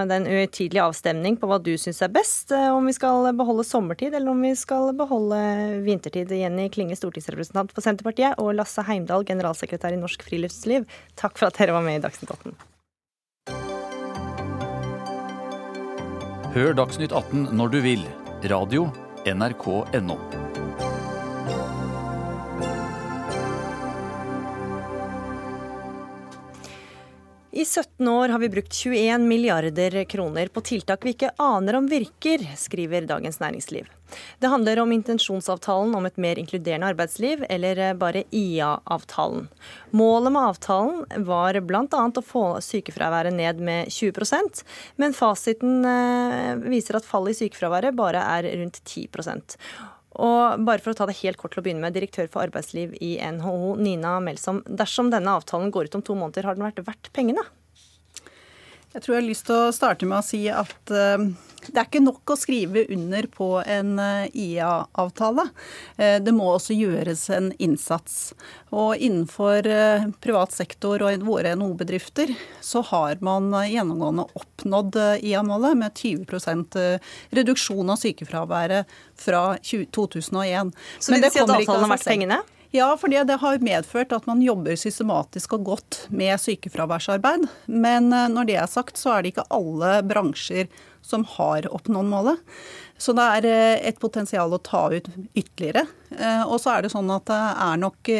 det 0.07 0.15
er 0.15 0.21
en 0.23 0.29
uhøytidelig 0.29 0.81
avstemning 0.83 1.37
på 1.39 1.49
hva 1.49 1.59
du 1.63 1.73
syns 1.79 2.01
er 2.05 2.13
best. 2.13 2.51
Om 2.51 2.89
vi 2.89 2.95
skal 2.97 3.29
beholde 3.37 3.67
sommertid, 3.67 4.15
eller 4.17 4.33
om 4.33 4.41
vi 4.45 4.53
skal 4.57 4.93
beholde 4.97 5.41
vintertid. 5.85 6.31
Jenny 6.33 6.69
Klinge, 6.73 6.97
stortingsrepresentant 6.97 7.73
for 7.75 7.85
Senterpartiet, 7.85 8.39
og 8.41 8.55
Lasse 8.57 8.85
Heimdal, 8.87 9.27
generalsekretær 9.27 9.93
i 9.93 10.01
Norsk 10.01 10.25
Friluftsliv. 10.25 10.87
Takk 11.19 11.37
for 11.37 11.51
at 11.51 11.61
dere 11.61 11.77
var 11.77 11.85
med 11.85 11.99
i 11.99 12.03
Dagsnytt 12.07 12.33
18. 12.33 12.57
Hør 16.57 16.73
Dagsnytt 16.73 17.13
18 17.13 17.51
når 17.53 17.75
du 17.75 17.81
vil. 17.85 18.03
Radio 18.49 18.87
NRK.no. 19.27 20.46
I 27.57 27.65
17 27.65 28.07
år 28.07 28.29
har 28.29 28.39
vi 28.39 28.49
brukt 28.49 28.73
21 28.73 29.21
milliarder 29.27 30.03
kroner 30.03 30.47
på 30.47 30.61
tiltak 30.61 31.05
vi 31.05 31.15
ikke 31.15 31.31
aner 31.41 31.79
om 31.79 31.87
virker, 31.89 32.43
skriver 32.53 33.07
Dagens 33.09 33.39
Næringsliv. 33.41 33.87
Det 34.37 34.51
handler 34.51 34.83
om 34.83 34.93
intensjonsavtalen 34.93 35.95
om 35.97 36.05
et 36.05 36.21
mer 36.21 36.37
inkluderende 36.37 36.91
arbeidsliv, 36.93 37.41
eller 37.49 37.97
bare 37.97 38.27
IA-avtalen. 38.29 39.49
Målet 39.89 40.35
med 40.35 40.51
avtalen 40.51 41.25
var 41.25 41.57
bl.a. 41.65 42.05
å 42.05 42.25
få 42.29 42.45
sykefraværet 42.61 43.33
ned 43.33 43.65
med 43.65 43.89
20% 43.89 44.61
men 45.01 45.17
fasiten 45.17 45.81
eh, 45.81 46.53
viser 46.61 47.01
at 47.01 47.09
fallet 47.09 47.33
i 47.33 47.41
sykefraværet 47.47 47.97
bare 47.97 48.21
er 48.37 48.53
rundt 48.61 48.83
10 48.85 49.09
og 50.17 50.65
bare 50.65 50.81
for 50.81 50.93
å 50.93 50.97
ta 50.97 51.05
det 51.09 51.19
helt 51.19 51.37
kort 51.37 51.53
til 51.53 51.61
å 51.61 51.65
begynne 51.67 51.83
med, 51.83 51.95
Direktør 51.97 52.29
for 52.31 52.45
arbeidsliv 52.47 52.95
i 53.03 53.15
NHO, 53.21 53.75
Nina 53.81 54.17
Melsom. 54.23 54.63
Dersom 54.65 55.11
denne 55.13 55.37
avtalen 55.37 55.71
går 55.73 55.89
ut 55.89 55.99
om 55.99 56.05
to 56.05 56.17
måneder, 56.17 56.49
har 56.49 56.57
den 56.57 56.65
vært 56.65 56.81
verdt 56.87 57.11
pengene? 57.15 57.45
Jeg 58.97 59.03
tror 59.05 59.13
jeg 59.13 59.21
har 59.21 59.29
lyst 59.29 59.45
til 59.45 59.59
å 59.61 59.73
starte 59.75 60.07
med 60.09 60.17
å 60.17 60.25
si 60.25 60.39
at 60.49 60.89
uh, 60.89 61.21
det 61.67 61.75
er 61.75 61.85
ikke 61.85 61.99
nok 62.01 62.31
å 62.33 62.37
skrive 62.39 62.81
under 62.95 63.27
på 63.29 63.49
en 63.61 63.91
uh, 64.01 64.25
IA-avtale. 64.33 65.45
Uh, 65.99 66.17
det 66.25 66.33
må 66.33 66.47
også 66.55 66.73
gjøres 66.73 67.27
en 67.35 67.51
innsats. 67.61 68.33
Og 68.73 68.97
innenfor 68.97 69.69
privat 70.23 70.57
sektor 70.57 71.05
og 71.05 71.27
våre 71.29 71.53
NHO-bedrifter 71.59 72.33
så 72.65 72.81
har 72.89 73.21
man 73.21 73.53
gjennomgående 73.69 74.25
oppnådd 74.41 74.97
IA-målet 75.21 75.77
med 75.77 76.01
20% 76.01 76.81
reduksjon 77.37 77.93
av 77.93 78.01
sykefraværet 78.01 78.97
fra 79.13 79.45
2001. 79.61 80.73
Så 80.97 81.13
vil 81.13 81.21
det 81.21 81.35
si 81.37 81.45
at 81.45 81.53
avtalen 81.53 81.85
har 81.85 81.99
vært 81.99 82.09
pengene? 82.09 82.41
Ja, 82.75 82.89
for 82.99 83.07
det 83.07 83.39
har 83.39 83.63
medført 83.63 84.11
at 84.11 84.25
man 84.27 84.41
jobber 84.43 84.75
systematisk 84.75 85.55
og 85.55 85.63
godt 85.69 86.01
med 86.11 86.35
sykefraværsarbeid. 86.43 87.47
Men 87.67 88.11
eh, 88.11 88.27
når 88.33 88.49
det 88.49 88.57
er 88.59 88.67
sagt, 88.67 88.99
så 88.99 89.15
er 89.15 89.23
det 89.23 89.33
ikke 89.33 89.47
alle 89.55 90.01
bransjer 90.07 90.67
som 91.05 91.23
har 91.37 91.69
oppnådd 91.71 92.11
målet. 92.11 92.41
Så 92.99 93.15
det 93.15 93.27
er 93.37 93.47
eh, 93.47 93.87
et 93.87 94.01
potensial 94.03 94.51
å 94.51 94.59
ta 94.59 94.89
ut 94.91 95.07
ytterligere. 95.31 95.85
Eh, 96.17 96.43
og 96.43 96.59
så 96.59 96.75
er 96.75 96.83
det 96.83 96.91
sånn 96.91 97.11
at 97.13 97.27
det 97.31 97.43
er 97.69 97.83
nok 97.85 98.15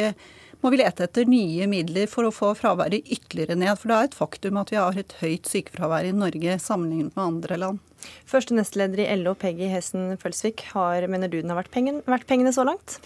må 0.58 0.72
vi 0.74 0.80
lete 0.80 1.04
etter 1.06 1.28
nye 1.30 1.68
midler 1.70 2.08
for 2.10 2.26
å 2.26 2.32
få 2.34 2.48
fraværet 2.58 3.06
ytterligere 3.06 3.54
ned. 3.60 3.76
For 3.78 3.92
det 3.92 3.98
er 3.98 4.08
et 4.08 4.16
faktum 4.18 4.58
at 4.58 4.72
vi 4.72 4.80
har 4.80 4.96
et 4.98 5.14
høyt 5.20 5.46
sykefravær 5.46 6.08
i 6.08 6.16
Norge 6.16 6.56
sammenlignet 6.64 7.14
med 7.14 7.24
andre 7.26 7.60
land. 7.62 7.84
Første 8.26 8.56
nestleder 8.56 9.04
i 9.04 9.06
LO, 9.20 9.36
Peggy 9.38 9.68
Hessen 9.70 10.16
Følsvik, 10.18 10.64
har, 10.72 11.06
mener 11.10 11.30
du 11.30 11.38
den 11.38 11.52
har 11.52 11.60
vært, 11.60 11.70
pengen, 11.74 12.02
vært 12.10 12.26
pengene 12.26 12.50
så 12.54 12.66
langt? 12.66 12.98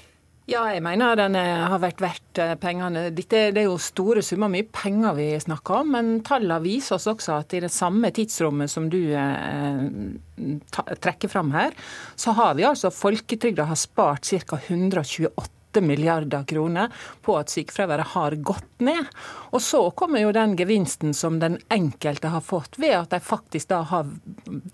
Ja, 0.50 0.64
jeg 0.74 0.82
mener 0.82 1.14
den 1.14 1.36
eh, 1.38 1.60
har 1.70 1.78
vært 1.78 2.00
verdt 2.02 2.40
eh, 2.42 2.56
pengene. 2.58 3.04
Dette, 3.14 3.44
det 3.54 3.62
er 3.62 3.68
jo 3.68 3.76
store 3.78 4.24
summer, 4.26 4.50
mye 4.50 4.66
penger 4.74 5.14
vi 5.14 5.28
snakker 5.38 5.84
om. 5.84 5.94
Men 5.94 6.10
tallene 6.26 6.58
viser 6.64 6.98
oss 6.98 7.06
også 7.12 7.36
at 7.38 7.54
i 7.54 7.62
det 7.62 7.70
samme 7.70 8.10
tidsrommet 8.10 8.72
som 8.72 8.90
du 8.90 8.98
eh, 9.14 9.86
trekker 10.98 11.30
fram 11.30 11.54
her, 11.54 11.78
så 12.18 12.34
har 12.34 12.58
vi 12.58 12.66
altså 12.66 12.90
folketrygda 12.90 13.70
har 13.70 13.78
spart 13.78 14.26
ca. 14.26 14.58
128 14.66 15.80
milliarder 15.80 16.42
kroner 16.44 16.90
på 17.24 17.38
at 17.38 17.48
sykefraværet 17.54 18.10
har 18.12 18.34
gått 18.42 18.82
ned. 18.82 19.06
Og 19.54 19.62
så 19.62 19.86
kommer 19.96 20.26
jo 20.26 20.34
den 20.34 20.58
gevinsten 20.58 21.14
som 21.16 21.38
den 21.40 21.60
enkelte 21.72 22.34
har 22.34 22.42
fått 22.44 22.76
ved 22.82 22.98
at 22.98 23.14
de 23.14 23.22
faktisk 23.22 23.70
da 23.70 23.84
har 23.94 24.10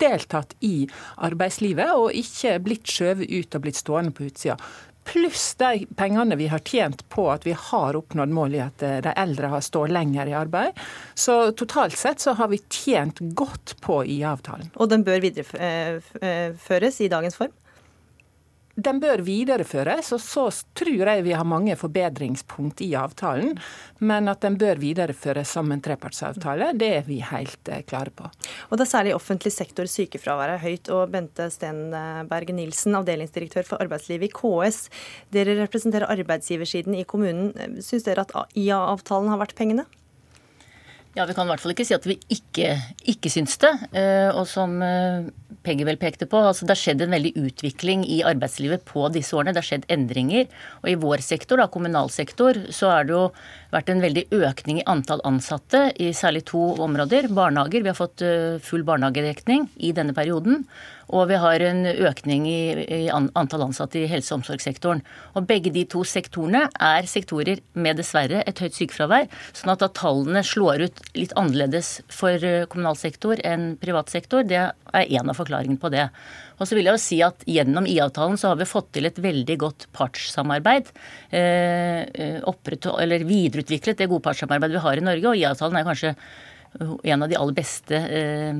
deltatt 0.01 0.57
i 0.65 0.89
arbeidslivet 1.29 1.93
og 1.93 2.09
ikke 2.17 2.57
blitt 2.65 2.89
skjøvet 2.89 3.29
ut 3.29 3.55
og 3.55 3.67
blitt 3.67 3.79
stående 3.79 4.17
på 4.17 4.27
utsida 4.27 4.57
pluss 5.11 5.55
de 5.59 5.85
pengene 5.97 6.37
vi 6.39 6.47
har 6.51 6.59
tjent 6.59 7.01
på 7.09 7.25
at 7.33 7.45
vi 7.47 7.55
har 7.57 7.97
oppnådd 7.97 8.33
målet 8.35 8.65
at 8.67 8.85
eh, 8.85 8.97
de 9.05 9.13
eldre 9.17 9.51
har 9.53 9.65
stått 9.65 9.93
lenger 9.93 10.29
i 10.29 10.35
arbeid. 10.37 10.77
Så 11.13 11.51
totalt 11.57 11.97
sett 11.97 12.21
så 12.23 12.35
har 12.39 12.47
vi 12.51 12.61
tjent 12.69 13.19
godt 13.19 13.75
på 13.81 14.03
IA-avtalen. 14.05 14.69
Og 14.77 14.91
den 14.91 15.03
bør 15.07 15.23
videreføres 15.25 17.01
i 17.01 17.09
dagens 17.11 17.39
form? 17.39 17.53
Den 18.85 18.99
bør 19.01 19.23
videreføres, 19.25 20.11
og 20.15 20.21
så 20.23 20.45
tror 20.77 21.11
jeg 21.11 21.25
vi 21.25 21.35
har 21.35 21.47
mange 21.47 21.75
forbedringspunkt 21.79 22.81
i 22.85 22.91
avtalen. 22.97 23.57
Men 23.99 24.31
at 24.31 24.41
den 24.45 24.57
bør 24.59 24.79
videreføres 24.81 25.51
som 25.55 25.71
en 25.71 25.83
trepartsavtale, 25.83 26.71
det 26.79 26.89
er 26.99 27.05
vi 27.07 27.19
helt 27.25 27.71
eh, 27.71 27.83
klare 27.87 28.13
på. 28.15 28.29
Og 28.69 28.77
Det 28.77 28.85
er 28.85 28.91
særlig 28.93 29.13
i 29.13 29.17
offentlig 29.17 29.53
sektor 29.55 29.89
sykefraværet 29.89 30.57
er 30.57 30.65
høyt. 30.65 30.89
og 30.89 31.11
Bente 31.11 31.49
Stenberg 31.51 32.53
Nilsen, 32.55 32.95
avdelingsdirektør 32.95 33.67
for 33.67 33.83
arbeidslivet 33.83 34.29
i 34.29 34.33
KS. 34.33 34.89
Dere 35.35 35.59
representerer 35.63 36.09
arbeidsgiversiden 36.09 36.95
i 36.95 37.03
kommunen. 37.03 37.53
Syns 37.83 38.07
dere 38.07 38.25
at 38.27 38.35
IA-avtalen 38.55 39.31
har 39.33 39.41
vært 39.41 39.57
pengene? 39.59 39.85
Ja, 41.17 41.25
Vi 41.25 41.33
kan 41.33 41.47
i 41.47 41.49
hvert 41.49 41.61
fall 41.63 41.73
ikke 41.73 41.87
si 41.87 41.95
at 41.95 42.05
vi 42.07 42.19
ikke, 42.31 42.75
ikke 43.09 43.31
syns 43.33 43.57
det. 43.59 43.71
Eh, 43.97 44.29
og 44.29 44.45
som 44.47 44.77
eh, 44.85 45.25
Peggy 45.69 45.85
vel 45.85 45.99
pekte 46.01 46.25
på, 46.29 46.41
altså 46.41 46.65
det 46.65 46.73
har 46.73 46.81
skjedd 46.81 47.03
en 47.05 47.13
veldig 47.13 47.31
utvikling 47.37 48.03
i 48.09 48.19
arbeidslivet 48.25 48.85
på 48.89 49.05
disse 49.13 49.35
årene. 49.37 49.53
Det 49.53 49.61
har 49.61 49.69
skjedd 49.69 49.87
endringer. 49.93 50.47
Og 50.81 50.89
i 50.89 50.97
vår 50.99 51.21
sektor, 51.25 51.61
da, 51.61 51.69
kommunal 51.69 52.09
sektor, 52.13 52.57
så 52.73 52.89
har 52.95 53.05
det 53.05 53.13
jo 53.13 53.25
vært 53.73 53.91
en 53.93 54.01
veldig 54.01 54.25
økning 54.33 54.81
i 54.81 54.87
antall 54.89 55.21
ansatte 55.29 55.89
i 56.01 56.09
særlig 56.17 56.47
to 56.49 56.63
områder. 56.81 57.29
Barnehager. 57.29 57.85
Vi 57.85 57.91
har 57.93 57.99
fått 57.99 58.25
eh, 58.25 58.57
full 58.65 58.85
barnehagedekning 58.87 59.69
i 59.77 59.93
denne 59.93 60.17
perioden. 60.17 60.65
Og 61.09 61.29
vi 61.31 61.37
har 61.41 61.63
en 61.65 61.85
økning 61.89 62.45
i, 62.49 62.59
i 62.85 63.01
antall 63.09 63.65
ansatte 63.65 64.01
i 64.01 64.07
helse- 64.09 64.33
og 64.33 64.41
omsorgssektoren. 64.41 65.01
Og 65.37 65.47
begge 65.49 65.71
de 65.73 65.85
to 65.89 66.03
sektorene 66.07 66.67
er 66.69 67.09
sektorer 67.09 67.63
med 67.73 67.99
dessverre 67.99 68.43
et 68.45 68.61
høyt 68.61 68.77
sykefravær. 68.77 69.29
Sånn 69.57 69.73
at, 69.73 69.81
da 69.81 69.89
tallene 69.95 70.43
slår 70.45 70.85
ut 70.87 71.01
litt 71.17 71.33
annerledes 71.39 71.99
for 72.13 72.37
eh, 72.37 72.67
kommunal 72.69 72.99
sektor 72.99 73.41
enn 73.45 73.73
privat 73.81 74.11
sektor, 74.13 74.45
det 74.45 74.61
er 74.69 75.09
en 75.19 75.31
av 75.31 75.39
forklaringene 75.39 75.81
på 75.81 75.91
det. 75.93 76.09
Og 76.59 76.67
så 76.67 76.75
vil 76.75 76.89
jeg 76.89 76.97
jo 76.97 77.01
si 77.01 77.21
at 77.23 77.45
Gjennom 77.49 77.87
IA-avtalen 77.87 78.37
så 78.37 78.51
har 78.51 78.59
vi 78.59 78.67
fått 78.69 78.91
til 78.93 79.07
et 79.07 79.17
veldig 79.23 79.55
godt 79.61 79.87
partssamarbeid. 79.95 80.91
Eh, 81.31 82.03
eh 82.05 82.49
eller 82.99 83.25
videreutviklet 83.25 83.97
det 83.97 84.09
gode 84.09 84.25
partssamarbeidet 84.27 84.77
vi 84.77 84.85
har 84.85 84.99
i 84.99 85.05
Norge. 85.05 85.29
Og 85.29 85.39
IA-avtalen 85.39 85.79
er 85.79 85.87
kanskje 85.87 86.15
en 86.79 87.23
av 87.23 87.29
de 87.31 87.37
aller 87.39 87.55
beste 87.57 87.97
eh, 87.97 88.29
Eh, 88.29 88.55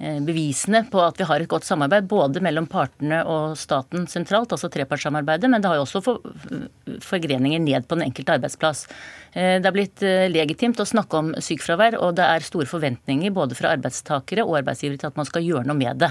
bevisene 0.00 0.80
på 0.88 1.00
at 1.04 1.18
vi 1.20 1.26
har 1.28 1.42
et 1.42 1.50
godt 1.50 1.66
samarbeid 1.68 2.06
både 2.08 2.40
mellom 2.40 2.64
partene 2.70 3.20
og 3.28 3.56
staten 3.60 4.06
sentralt, 4.08 4.52
altså 4.54 4.70
trepartssamarbeidet, 4.72 5.50
men 5.52 5.60
det 5.60 5.68
har 5.68 5.76
jo 5.76 5.84
også 5.84 6.00
forgreninger 7.04 7.60
ned 7.60 7.88
på 7.88 7.98
den 7.98 8.06
enkelte 8.06 8.38
arbeidsplass. 8.38 8.86
Eh, 9.32 9.58
det 9.60 9.68
er 9.68 9.74
blitt 9.74 10.04
eh, 10.06 10.26
legitimt 10.30 10.80
å 10.80 10.86
snakke 10.88 11.20
om 11.20 11.30
sykefravær, 11.36 11.98
og 12.00 12.16
det 12.18 12.26
er 12.26 12.46
store 12.46 12.68
forventninger 12.70 13.34
både 13.34 13.58
fra 13.58 13.74
arbeidstakere 13.76 14.46
og 14.46 14.56
arbeidsgivere 14.62 15.02
til 15.02 15.10
at 15.10 15.20
man 15.20 15.28
skal 15.28 15.44
gjøre 15.46 15.68
noe 15.68 15.78
med 15.78 16.00
det. 16.00 16.10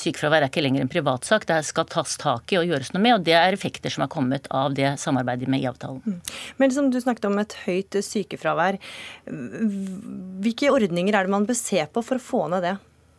Sykefravær 0.00 0.44
er 0.44 0.50
ikke 0.50 0.62
lenger 0.64 0.84
en 0.84 0.90
privatsak, 0.92 1.44
det 1.48 1.58
skal 1.68 1.88
tas 1.92 2.16
tak 2.20 2.52
i 2.52 2.60
og 2.60 2.68
gjøres 2.68 2.92
noe 2.94 3.02
med, 3.04 3.18
og 3.18 3.24
det 3.26 3.36
er 3.36 3.56
effekter 3.56 3.92
som 3.92 4.06
har 4.06 4.12
kommet 4.12 4.48
av 4.54 4.76
det 4.76 4.94
samarbeidet 5.00 5.50
med 5.52 5.64
IA-avtalen. 5.64 6.00
Mm. 6.04 6.36
Men 6.62 6.72
som 6.72 6.90
du 6.92 7.00
snakket 7.02 7.28
om 7.28 7.40
et 7.42 7.56
høyt 7.66 7.98
sykefravær, 8.04 8.80
hvilke 9.26 10.72
ordninger 10.72 11.16
er 11.16 11.26
det 11.26 11.34
man 11.34 11.48
bør 11.48 11.58
se 11.58 11.82
på 11.92 12.04
for 12.04 12.20
å 12.20 12.26
få 12.26 12.44
ned 12.52 12.64
det? 12.64 12.76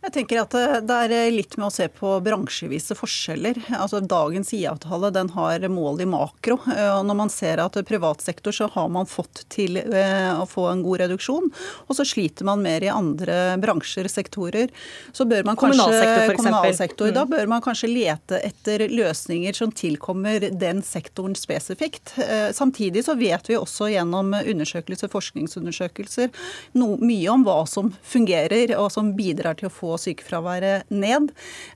Jeg 0.00 0.14
tenker 0.14 0.40
at 0.40 0.54
Det 0.88 0.96
er 0.96 1.32
litt 1.32 1.58
med 1.60 1.66
å 1.68 1.72
se 1.72 1.84
på 1.92 2.14
bransjevise 2.24 2.96
forskjeller. 2.96 3.58
Altså 3.76 4.00
Dagens 4.00 4.52
IA-avtale 4.56 5.10
den 5.12 5.28
har 5.34 5.66
mål 5.68 6.00
i 6.00 6.06
makro. 6.08 6.56
og 6.64 7.02
Når 7.04 7.18
man 7.18 7.32
ser 7.32 7.60
at 7.60 7.76
privat 7.86 8.24
sektor 8.24 8.54
så 8.54 8.70
har 8.72 8.88
man 8.92 9.08
fått 9.08 9.44
til 9.52 9.76
eh, 9.76 10.30
å 10.32 10.46
få 10.48 10.70
en 10.70 10.82
god 10.84 11.02
reduksjon, 11.04 11.50
og 11.86 11.96
så 11.96 12.06
sliter 12.08 12.48
man 12.48 12.62
mer 12.64 12.84
i 12.84 12.88
andre 12.92 13.58
bransjer, 13.60 14.08
sektorer, 14.08 14.72
så 15.12 15.26
bør 15.28 15.44
man 15.50 15.58
kanskje 15.60 15.84
Kommunalsektor, 16.30 17.12
Da 17.12 17.26
mm. 17.26 17.30
bør 17.34 17.50
man 17.52 17.64
kanskje 17.64 17.90
lete 17.92 18.40
etter 18.46 18.86
løsninger 18.88 19.56
som 19.56 19.72
tilkommer 19.72 20.48
den 20.48 20.80
sektoren 20.86 21.36
spesifikt. 21.36 22.14
Eh, 22.24 22.48
samtidig 22.56 23.04
så 23.04 23.18
vet 23.20 23.52
vi 23.52 23.58
også 23.60 23.90
gjennom 23.92 24.32
undersøkelser, 24.40 25.12
forskningsundersøkelser, 25.12 26.32
no, 26.80 26.94
mye 26.96 27.28
om 27.32 27.44
hva 27.44 27.60
som 27.68 27.92
fungerer 28.00 28.74
og 28.78 28.88
som 28.94 29.12
bidrar 29.18 29.60
til 29.60 29.68
å 29.68 29.74
få 29.74 29.89
sykefraværet 29.98 30.90
ned. 30.92 31.30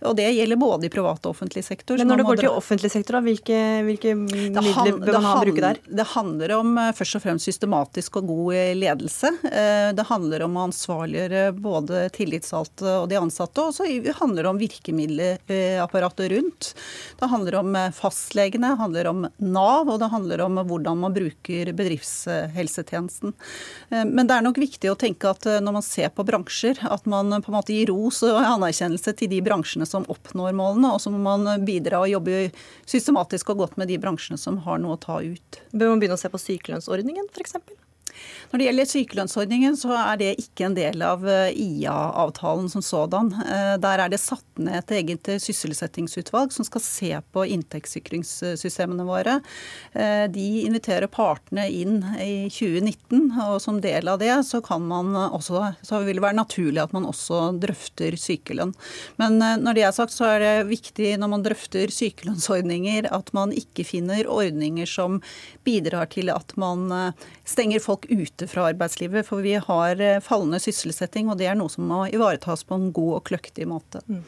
Og 0.05 0.17
det 0.19 0.31
gjelder 0.37 0.61
både 0.61 0.89
i 0.89 0.93
privat 0.93 1.25
og 1.25 1.35
offentlig 1.35 1.65
sektor. 1.67 1.99
Men 1.99 2.11
når 2.13 2.23
det 2.23 2.27
går 2.29 2.43
til 2.43 2.53
offentlig 2.53 2.91
sektor, 2.93 3.19
da, 3.19 3.23
hvilke, 3.25 3.59
hvilke 3.87 4.15
midler 4.19 4.99
bør 5.01 5.19
man 5.19 5.27
ha 5.27 5.35
å 5.37 5.43
bruke 5.45 5.65
der? 5.65 5.81
Det 5.85 6.07
handler 6.15 6.55
om 6.59 6.75
eh, 6.81 6.93
først 6.97 7.19
og 7.19 7.25
fremst 7.25 7.49
systematisk 7.49 8.19
og 8.21 8.29
god 8.31 8.59
eh, 8.59 8.73
ledelse. 8.79 9.31
Eh, 9.49 9.91
det 9.97 10.07
handler 10.09 10.47
om 10.47 10.59
å 10.59 10.67
ansvarliggjøre 10.69 11.45
både 11.59 12.05
tillitsvalgte 12.15 12.97
og 13.03 13.09
de 13.11 13.21
ansatte. 13.21 13.65
Og 13.65 13.77
så 13.77 13.89
handler 14.21 14.45
det 14.45 14.53
om 14.53 14.61
virkemiddelapparatet 14.61 16.33
rundt. 16.35 16.73
Det 17.21 17.31
handler 17.31 17.59
om 17.61 17.79
fastlegene, 17.95 18.75
det 18.75 18.83
handler 18.83 19.11
om 19.11 19.25
Nav, 19.39 19.89
og 19.89 19.99
det 20.03 20.11
handler 20.13 20.45
om 20.45 20.61
hvordan 20.65 21.01
man 21.05 21.15
bruker 21.15 21.73
bedriftshelsetjenesten. 21.77 23.35
Men 23.91 24.29
det 24.29 24.37
er 24.37 24.45
nok 24.45 24.59
viktig 24.61 24.91
å 24.91 24.99
tenke 24.99 25.31
at 25.31 25.47
når 25.63 25.77
man 25.79 25.85
ser 25.85 26.11
på 26.15 26.25
bransjer, 26.27 26.81
at 26.89 27.07
man 27.11 27.33
på 27.41 27.53
en 27.53 27.57
måte 27.57 27.75
gir 27.77 27.91
ro 27.93 28.04
ros 28.05 28.21
og 28.27 28.39
anerkjennelse 28.39 29.15
til 29.17 29.31
de 29.33 29.41
bransjene 29.45 29.87
som 29.89 30.07
oppnår 30.13 30.55
målene, 30.57 30.93
og 30.93 31.01
så 31.03 31.13
må 31.13 31.21
man 31.25 31.65
bidra 31.65 32.03
og 32.05 32.13
jobbe 32.13 32.51
systematisk 32.85 33.55
og 33.55 33.65
godt 33.65 33.81
med 33.81 33.89
de 33.89 33.99
bransjene 34.01 34.41
som 34.41 34.61
har 34.67 34.81
noe 34.83 34.99
å 34.99 35.01
ta 35.01 35.21
ut. 35.25 35.61
Bør 35.73 35.95
man 35.95 36.03
begynne 36.03 36.19
å 36.19 36.21
se 36.21 36.31
på 36.33 36.43
sykelønnsordningen 36.43 37.31
f.eks.? 37.33 37.57
Når 38.55 38.61
det 38.61 38.67
gjelder 38.69 38.87
sykelønnsordningen, 38.87 39.75
så 39.75 39.91
er 39.99 40.19
det 40.21 40.29
ikke 40.39 40.69
en 40.69 40.77
del 40.77 41.01
av 41.03 41.25
eh, 41.27 41.57
IA-avtalen 41.59 42.69
som 42.71 42.85
sådan. 42.87 43.33
Eh, 43.43 43.73
der 43.83 44.03
er 44.05 44.13
det 44.13 44.21
satt 44.23 44.61
ned 44.63 44.77
et 44.79 44.93
eget 44.95 45.31
sysselsettingsutvalg 45.43 46.55
som 46.55 46.63
skal 46.63 46.85
se 46.85 47.11
på 47.35 47.43
inntektssikringssystemene 47.51 49.03
våre. 49.09 49.41
Eh, 49.91 50.29
de 50.31 50.45
inviterer 50.69 51.11
partene 51.11 51.65
inn 51.67 51.97
i 52.23 52.47
2019, 52.47 53.33
og 53.43 53.57
som 53.65 53.81
del 53.83 54.13
av 54.13 54.21
det 54.23 54.31
så, 54.47 54.63
også, 54.63 55.65
så 55.83 56.01
vil 56.07 56.21
det 56.21 56.27
være 56.29 56.39
naturlig 56.39 56.85
at 56.85 56.95
man 56.95 57.11
også 57.11 57.43
drøfter 57.59 58.15
sykelønn. 58.15 58.77
Men 59.19 59.43
når 59.65 59.81
det 59.81 59.87
er 59.89 59.99
sagt, 59.99 60.15
så 60.15 60.31
er 60.31 60.45
det 60.45 60.55
viktig 60.71 61.17
når 61.19 61.35
man 61.35 61.49
drøfter 61.49 61.91
sykelønnsordninger, 61.91 63.11
at 63.11 63.35
man 63.35 63.51
ikke 63.51 63.83
finner 63.91 64.31
ordninger 64.31 64.87
som 64.87 65.19
bidrar 65.67 66.07
til 66.15 66.31
at 66.31 66.55
man 66.55 66.87
stenger 67.43 67.83
folk 67.83 68.07
ute 68.13 68.44
fra 68.51 68.69
arbeidslivet. 68.71 69.27
For 69.29 69.45
vi 69.45 69.57
har 69.61 70.01
eh, 70.03 70.21
fallende 70.25 70.61
sysselsetting, 70.63 71.31
og 71.31 71.41
det 71.41 71.51
er 71.51 71.59
noe 71.59 71.73
som 71.73 71.87
må 71.89 72.05
ivaretas 72.11 72.65
på 72.69 72.79
en 72.79 72.89
god 72.95 73.19
og 73.19 73.27
kløktig 73.31 73.69
måte. 73.71 74.03
Mm. 74.09 74.23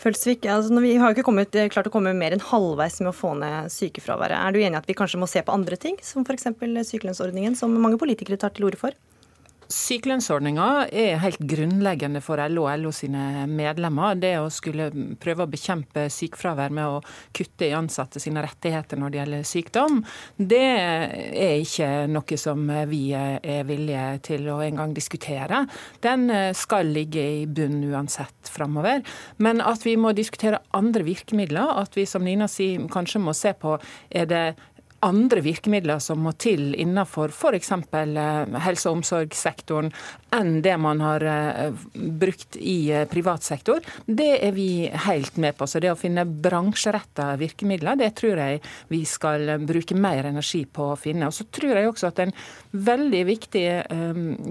Følsvik, 0.00 0.46
altså 0.48 0.80
Vi 0.80 0.94
har 0.96 1.10
jo 1.10 1.18
ikke 1.18 1.26
kommet, 1.26 1.54
eh, 1.54 1.68
klart 1.68 1.90
å 1.90 1.92
komme 1.92 2.14
mer 2.16 2.32
enn 2.32 2.40
halvveis 2.40 3.00
med 3.02 3.12
å 3.12 3.16
få 3.16 3.34
ned 3.36 3.68
sykefraværet. 3.72 4.38
Er 4.38 4.52
du 4.52 4.60
enig 4.60 4.78
i 4.78 4.80
at 4.80 4.88
vi 4.88 4.96
kanskje 4.96 5.20
må 5.20 5.28
se 5.28 5.42
på 5.44 5.52
andre 5.52 5.76
ting, 5.76 5.98
som 6.02 6.24
f.eks. 6.24 6.48
sykelønnsordningen, 6.88 7.56
som 7.56 7.74
mange 7.76 8.00
politikere 8.00 8.40
tar 8.40 8.54
til 8.56 8.70
orde 8.70 8.80
for? 8.80 8.96
Sykelønnsordninga 9.70 10.66
er 10.90 11.20
helt 11.22 11.42
grunnleggende 11.46 12.18
for 12.24 12.42
LO 12.50 12.64
og 12.66 12.80
LO 12.82 12.90
sine 12.94 13.44
medlemmer. 13.46 14.18
Det 14.18 14.32
å 14.40 14.48
skulle 14.50 14.88
prøve 15.22 15.46
å 15.46 15.50
bekjempe 15.50 16.08
sykefravær 16.10 16.74
med 16.74 16.96
å 16.96 17.00
kutte 17.36 17.68
i 17.68 17.76
ansatte 17.78 18.22
sine 18.22 18.42
rettigheter 18.42 18.98
når 18.98 19.12
det 19.12 19.20
gjelder 19.20 19.46
sykdom, 19.46 20.00
det 20.36 20.62
er 20.66 21.54
ikke 21.62 21.90
noe 22.10 22.38
som 22.40 22.66
vi 22.90 23.02
er 23.14 23.68
villige 23.68 24.06
til 24.32 24.48
å 24.50 24.58
engang 24.64 24.94
diskutere. 24.96 25.62
Den 26.02 26.26
skal 26.58 26.90
ligge 26.90 27.22
i 27.40 27.46
bunn 27.46 27.78
uansett 27.92 28.50
framover. 28.50 29.04
Men 29.38 29.62
at 29.62 29.86
vi 29.86 29.94
må 30.00 30.10
diskutere 30.16 30.62
andre 30.76 31.06
virkemidler, 31.06 31.76
at 31.78 31.94
vi 31.98 32.08
som 32.10 32.26
Nina 32.26 32.50
sier 32.50 32.88
kanskje 32.90 33.22
må 33.22 33.36
se 33.36 33.54
på 33.54 33.76
er 34.10 34.26
det 34.30 34.44
andre 35.00 35.40
virkemidler 35.40 36.00
som 36.02 36.20
må 36.24 36.32
til 36.40 36.74
innenfor 36.78 37.32
f.eks. 37.32 37.72
Eh, 37.72 38.56
helse- 38.64 38.90
og 38.90 38.98
omsorgssektoren 38.98 39.90
enn 40.36 40.60
det 40.64 40.76
man 40.80 41.00
har 41.02 41.24
eh, 41.26 41.84
brukt 41.94 42.58
i 42.60 42.92
eh, 42.92 43.06
privat 43.10 43.44
sektor, 43.46 43.80
det 44.06 44.30
er 44.44 44.52
vi 44.56 44.90
helt 45.06 45.38
med 45.40 45.56
på. 45.56 45.68
Så 45.70 45.80
det 45.80 45.92
å 45.92 45.98
finne 45.98 46.26
bransjeretta 46.28 47.32
virkemidler, 47.40 47.98
det 48.00 48.12
tror 48.20 48.42
jeg 48.44 48.60
vi 48.92 49.02
skal 49.08 49.56
bruke 49.64 49.96
mer 49.96 50.28
energi 50.30 50.66
på 50.66 50.90
å 50.92 50.98
finne. 51.00 51.30
Og 51.30 51.36
så 51.36 51.48
tror 51.48 51.80
jeg 51.80 51.90
også 51.90 52.10
at 52.10 52.22
en 52.26 52.34
veldig 52.70 53.22
viktig 53.26 53.64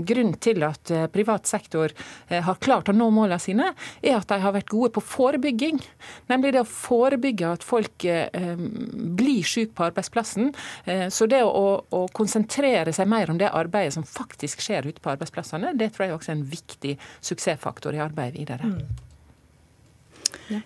grunn 0.07 0.33
til 0.41 0.63
at 0.67 0.91
privat 1.13 1.47
sektor 1.47 1.93
har 2.29 2.59
klart 2.61 2.89
å 2.91 2.95
nå 2.95 3.07
målene 3.13 3.39
sine, 3.41 3.69
er 4.01 4.17
at 4.17 4.27
de 4.31 4.39
har 4.43 4.53
vært 4.55 4.71
gode 4.71 4.91
på 4.97 5.03
forebygging. 5.05 5.79
Nemlig 6.31 6.53
det 6.55 6.63
å 6.65 6.69
forebygge 6.69 7.53
at 7.55 7.65
folk 7.65 8.03
blir 8.03 9.47
syke 9.47 9.75
på 9.77 9.87
arbeidsplassen 9.87 10.38
arbeidsplassen. 10.39 10.53
Eh, 10.85 11.09
så 11.09 11.27
det 11.27 11.43
å, 11.43 11.83
å, 11.89 12.07
konsentrere 12.13 12.93
seg 12.93 13.07
mer 13.07 13.29
om 13.29 13.37
det 13.37 13.49
arbeidet 13.49 13.93
som 13.93 14.03
faktisk 14.03 14.61
skjer 14.61 14.87
ute 14.87 15.01
på 15.01 15.11
arbeidsplassene, 15.11 15.75
det 15.77 15.93
tror 15.93 16.07
jeg 16.07 16.15
også 16.15 16.31
er 16.31 16.37
en 16.37 16.49
viktig 16.49 16.97
suksessfaktor 17.21 17.95
i 17.95 18.03
arbeidet 18.03 18.39
videre. 18.39 18.63
Mm. 18.63 19.08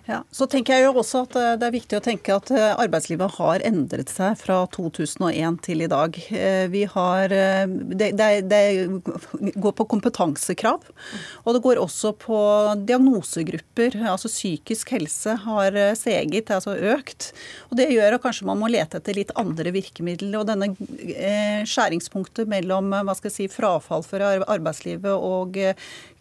Ja. 0.08 0.22
Så 0.32 0.46
tenker 0.50 0.78
jeg 0.78 0.86
jo 0.86 0.92
også 1.00 1.24
at 1.26 1.36
eh, 1.36 1.50
Det 1.60 1.66
er 1.66 1.74
viktig 1.74 1.98
å 1.98 2.04
tenke 2.04 2.36
at 2.36 2.50
eh, 2.54 2.72
arbeidslivet 2.80 3.36
har 3.36 3.64
endret 3.66 4.12
seg 4.12 4.36
fra 4.40 4.62
2001 4.72 5.58
til 5.64 5.84
i 5.84 5.88
dag. 5.90 6.16
Eh, 6.32 6.64
vi 6.72 6.84
har, 6.90 7.32
det, 7.32 8.10
det, 8.18 8.28
det, 8.48 8.62
går 9.60 9.74
på 9.76 9.86
kompetansekrav, 9.94 10.86
og 11.44 11.56
det 11.56 11.62
går 11.64 11.80
også 11.82 12.14
på 12.20 12.38
diagnosegrupper. 12.88 13.98
altså 14.10 14.30
Psykisk 14.32 14.94
helse 14.96 15.36
har 15.44 15.76
seget, 15.98 16.52
altså 16.54 16.76
økt. 16.94 17.32
og 17.70 17.78
Det 17.80 17.90
gjør 17.92 18.16
at 18.16 18.24
kanskje 18.24 18.48
man 18.48 18.60
må 18.60 18.70
lete 18.72 19.00
etter 19.00 19.16
litt 19.16 19.34
andre 19.40 19.74
virkemidler. 19.74 20.40
og 20.40 20.48
Denne 20.48 20.72
skjæringspunktet 21.68 22.50
mellom 22.50 22.92
hva 22.94 23.16
skal 23.16 23.30
jeg 23.30 23.36
si, 23.36 23.52
frafall 23.52 24.04
fra 24.06 24.36
arbeidslivet 24.40 25.14
og 25.14 25.60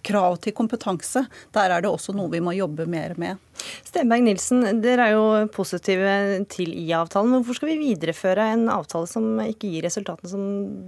krav 0.06 0.38
til 0.44 0.56
kompetanse. 0.56 1.26
Der 1.56 1.74
er 1.74 1.84
det 1.84 1.92
også 1.92 2.16
noe 2.16 2.32
vi 2.34 2.42
må 2.44 2.54
jobbe 2.58 2.86
mer 2.90 3.16
med. 3.20 3.42
Stenberg 3.88 4.26
Nilsen, 4.26 4.82
dere 4.84 5.08
er 5.08 5.16
jo 5.16 5.26
positive 5.54 6.44
til 6.52 6.74
IA-avtalen. 6.74 7.38
Hvorfor 7.38 7.60
skal 7.60 7.74
vi 7.74 7.82
videreføre 7.82 8.52
en 8.56 8.68
avtale 8.74 9.10
som 9.10 9.40
ikke 9.46 9.72
gir 9.72 9.88
resultatene 9.88 10.32
som 10.32 10.46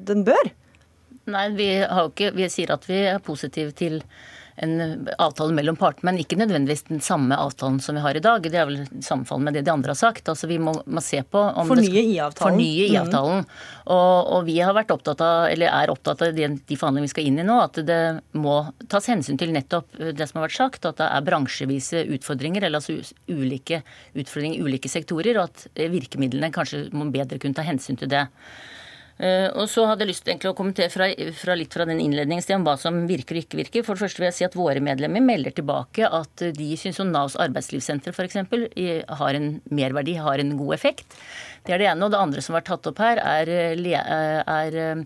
den 0.08 0.26
bør? 0.28 0.52
Nei, 1.32 1.46
vi, 1.58 1.70
ikke, 1.82 2.32
vi 2.36 2.50
sier 2.54 2.76
at 2.76 2.84
vi 2.86 3.02
er 3.10 3.24
positive 3.24 3.74
til 3.78 4.02
en 4.56 5.08
avtale 5.20 5.54
mellom 5.54 5.76
partene, 5.76 6.12
men 6.12 6.22
ikke 6.22 6.38
nødvendigvis 6.40 6.86
den 6.88 7.02
samme 7.04 7.36
avtalen 7.36 7.82
som 7.84 7.98
vi 7.98 8.04
har 8.06 8.16
i 8.16 8.22
dag. 8.24 8.44
Det 8.44 8.60
er 8.60 8.70
vel 8.70 8.86
sammenfall 9.04 9.42
med 9.44 9.58
det 9.58 9.66
de 9.68 9.74
andre 9.74 9.92
har 9.92 10.00
sagt. 10.00 10.30
Altså 10.32 10.48
Vi 10.48 10.60
må, 10.62 10.72
må 10.86 11.04
se 11.04 11.20
på 11.24 11.42
om 11.42 11.68
Fornye 11.68 12.04
IA-avtalen. 12.06 12.56
Fornye 12.56 12.86
IA-avtalen. 12.88 13.44
Mm. 13.44 13.66
Og, 13.96 14.32
og, 14.38 14.38
vi 14.48 14.56
har 14.62 14.76
vært 14.78 14.94
opptatt 14.96 15.24
av, 15.26 15.50
eller 15.52 15.74
er 15.74 15.92
opptatt 15.92 16.24
av 16.24 16.38
de, 16.38 16.48
de 16.56 16.78
forhandlingene 16.80 17.10
vi 17.10 17.14
skal 17.16 17.28
inn 17.28 17.42
i 17.44 17.48
nå, 17.48 17.58
at 17.66 17.82
det 17.88 18.00
må 18.40 18.62
tas 18.92 19.12
hensyn 19.12 19.40
til 19.42 19.52
nettopp 19.56 20.00
det 20.16 20.30
som 20.30 20.40
har 20.40 20.48
vært 20.48 20.60
sagt, 20.60 20.88
at 20.88 21.02
det 21.02 21.10
er 21.10 21.28
bransjevise 21.28 22.06
utfordringer, 22.16 22.64
eller 22.64 22.80
altså 22.80 22.96
ulike 23.28 23.82
utfordringer 24.16 24.62
i 24.62 24.70
ulike 24.70 24.92
sektorer, 24.92 25.36
og 25.42 25.52
at 25.52 25.68
virkemidlene 25.92 26.54
kanskje 26.56 26.86
må 26.96 27.10
bedre 27.12 27.42
kunne 27.44 27.58
ta 27.58 27.68
hensyn 27.68 28.00
til 28.00 28.12
det. 28.14 28.24
Uh, 29.16 29.48
og 29.56 29.70
så 29.72 29.86
hadde 29.88 30.04
jeg 30.04 30.12
lyst 30.12 30.26
til 30.28 30.50
å 30.50 30.56
kommentere 30.58 30.92
fra, 30.92 31.08
fra 31.40 31.56
litt 31.56 31.72
fra 31.72 31.86
den 31.88 32.02
innledningen 32.04 32.66
hva 32.66 32.74
som 32.80 33.06
virker 33.08 33.38
og 33.38 33.46
ikke 33.46 33.62
virker. 33.62 33.86
For 33.88 33.96
det 33.96 34.06
første 34.06 34.22
vil 34.22 34.28
jeg 34.28 34.38
si 34.40 34.48
at 34.48 34.58
våre 34.60 34.84
medlemmer 34.84 35.24
melder 35.24 35.56
tilbake 35.56 36.10
at 36.10 36.48
de 36.58 36.70
syns 36.80 37.00
Navs 37.06 37.38
arbeidslivssenter 37.40 38.12
f.eks. 38.12 38.42
har 39.22 39.38
en 39.40 39.52
merverdi, 39.72 40.18
har 40.20 40.42
en 40.44 40.56
god 40.60 40.76
effekt. 40.76 41.16
Det 41.66 41.76
er 41.76 41.82
det 41.82 41.92
ene. 41.94 42.06
Og 42.06 42.12
det 42.12 42.20
andre 42.20 42.44
som 42.44 42.54
har 42.54 42.62
vært 42.62 42.74
tatt 42.74 42.92
opp 42.92 43.00
her, 43.04 43.22
er, 43.24 43.52
eh, 43.56 44.42
er 44.44 44.80
eh, 44.84 45.06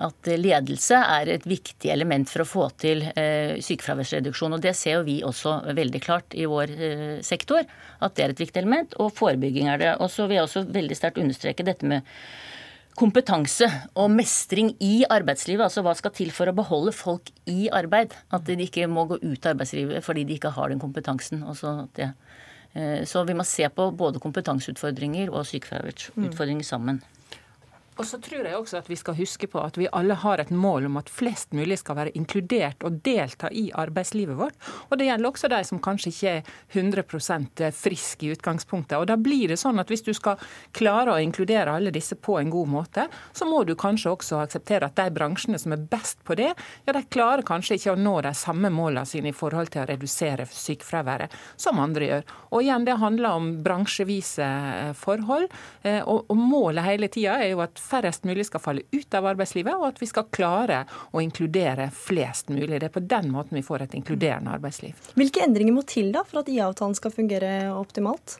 at 0.00 0.28
ledelse 0.40 0.96
er 0.96 1.28
et 1.34 1.44
viktig 1.44 1.90
element 1.92 2.30
for 2.30 2.44
å 2.44 2.48
få 2.48 2.68
til 2.80 3.04
eh, 3.12 3.58
sykefraværsreduksjon. 3.60 4.56
og 4.56 4.62
Det 4.64 4.72
ser 4.76 4.96
jo 4.96 5.04
vi 5.08 5.18
også 5.26 5.58
veldig 5.76 6.00
klart 6.00 6.36
i 6.38 6.46
vår 6.48 6.72
eh, 6.72 7.18
sektor, 7.24 7.66
at 8.00 8.16
det 8.16 8.24
er 8.24 8.32
et 8.32 8.40
viktig 8.40 8.62
element. 8.62 8.96
Og 9.02 9.12
forebygging 9.18 9.68
er 9.68 9.82
det. 9.82 9.92
Og 10.00 10.08
så 10.12 10.26
vil 10.26 10.40
jeg 10.40 10.48
også 10.48 10.64
veldig 10.72 10.96
sterkt 10.96 11.20
understreke 11.20 11.66
dette 11.66 11.88
med 11.88 12.08
kompetanse 12.98 13.68
og 13.98 14.10
mestring 14.12 14.72
i 14.84 15.02
arbeidslivet. 15.10 15.64
Altså 15.64 15.84
hva 15.84 15.94
skal 15.98 16.14
til 16.16 16.32
for 16.34 16.50
å 16.50 16.56
beholde 16.56 16.94
folk 16.96 17.32
i 17.50 17.70
arbeid? 17.72 18.14
At 18.34 18.46
de 18.48 18.58
ikke 18.66 18.88
må 18.90 19.06
gå 19.10 19.20
ut 19.22 19.46
av 19.46 19.54
arbeidslivet 19.54 20.04
fordi 20.04 20.26
de 20.28 20.36
ikke 20.38 20.52
har 20.56 20.72
den 20.72 20.82
kompetansen. 20.82 21.44
Eh, 22.72 23.02
så 23.08 23.24
vi 23.28 23.36
må 23.36 23.46
se 23.48 23.68
på 23.68 23.88
både 23.96 24.22
kompetanseutfordringer 24.22 25.32
og 25.32 25.48
sykefraværsutfordringer 25.48 26.66
sammen. 26.66 27.02
Og 28.00 28.06
så 28.08 28.18
tror 28.22 28.46
jeg 28.46 28.56
også 28.56 28.78
at 28.80 28.88
vi 28.88 28.96
skal 28.96 29.16
huske 29.18 29.48
på 29.52 29.60
at 29.60 29.76
vi 29.76 29.88
alle 29.92 30.16
har 30.16 30.40
et 30.40 30.50
mål 30.50 30.86
om 30.88 30.96
at 31.00 31.10
flest 31.12 31.52
mulig 31.56 31.76
skal 31.82 31.98
være 31.98 32.14
inkludert 32.16 32.84
og 32.86 33.00
delta 33.04 33.50
i 33.52 33.66
arbeidslivet 33.68 34.38
vårt. 34.38 34.56
Og 34.88 34.96
det 34.98 35.10
gjelder 35.10 35.28
også 35.28 35.50
de 35.52 35.60
som 35.68 35.80
kanskje 35.82 36.12
ikke 36.12 36.32
er 36.32 36.52
100% 36.72 37.62
friske 37.76 38.26
i 38.26 38.32
utgangspunktet. 38.32 38.96
Og 38.96 39.08
da 39.10 39.18
blir 39.20 39.52
det 39.52 39.58
sånn 39.60 39.80
at 39.82 39.92
hvis 39.92 40.04
du 40.06 40.12
skal 40.16 40.40
klare 40.72 41.12
å 41.12 41.20
inkludere 41.20 41.74
alle 41.76 41.92
disse 41.92 42.16
på 42.16 42.38
en 42.40 42.52
god 42.52 42.72
måte, 42.72 43.06
så 43.36 43.48
må 43.48 43.62
du 43.68 43.74
kanskje 43.76 44.14
også 44.14 44.40
akseptere 44.40 44.88
at 44.88 44.96
de 44.96 45.08
bransjene 45.12 45.60
som 45.60 45.76
er 45.76 45.84
best 45.92 46.22
på 46.24 46.36
det, 46.38 46.52
ja 46.86 46.96
de 46.96 47.04
klarer 47.12 47.44
kanskje 47.46 47.76
ikke 47.76 47.92
å 47.94 48.00
nå 48.00 48.14
de 48.24 48.32
samme 48.36 48.70
målene 48.72 49.04
sine 49.08 49.32
i 49.32 49.36
forhold 49.36 49.72
til 49.72 49.84
å 49.84 49.88
redusere 49.90 50.46
sykefraværet 50.48 51.32
som 51.60 51.80
andre 51.82 52.08
gjør. 52.08 52.26
Og 52.52 52.64
igjen, 52.64 52.88
det 52.88 52.98
handler 53.00 53.36
om 53.36 53.52
bransjevise 53.64 54.48
eh, 54.48 54.92
forhold. 54.96 55.48
Eh, 55.84 56.00
og 56.02 56.32
målet 56.36 56.86
hele 56.86 57.08
tida 57.12 57.38
er 57.42 57.52
jo 57.52 57.62
at 57.64 57.81
færrest 57.82 58.26
mulig 58.28 58.46
skal 58.48 58.62
falle 58.62 58.86
ut 58.92 59.18
av 59.18 59.28
arbeidslivet, 59.32 59.74
og 59.76 59.88
at 59.90 60.02
vi 60.02 60.08
skal 60.10 60.28
klare 60.34 60.82
å 61.12 61.22
inkludere 61.22 61.88
flest 61.94 62.52
mulig. 62.52 62.78
Det 62.78 62.90
er 62.90 62.94
på 62.94 63.04
den 63.04 63.32
måten 63.34 63.58
vi 63.58 63.66
får 63.66 63.86
et 63.86 63.96
inkluderende 63.98 64.54
arbeidsliv. 64.54 65.10
Hvilke 65.18 65.42
endringer 65.44 65.76
må 65.76 65.86
til 65.88 66.12
da 66.14 66.24
for 66.26 66.42
at 66.42 66.52
IA-avtalen 66.52 66.96
skal 66.98 67.14
fungere 67.14 67.56
optimalt? 67.74 68.38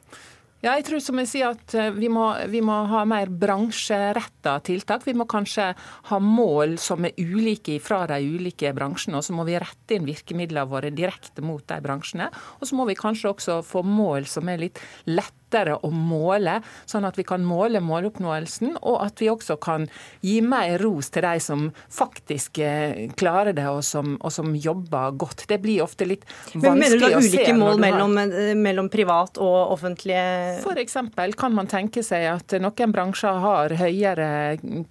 Ja, 0.63 0.77
jeg 0.79 0.85
tror 0.87 1.01
som 1.03 1.19
jeg 1.19 1.27
sier 1.27 1.57
at 1.57 1.73
eh, 1.75 1.89
vi 1.91 2.07
må, 2.13 2.29
vi 2.47 2.61
må 2.63 2.77
ha 2.87 3.01
mer 3.09 3.27
bransjeretta 3.35 4.55
tiltak. 4.63 5.03
Vi 5.09 5.15
må 5.19 5.27
kanskje 5.27 5.73
ha 6.07 6.19
mål 6.23 6.77
som 6.79 7.03
er 7.09 7.19
ulike 7.19 7.81
fra 7.83 8.05
de 8.07 8.21
ulike 8.23 8.71
bransjene. 8.77 9.19
Og 9.19 9.27
så 9.27 9.35
må 9.35 9.43
vi 9.49 9.59
rette 9.59 9.99
inn 9.99 10.07
virkemidlene 10.07 10.71
våre 10.71 10.95
direkte 10.95 11.43
mot 11.43 11.67
de 11.67 11.81
bransjene. 11.83 12.31
Og 12.61 12.71
så 12.71 12.79
må 12.79 12.87
vi 12.87 12.99
kanskje 12.99 13.33
også 13.33 13.59
få 13.67 13.83
mål 13.83 14.31
som 14.31 14.55
er 14.55 14.63
litt 14.63 14.79
lette 15.11 15.42
lettere 15.53 15.77
å 15.77 15.91
måle, 15.93 16.61
sånn 16.87 17.05
at 17.05 17.19
vi 17.19 17.25
kan 17.25 17.45
måle 17.45 17.81
måloppnåelsen, 17.85 18.79
og 18.83 19.03
at 19.05 19.21
vi 19.21 19.29
også 19.31 19.59
kan 19.61 19.87
gi 20.23 20.41
mer 20.43 20.79
ros 20.81 21.11
til 21.13 21.23
de 21.27 21.41
som 21.41 21.67
faktisk 21.93 22.59
eh, 22.59 23.11
klarer 23.17 23.53
det, 23.53 23.69
og 23.69 23.83
som, 23.85 24.17
og 24.21 24.33
som 24.33 24.55
jobber 24.57 25.13
godt. 25.19 25.45
Det 25.49 25.61
blir 25.63 25.83
ofte 25.85 26.07
litt 26.09 26.25
vanskelig 26.55 26.63
å 26.63 26.63
se. 26.63 26.69
Men 26.69 26.79
Mener 26.83 26.97
du 26.97 27.05
da 27.05 27.21
ulike 27.21 27.57
mål 27.59 27.83
mellom, 27.83 28.19
eh, 28.23 28.55
mellom, 28.57 28.89
privat 28.93 29.39
og 29.41 29.73
offentlige 29.73 30.61
F.eks. 30.63 30.97
kan 31.39 31.55
man 31.55 31.69
tenke 31.71 32.03
seg 32.05 32.27
at 32.29 32.57
noen 32.61 32.93
bransjer 32.93 33.41
har 33.43 33.77
høyere 33.79 34.29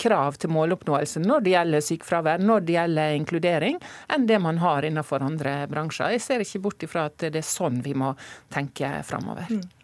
krav 0.01 0.39
til 0.41 0.53
måloppnåelse 0.53 1.21
når 1.21 1.45
det 1.45 1.55
gjelder 1.55 1.85
sykefravær, 1.85 2.41
når 2.41 2.65
det 2.65 2.77
gjelder 2.77 3.17
inkludering, 3.17 3.81
enn 4.11 4.25
det 4.29 4.39
man 4.41 4.61
har 4.61 4.87
innenfor 4.87 5.23
andre 5.25 5.61
bransjer. 5.71 6.15
Jeg 6.15 6.25
ser 6.25 6.45
ikke 6.45 6.63
bort 6.65 6.87
ifra 6.87 7.07
at 7.09 7.29
det 7.31 7.41
er 7.41 7.45
sånn 7.45 7.81
vi 7.85 7.93
må 7.97 8.13
tenke 8.53 8.89
framover. 9.07 9.49
Mm. 9.51 9.80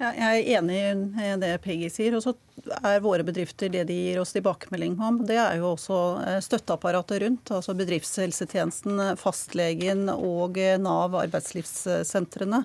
Ja, 0.00 0.10
jeg 0.12 0.42
er 0.42 0.58
enig 0.58 0.76
i 0.76 1.30
det 1.40 1.52
Peggy 1.64 1.88
sier. 1.92 2.16
og 2.16 2.22
så 2.24 2.34
er 2.64 3.02
våre 3.04 3.24
bedrifter 3.26 3.68
det 3.70 3.84
de 3.88 3.94
gir 3.94 4.20
oss 4.20 4.32
tilbakemelding 4.34 4.96
om. 5.02 5.18
Det 5.28 5.36
er 5.38 5.58
jo 5.60 5.72
også 5.74 5.98
eh, 6.24 6.38
støtteapparatet 6.44 7.20
rundt. 7.22 7.50
altså 7.52 7.74
Bedriftshelsetjenesten, 7.76 9.02
fastlegen 9.20 10.08
og 10.12 10.58
eh, 10.60 10.78
Nav, 10.80 11.14
arbeidslivssentrene. 11.20 12.62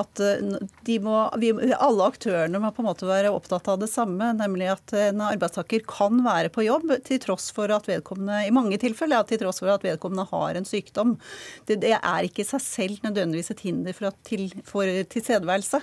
At 0.00 0.22
eh, 0.22 0.98
må, 1.02 1.18
vi, 1.42 1.50
alle 1.74 2.08
aktørene 2.08 2.60
må 2.62 2.70
på 2.74 2.84
en 2.84 2.88
måte 2.88 3.08
være 3.08 3.32
opptatt 3.34 3.68
av 3.72 3.80
det 3.82 3.90
samme. 3.92 4.30
Nemlig 4.38 4.70
at 4.76 4.94
en 5.10 5.24
arbeidstaker 5.26 5.84
kan 5.88 6.22
være 6.24 6.52
på 6.54 6.66
jobb 6.66 6.94
til 7.06 7.22
tross 7.24 7.50
for 7.54 7.72
at 7.74 7.88
vedkommende 7.90 8.44
i 8.46 8.54
mange 8.54 8.78
tilfeller, 8.82 9.18
ja, 9.18 9.28
til 9.28 9.42
tross 9.42 9.60
for 9.62 9.72
at 9.74 9.84
vedkommende 9.84 10.28
har 10.30 10.58
en 10.60 10.68
sykdom. 10.68 11.16
Det, 11.66 11.80
det 11.82 11.96
er 11.98 12.28
ikke 12.28 12.44
i 12.44 12.48
seg 12.48 12.62
selv 12.64 13.04
nødvendigvis 13.04 13.52
et 13.54 13.66
hinder 13.66 13.96
for, 13.96 14.14
til, 14.26 14.46
for 14.68 14.88
tilstedeværelse. 15.10 15.82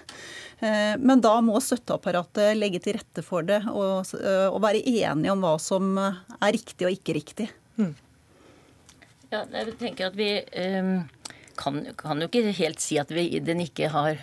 Men 1.02 1.22
da 1.24 1.32
må 1.42 1.58
støtteapparatet 1.64 2.54
legge 2.54 2.78
til 2.84 2.94
rette 3.00 3.24
for 3.26 3.41
for 3.42 3.50
det, 3.50 3.62
og, 3.72 4.06
og, 4.54 4.62
være 4.64 4.84
enige 4.86 5.34
om 5.34 5.44
hva 5.44 5.56
som 5.62 5.98
er 5.98 6.54
riktig 6.54 6.88
og 6.88 6.94
ikke 6.94 7.18
riktig. 7.18 7.50
Mm. 7.82 7.96
Ja, 9.32 9.46
jeg 9.48 9.76
tenker 9.80 10.12
at 10.12 10.18
vi 10.20 10.30
um, 10.60 10.96
kan, 11.62 11.80
kan, 11.98 12.22
jo 12.22 12.30
ikke 12.30 12.54
helt 12.58 12.82
si 12.82 12.98
at 13.02 13.12
vi, 13.14 13.28
den 13.44 13.62
ikke 13.64 13.92
har, 13.94 14.20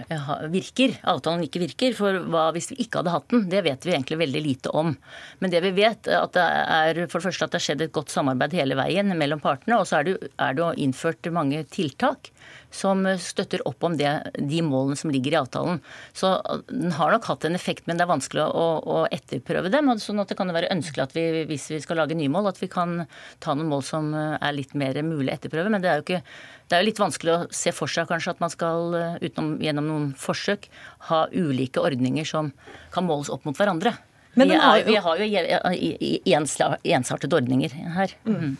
virker, 0.51 0.97
avtalen 1.09 1.45
ikke 1.47 1.63
virker. 1.63 1.95
For 1.99 2.21
hva 2.33 2.49
hvis 2.57 2.73
vi 2.73 2.81
ikke 2.85 3.03
hadde 3.03 3.15
hatt 3.15 3.29
den? 3.33 3.47
Det 3.53 3.63
vet 3.67 3.87
vi 3.87 3.95
egentlig 3.95 4.21
veldig 4.25 4.43
lite 4.45 4.75
om. 4.77 4.95
Men 5.43 5.55
det 5.55 5.63
vi 5.65 5.75
vet, 5.79 6.11
at 6.11 6.35
det 6.37 6.47
er 6.49 7.03
for 7.07 7.21
det 7.21 7.29
første 7.29 7.49
at 7.49 7.55
det 7.55 7.61
har 7.61 7.67
skjedd 7.69 7.87
et 7.87 7.95
godt 7.95 8.15
samarbeid 8.15 8.57
hele 8.59 8.79
veien 8.79 9.15
mellom 9.19 9.43
partene. 9.45 9.79
Og 9.79 9.87
så 9.89 10.01
er 10.01 10.09
det, 10.09 10.17
er 10.37 10.59
det 10.59 10.73
innført 10.83 11.31
mange 11.35 11.63
tiltak 11.71 12.33
som 12.75 13.07
støtter 13.21 13.63
opp 13.69 13.85
om 13.87 13.95
det, 13.97 14.11
de 14.37 14.61
målene 14.65 14.99
som 14.99 15.13
ligger 15.13 15.35
i 15.35 15.41
avtalen. 15.41 15.81
Så 16.17 16.35
Den 16.69 16.93
har 16.99 17.13
nok 17.15 17.29
hatt 17.31 17.47
en 17.49 17.57
effekt, 17.57 17.87
men 17.87 17.97
det 17.97 18.05
er 18.05 18.13
vanskelig 18.13 18.45
å, 18.45 18.67
å 18.85 18.99
etterprøve 19.15 19.73
dem. 19.73 19.89
sånn 19.99 20.21
at 20.21 20.29
Det 20.29 20.37
kan 20.39 20.53
være 20.53 20.73
ønskelig 20.75 21.07
at 21.07 21.17
vi, 21.17 21.45
hvis 21.49 21.71
vi 21.73 21.81
skal 21.85 22.03
lage 22.03 22.19
nye 22.19 22.33
mål, 22.33 22.51
at 22.53 22.61
vi 22.61 22.69
kan 22.73 23.07
ta 23.41 23.57
noen 23.57 23.73
mål 23.73 23.85
som 23.87 24.13
er 24.15 24.53
litt 24.57 24.75
mer 24.77 25.01
mulig 25.03 25.33
å 25.33 25.37
etterprøve. 25.39 25.73
Men 25.73 25.85
det 25.85 25.93
er 25.93 26.01
jo 26.01 26.07
ikke 26.07 26.23
det 26.69 26.77
er 26.77 26.83
jo 26.83 26.89
litt 26.91 27.01
vanskelig 27.01 27.33
å 27.35 27.41
se 27.55 27.73
for 27.73 27.91
seg 27.91 28.11
kanskje 28.11 28.35
at 28.35 28.43
man 28.45 28.53
skal 28.53 28.95
utenom, 29.23 29.57
gjennom 29.65 29.89
noen 29.89 30.07
forsøk 30.21 30.69
ha 31.09 31.25
ulike 31.33 31.81
ordninger 31.81 32.29
som 32.29 32.53
kan 32.95 33.09
måles 33.09 33.33
opp 33.33 33.49
mot 33.49 33.57
hverandre. 33.57 33.95
Men 34.39 34.53
vi, 34.53 34.59
er, 34.61 34.85
vi 34.87 34.97
har 35.03 35.19
jo 35.19 36.95
ensartede 36.95 37.39
ordninger 37.41 37.73
her. 37.97 38.13
Mm. 38.29 38.57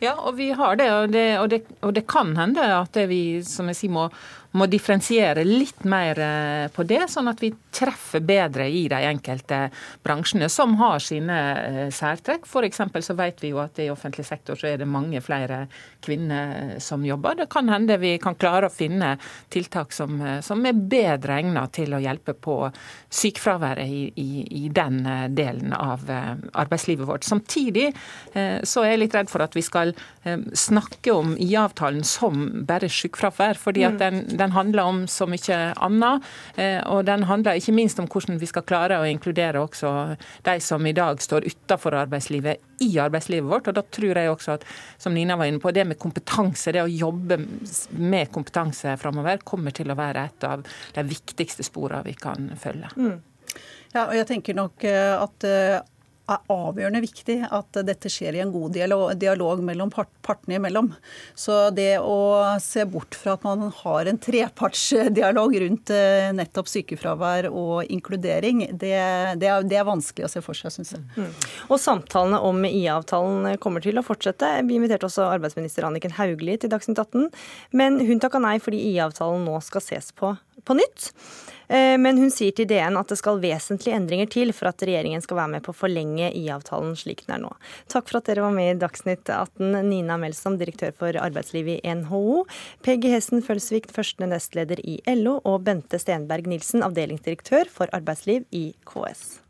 Ja, 0.00 0.12
og 0.20 0.36
vi 0.36 0.50
har 0.52 0.76
det, 0.76 0.86
og 0.92 1.12
det, 1.12 1.26
og 1.40 1.48
det, 1.52 1.62
og 1.80 1.94
det 1.96 2.04
kan 2.08 2.34
hende 2.36 2.64
at 2.78 2.92
det 2.96 3.06
vi 3.08 3.20
som 3.46 3.70
jeg 3.72 3.78
sier, 3.78 3.94
må 3.96 4.08
må 4.56 4.66
differensiere 4.70 5.44
litt 5.46 5.84
mer 5.88 6.18
eh, 6.22 6.66
på 6.72 6.84
det, 6.88 7.02
sånn 7.10 7.30
at 7.30 7.42
vi 7.42 7.52
treffer 7.74 8.22
bedre 8.24 8.68
i 8.70 8.86
de 8.90 9.00
enkelte 9.08 9.66
bransjene 10.06 10.48
som 10.52 10.76
har 10.80 11.02
sine 11.02 11.38
eh, 11.56 11.80
særtrekk. 11.94 12.46
F.eks. 12.46 12.82
så 13.06 13.16
vet 13.18 13.42
vi 13.42 13.52
jo 13.52 13.60
at 13.62 13.80
i 13.82 13.90
offentlig 13.92 14.26
sektor 14.28 14.58
så 14.58 14.70
er 14.70 14.80
det 14.82 14.88
mange 14.90 15.20
flere 15.24 15.64
kvinner 16.04 16.76
som 16.82 17.04
jobber. 17.04 17.40
Det 17.42 17.48
kan 17.52 17.68
hende 17.72 17.98
vi 18.00 18.14
kan 18.22 18.38
klare 18.38 18.70
å 18.70 18.72
finne 18.72 19.16
tiltak 19.52 19.94
som, 19.96 20.20
eh, 20.20 20.40
som 20.46 20.64
er 20.66 20.76
bedre 20.76 21.40
egnet 21.40 21.74
til 21.76 21.96
å 21.96 22.02
hjelpe 22.02 22.36
på 22.36 22.58
sykefraværet 23.12 23.86
i, 23.86 24.02
i, 24.16 24.30
i, 24.64 24.64
den 24.76 24.98
delen 25.36 25.72
av 25.76 26.02
arbeidslivet 26.08 27.06
vårt. 27.08 27.24
Samtidig 27.24 27.86
så 28.34 28.82
er 28.82 28.92
jeg 28.92 29.00
litt 29.00 29.14
redd 29.16 29.30
for 29.30 29.44
at 29.44 29.54
vi 29.56 29.62
skal 29.64 29.92
snakke 30.58 31.14
om 31.14 31.32
IA-avtalen 31.40 32.04
som 32.06 32.64
bare 32.68 32.90
sykefravær. 32.92 33.58
fordi 33.60 33.84
at 33.86 33.96
mm. 33.96 33.98
den, 33.98 34.35
den 34.38 34.54
handler 34.54 34.90
om 34.90 35.02
så 35.10 35.26
mye 35.30 35.58
annet. 35.82 36.26
Eh, 36.56 36.80
og 36.90 37.04
den 37.08 37.26
handler 37.28 37.58
ikke 37.58 37.74
minst 37.76 38.00
om 38.02 38.08
hvordan 38.10 38.40
vi 38.40 38.48
skal 38.50 38.66
klare 38.66 39.00
å 39.00 39.08
inkludere 39.08 39.62
også 39.62 39.92
de 40.46 40.56
som 40.64 40.86
i 40.86 40.94
dag 40.96 41.22
står 41.22 41.48
utenfor 41.48 41.96
arbeidslivet, 42.02 42.62
i 42.84 42.90
arbeidslivet 43.00 43.48
vårt. 43.50 43.70
Og 43.70 43.78
da 43.78 43.84
tror 43.84 44.20
jeg 44.20 44.32
også 44.32 44.56
at, 44.56 44.66
som 45.00 45.14
Nina 45.16 45.38
var 45.38 45.50
inne 45.50 45.62
på, 45.62 45.72
det 45.74 45.86
med 45.88 46.00
kompetanse, 46.00 46.74
det 46.74 46.84
å 46.84 46.90
jobbe 46.90 47.40
med 47.96 48.32
kompetanse 48.34 48.96
framover, 49.00 49.42
kommer 49.44 49.74
til 49.76 49.90
å 49.92 49.98
være 49.98 50.28
et 50.28 50.48
av 50.48 50.66
de 50.66 51.06
viktigste 51.06 51.66
sporene 51.66 52.04
vi 52.06 52.16
kan 52.20 52.52
følge. 52.60 52.92
Mm. 52.96 53.18
Ja, 53.94 54.08
og 54.08 54.16
jeg 54.18 54.26
tenker 54.28 54.56
nok 54.56 54.84
eh, 54.84 55.12
at 55.16 55.46
eh, 55.48 55.78
er 56.26 56.50
avgjørende 56.50 57.00
viktig 57.04 57.36
at 57.54 57.78
dette 57.86 58.10
skjer 58.10 58.36
i 58.36 58.42
en 58.42 58.52
god 58.54 58.74
dialog, 58.74 59.04
dialog 59.18 59.62
mellom 59.64 59.92
part, 59.94 60.10
partene 60.26 60.58
imellom. 60.58 60.90
Så 61.38 61.68
det 61.74 61.98
å 62.02 62.56
se 62.62 62.84
bort 62.90 63.14
fra 63.18 63.36
at 63.36 63.46
man 63.46 63.68
har 63.82 64.10
en 64.10 64.18
trepartsdialog 64.22 65.56
rundt 65.62 65.92
eh, 65.94 66.32
nettopp 66.36 66.70
sykefravær 66.70 67.50
og 67.50 67.92
inkludering, 67.92 68.64
det, 68.72 68.94
det, 69.38 69.50
er, 69.50 69.66
det 69.66 69.78
er, 69.78 69.86
vanskelig 69.86 70.26
å 70.26 70.32
se 70.32 70.42
for 70.44 70.58
seg, 70.58 70.74
syns 70.74 70.96
jeg. 70.96 71.04
Mm. 71.14 71.30
Og 71.70 71.80
samtalene 71.82 72.42
om 72.48 72.64
IA-avtalen 72.66 73.60
kommer 73.62 73.84
til 73.84 74.00
å 74.00 74.06
fortsette. 74.06 74.50
Vi 74.66 74.80
inviterte 74.80 75.08
også 75.08 75.28
arbeidsminister 75.30 75.86
Anniken 75.86 76.16
Hauglie 76.18 76.58
til 76.58 76.72
Dagsnytt 76.72 77.00
18, 77.02 77.30
men 77.76 78.02
hun 78.02 78.22
takka 78.22 78.42
nei 78.42 78.56
fordi 78.62 78.82
IA-avtalen 78.90 79.46
nå 79.46 79.60
skal 79.64 79.84
ses 79.84 80.10
på 80.16 80.34
på 80.66 80.76
nytt. 80.78 81.10
Eh, 81.68 81.98
men 81.98 82.18
hun 82.18 82.30
sier 82.30 82.54
til 82.54 82.68
DN 82.70 82.98
at 82.98 83.10
det 83.10 83.18
skal 83.18 83.40
vesentlige 83.42 83.96
endringer 83.98 84.30
til 84.30 84.52
for 84.56 84.70
at 84.70 84.82
regjeringen 84.86 85.22
skal 85.24 85.40
være 85.40 85.52
med 85.56 85.64
på 85.66 85.72
å 85.74 85.78
forlenge 85.80 86.30
IA-avtalen 86.30 86.94
slik 86.98 87.24
den 87.26 87.36
er 87.38 87.42
nå. 87.46 87.52
Takk 87.92 88.10
for 88.10 88.20
at 88.20 88.30
dere 88.30 88.44
var 88.46 88.54
med 88.54 88.70
i 88.70 88.78
Dagsnytt 88.80 89.26
18, 89.32 89.74
Nina 89.88 90.18
Melsom, 90.20 90.58
direktør 90.60 90.94
for 90.96 91.18
arbeidsliv 91.18 91.72
i 91.76 91.80
NHO, 91.82 92.44
Peggy 92.86 93.10
Hessen 93.14 93.42
Følsvik, 93.46 93.90
første 93.94 94.30
nestleder 94.30 94.82
i 94.86 95.00
LO, 95.16 95.40
og 95.46 95.66
Bente 95.66 96.00
Stenberg 96.02 96.48
Nilsen, 96.50 96.86
avdelingsdirektør 96.86 97.70
for 97.72 97.90
arbeidsliv 97.96 98.46
i 98.54 98.68
KS. 98.86 99.42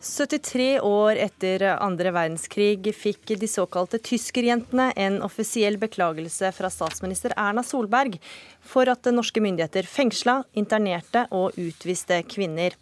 73 0.00 0.80
år 0.80 1.18
etter 1.20 1.62
andre 1.76 2.08
verdenskrig 2.16 2.88
fikk 2.96 3.34
de 3.36 3.48
såkalte 3.48 3.98
tyskerjentene 4.00 4.86
en 4.96 5.18
offisiell 5.26 5.76
beklagelse 5.80 6.48
fra 6.56 6.70
statsminister 6.72 7.34
Erna 7.36 7.60
Solberg 7.60 8.16
for 8.64 8.88
at 8.88 9.10
norske 9.12 9.42
myndigheter 9.44 9.84
fengsla, 9.84 10.38
internerte 10.56 11.26
og 11.28 11.52
utviste 11.60 12.22
kvinner 12.32 12.78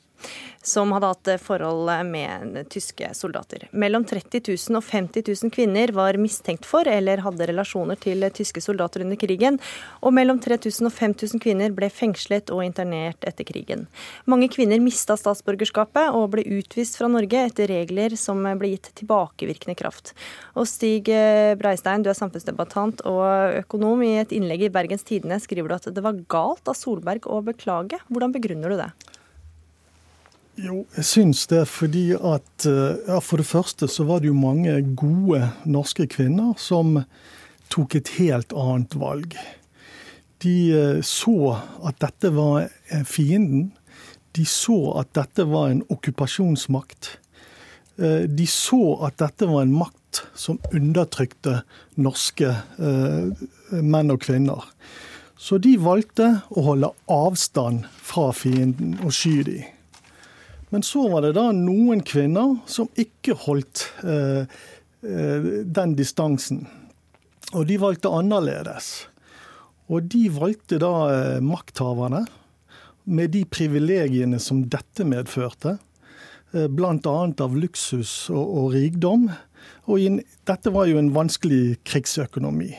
som 0.69 0.93
hadde 0.93 1.11
hatt 1.12 1.31
forhold 1.41 1.89
med 2.09 2.59
tyske 2.71 3.09
soldater. 3.14 3.69
Mellom 3.71 4.05
30 4.05 4.43
000 4.49 4.79
og 4.79 4.85
50 4.85 5.25
000 5.45 5.53
kvinner 5.55 5.93
var 5.97 6.19
mistenkt 6.21 6.66
for 6.69 6.89
eller 6.89 7.23
hadde 7.25 7.49
relasjoner 7.49 7.99
til 8.01 8.27
tyske 8.35 8.61
soldater 8.64 9.05
under 9.05 9.19
krigen, 9.21 9.59
og 10.03 10.14
mellom 10.16 10.41
3000 10.43 10.91
og 10.91 10.95
5000 10.95 11.43
kvinner 11.43 11.75
ble 11.75 11.89
fengslet 11.93 12.53
og 12.55 12.64
internert 12.66 13.25
etter 13.29 13.47
krigen. 13.49 13.87
Mange 14.29 14.51
kvinner 14.53 14.83
mista 14.83 15.16
statsborgerskapet 15.19 16.12
og 16.16 16.33
ble 16.35 16.45
utvist 16.59 16.99
fra 16.99 17.09
Norge 17.11 17.47
etter 17.49 17.71
regler 17.71 18.16
som 18.19 18.45
ble 18.61 18.75
gitt 18.75 18.93
tilbakevirkende 19.01 19.77
kraft. 19.79 20.14
Og 20.59 20.69
Stig 20.69 21.09
Breistein, 21.61 22.05
du 22.05 22.11
er 22.12 22.19
samfunnsdebattant 22.19 23.05
og 23.09 23.62
økonom. 23.62 24.03
I 24.05 24.19
et 24.23 24.35
innlegg 24.37 24.66
i 24.66 24.73
Bergens 24.73 25.07
Tidende 25.07 25.41
skriver 25.43 25.71
du 25.71 25.79
at 25.79 25.89
det 25.95 26.05
var 26.05 26.19
galt 26.31 26.69
av 26.69 26.77
Solberg 26.79 27.29
å 27.31 27.41
beklage. 27.47 28.01
Hvordan 28.11 28.35
begrunner 28.35 28.75
du 28.75 28.83
det? 28.83 28.91
Jo, 30.59 30.81
jeg 30.97 31.07
syns 31.07 31.45
det 31.53 31.61
fordi 31.71 32.09
at 32.17 32.65
eh, 32.67 32.97
ja, 33.07 33.21
For 33.23 33.39
det 33.39 33.47
første 33.47 33.87
så 33.91 34.07
var 34.09 34.23
det 34.23 34.33
jo 34.33 34.39
mange 34.39 34.75
gode 34.99 35.53
norske 35.69 36.09
kvinner 36.11 36.57
som 36.59 37.05
tok 37.71 37.95
et 37.99 38.11
helt 38.17 38.55
annet 38.57 38.97
valg. 38.99 39.37
De 40.43 40.57
eh, 40.75 40.99
så 41.07 41.55
at 41.87 42.01
dette 42.03 42.33
var 42.35 42.73
fienden. 43.07 43.71
De 44.35 44.47
så 44.49 44.97
at 44.99 45.13
dette 45.15 45.47
var 45.47 45.71
en 45.71 45.85
okkupasjonsmakt. 45.95 47.13
Eh, 48.03 48.27
de 48.27 48.51
så 48.51 48.83
at 49.07 49.21
dette 49.23 49.47
var 49.47 49.63
en 49.63 49.79
makt 49.79 50.25
som 50.35 50.59
undertrykte 50.75 51.61
norske 52.01 52.51
menn 52.79 54.11
og 54.11 54.23
kvinner. 54.25 54.65
Så 55.39 55.61
de 55.63 55.77
valgte 55.79 56.39
å 56.51 56.65
holde 56.73 56.95
avstand 57.13 57.85
fra 58.03 58.33
fienden 58.35 58.97
og 59.05 59.13
sky 59.15 59.43
dem. 59.47 59.75
Men 60.71 60.85
så 60.85 61.07
var 61.09 61.25
det 61.25 61.35
da 61.39 61.49
noen 61.57 62.03
kvinner 62.05 62.59
som 62.69 62.91
ikke 62.99 63.37
holdt 63.47 63.87
eh, 64.05 64.45
eh, 65.03 65.49
den 65.64 65.95
distansen. 65.97 66.66
Og 67.57 67.64
de 67.71 67.79
valgte 67.81 68.12
annerledes. 68.12 69.09
Og 69.89 70.05
de 70.12 70.27
valgte 70.33 70.81
da 70.83 70.93
eh, 71.12 71.39
makthaverne, 71.45 72.27
med 73.09 73.33
de 73.33 73.47
privilegiene 73.49 74.37
som 74.43 74.66
dette 74.69 75.07
medførte. 75.09 75.79
Eh, 76.53 76.69
Bl.a. 76.69 76.93
av 77.01 77.57
luksus 77.57 78.29
og, 78.29 78.45
og 78.45 78.75
rikdom. 78.77 79.31
Og 79.89 80.05
in, 80.05 80.21
dette 80.49 80.73
var 80.75 80.91
jo 80.91 81.01
en 81.01 81.14
vanskelig 81.16 81.79
krigsøkonomi. 81.89 82.75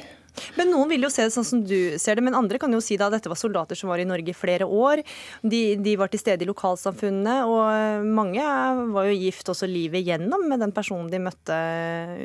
Men 0.58 0.72
Noen 0.74 0.92
vil 0.92 1.06
jo 1.06 1.12
se 1.14 1.26
det 1.26 1.34
sånn 1.34 1.48
som 1.48 1.64
du 1.66 1.98
ser 2.02 2.20
det, 2.20 2.26
men 2.26 2.38
andre 2.38 2.60
kan 2.62 2.74
jo 2.74 2.82
si 2.84 2.98
da 3.00 3.08
at 3.10 3.18
dette 3.18 3.32
var 3.32 3.40
soldater 3.40 3.80
som 3.80 3.92
var 3.92 4.02
i 4.02 4.08
Norge 4.10 4.34
i 4.34 4.38
flere 4.38 4.68
år. 4.68 5.04
De, 5.42 5.62
de 5.80 5.96
var 6.00 6.12
til 6.12 6.22
stede 6.22 6.46
i 6.46 6.50
lokalsamfunnene, 6.50 7.42
og 7.50 7.64
eh, 7.74 8.08
mange 8.20 8.46
var 8.94 9.10
jo 9.10 9.20
gift 9.20 9.52
også 9.52 9.70
livet 9.70 10.04
igjennom 10.04 10.48
med 10.50 10.64
den 10.64 10.74
personen 10.76 11.12
de 11.12 11.22
møtte 11.24 11.60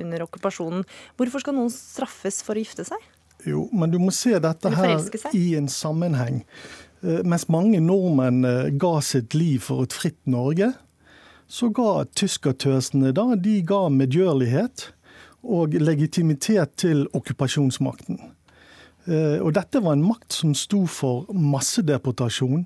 under 0.03 0.27
okkupasjonen. 0.27 0.87
Hvorfor 1.19 1.45
skal 1.45 1.59
noen 1.59 1.73
straffes 1.73 2.43
for 2.45 2.57
å 2.57 2.65
gifte 2.65 2.87
seg? 2.89 3.13
Jo, 3.45 3.67
men 3.77 3.93
du 3.93 3.99
må 4.01 4.13
se 4.15 4.39
dette 4.41 4.71
her 4.73 4.97
i 5.37 5.47
en 5.59 5.69
sammenheng. 5.69 6.43
Eh, 7.05 7.21
mens 7.27 7.49
mange 7.53 7.81
nordmenn 7.85 8.45
eh, 8.49 8.73
ga 8.81 8.97
sitt 9.05 9.37
liv 9.37 9.61
for 9.67 9.85
et 9.85 9.97
fritt 9.97 10.21
Norge, 10.31 10.73
så 11.51 11.69
ga 11.75 12.07
tyskertøsene 12.17 13.13
da, 13.15 13.27
de 13.37 13.59
ga 13.67 13.87
medgjørlighet 13.93 14.89
og 15.45 15.77
legitimitet 15.79 16.77
til 16.81 17.05
okkupasjonsmakten. 17.13 18.21
Eh, 19.07 19.39
og 19.41 19.55
dette 19.57 19.83
var 19.85 19.97
en 19.97 20.07
makt 20.07 20.33
som 20.41 20.55
sto 20.57 20.85
for 20.91 21.29
massedeportasjon 21.33 22.65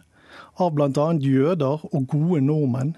av 0.63 0.75
bl.a. 0.77 1.09
jøder 1.19 1.85
og 1.91 2.09
gode 2.11 2.43
nordmenn. 2.47 2.95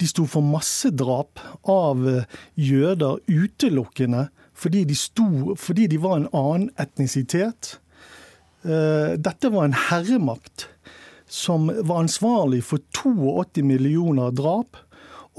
De 0.00 0.08
sto 0.08 0.24
for 0.28 0.44
massedrap 0.44 1.40
av 1.68 2.04
jøder 2.56 3.20
utelukkende 3.28 4.28
fordi 4.60 4.84
de, 4.84 4.96
sto, 4.96 5.54
fordi 5.56 5.86
de 5.88 6.00
var 6.00 6.18
en 6.18 6.28
annen 6.36 6.68
etnisitet. 6.80 7.78
Eh, 8.60 9.16
dette 9.16 9.50
var 9.52 9.68
en 9.68 9.76
herremakt 9.88 10.66
som 11.30 11.70
var 11.70 12.02
ansvarlig 12.02 12.60
for 12.66 12.82
82 12.92 13.64
millioner 13.64 14.34
drap, 14.34 14.76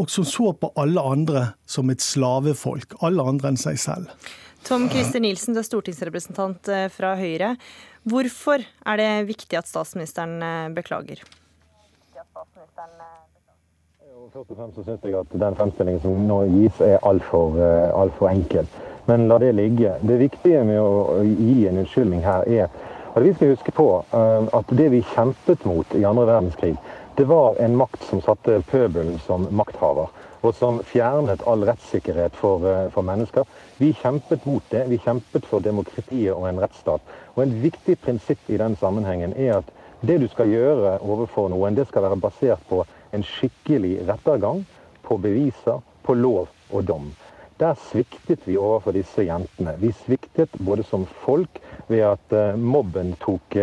og 0.02 0.10
som 0.10 0.26
så 0.26 0.52
på 0.58 0.72
alle 0.82 1.02
andre 1.02 1.43
som 1.70 1.91
et 1.93 2.02
slavefolk. 2.02 2.97
Alle 3.06 3.22
andre 3.22 3.52
enn 3.52 3.60
seg 3.62 3.78
selv. 3.82 4.10
Tom 4.66 4.88
Christer 4.89 5.22
Nilsen, 5.22 5.54
du 5.54 5.62
er 5.62 5.66
stortingsrepresentant 5.66 6.70
eh, 6.70 6.88
fra 6.93 7.14
Høyre. 7.18 7.56
Hvorfor 8.10 8.62
er 8.62 9.02
det 9.02 9.10
viktig 9.30 9.58
at 9.58 9.70
statsministeren 9.70 10.41
eh, 10.45 10.70
beklager? 10.74 11.22
Først 14.32 14.54
og 14.54 14.58
fremst 14.58 14.78
så 14.78 14.84
synes 14.86 15.04
jeg 15.04 15.18
at 15.18 15.34
Den 15.43 15.58
fremstillingen 15.58 16.02
som 16.04 16.22
nå 16.30 16.38
gis, 16.54 16.78
er 16.86 17.02
altfor 17.06 17.58
alt 17.60 18.14
for 18.18 18.32
enkel. 18.32 18.70
Men 19.10 19.28
la 19.28 19.38
det 19.41 19.52
ligge. 19.58 19.97
Det 20.08 20.18
viktige 20.22 20.62
med 20.64 20.80
å 20.80 21.20
gi 21.26 21.66
en 21.68 21.82
unnskyldning 21.82 22.24
her 22.24 22.45
er 22.47 22.70
at 23.12 23.26
vi 23.26 23.34
skal 23.36 23.52
huske 23.52 23.74
på 23.76 23.88
at 24.14 24.72
det 24.78 24.88
vi 24.93 25.02
kjempet 25.14 25.66
mot 25.68 25.97
i 25.97 26.06
andre 26.08 26.30
verdenskrig, 26.30 26.78
det 27.22 27.26
var 27.26 27.56
en 27.56 27.76
makt 27.78 28.04
som 28.04 28.22
satte 28.22 28.62
pøbelen 28.62 29.20
som 29.20 29.44
makthaver. 29.54 30.08
Og 30.42 30.56
som 30.58 30.80
fjernet 30.90 31.44
all 31.46 31.62
rettssikkerhet 31.70 32.34
for, 32.34 32.66
for, 32.90 33.06
mennesker. 33.06 33.46
Vi 33.78 33.92
kjempet 33.94 34.48
mot 34.50 34.66
det. 34.74 34.88
Vi 34.90 34.98
kjempet 35.04 35.46
for 35.46 35.62
demokratiet 35.62 36.34
og 36.34 36.48
en 36.50 36.64
rettsstat. 36.64 37.14
Og 37.36 37.44
En 37.44 37.54
viktig 37.62 38.00
prinsipp 38.02 38.50
i 38.50 38.58
den 38.58 38.74
sammenhengen 38.82 39.38
er 39.38 39.60
at 39.60 39.70
det 40.02 40.18
du 40.24 40.26
skal 40.34 40.50
gjøre 40.50 40.96
overfor 41.06 41.54
noen, 41.54 41.78
det 41.78 41.86
skal 41.92 42.08
være 42.08 42.18
basert 42.24 42.66
på 42.72 42.82
en 43.14 43.28
skikkelig 43.36 44.00
rettergang, 44.10 44.66
på 45.06 45.22
beviser, 45.22 45.78
på 46.02 46.18
lov 46.18 46.50
og 46.72 46.88
dom. 46.90 47.12
Der 47.62 47.78
sviktet 47.92 48.50
vi 48.50 48.58
overfor 48.58 48.98
disse 48.98 49.28
jentene. 49.30 49.78
Vi 49.78 49.94
sviktet 49.94 50.58
både 50.58 50.90
som 50.90 51.06
folk 51.22 51.62
ved 51.86 52.02
at 52.16 52.58
mobben 52.58 53.14
tok, 53.22 53.62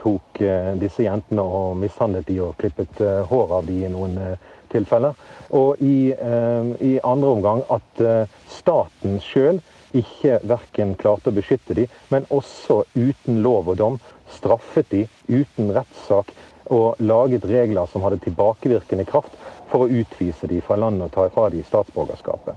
tok 0.00 0.40
disse 0.80 1.04
jentene 1.04 1.44
og 1.44 1.76
mishandlet 1.80 2.26
de 2.28 2.38
og 2.44 2.56
klippet 2.60 3.02
hår 3.30 3.52
av 3.58 3.68
de 3.68 3.76
i 3.84 3.90
noen 3.92 4.16
tilfeller. 4.72 5.18
Og 5.56 5.82
i, 5.84 6.10
i 6.10 6.92
andre 7.04 7.34
omgang 7.34 7.60
at 7.74 8.02
staten 8.48 9.18
sjøl 9.24 9.60
ikke 9.96 10.38
verken 10.46 10.94
klarte 10.98 11.30
å 11.30 11.36
beskytte 11.36 11.76
de, 11.76 11.86
men 12.10 12.28
også 12.30 12.84
uten 12.94 13.42
lov 13.44 13.72
og 13.72 13.80
dom 13.80 13.98
straffet 14.30 14.90
de 14.92 15.04
uten 15.28 15.72
rettssak 15.74 16.32
og 16.70 17.00
laget 17.02 17.44
regler 17.50 17.90
som 17.90 18.04
hadde 18.06 18.20
tilbakevirkende 18.24 19.06
kraft 19.08 19.34
for 19.70 19.84
å 19.84 19.90
utvise 19.90 20.48
de 20.50 20.60
fra 20.62 20.78
landet 20.78 21.08
og 21.08 21.14
ta 21.14 21.26
fra 21.34 21.48
de 21.50 21.62
statsborgerskapet. 21.66 22.54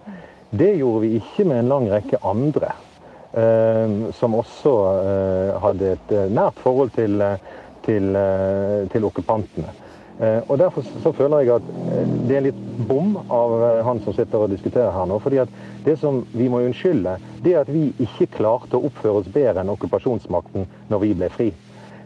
Det 0.54 0.76
gjorde 0.78 1.06
vi 1.08 1.16
ikke 1.18 1.48
med 1.50 1.64
en 1.64 1.72
lang 1.72 1.88
rekke 1.90 2.22
andre 2.30 2.70
eh, 2.76 2.93
som 4.14 4.36
også 4.38 4.74
eh, 5.04 5.62
hadde 5.64 5.94
et 5.96 6.12
eh, 6.14 6.28
nært 6.30 6.60
forhold 6.62 6.92
til, 6.94 7.24
til, 7.86 8.18
til 8.94 9.08
okkupantene. 9.10 9.80
Og 10.24 10.60
Derfor 10.62 10.86
så 11.02 11.12
føler 11.18 11.42
jeg 11.42 11.56
at 11.56 11.70
det 12.30 12.36
er 12.38 12.44
litt 12.46 12.60
bom 12.88 13.16
av 13.34 13.56
han 13.84 13.98
som 14.06 14.14
sitter 14.14 14.46
og 14.46 14.52
diskuterer 14.54 14.94
her 14.94 15.08
nå. 15.10 15.18
fordi 15.20 15.40
at 15.42 15.56
Det 15.84 15.98
som 16.00 16.22
vi 16.32 16.46
må 16.54 16.62
unnskylde, 16.62 17.18
det 17.44 17.56
er 17.56 17.64
at 17.66 17.72
vi 17.74 17.88
ikke 18.00 18.30
klarte 18.38 18.78
å 18.78 18.86
oppføre 18.88 19.24
oss 19.24 19.32
bedre 19.34 19.66
enn 19.66 19.74
okkupasjonsmakten 19.74 20.70
når 20.94 21.02
vi 21.02 21.14
ble 21.18 21.32
fri. 21.34 21.50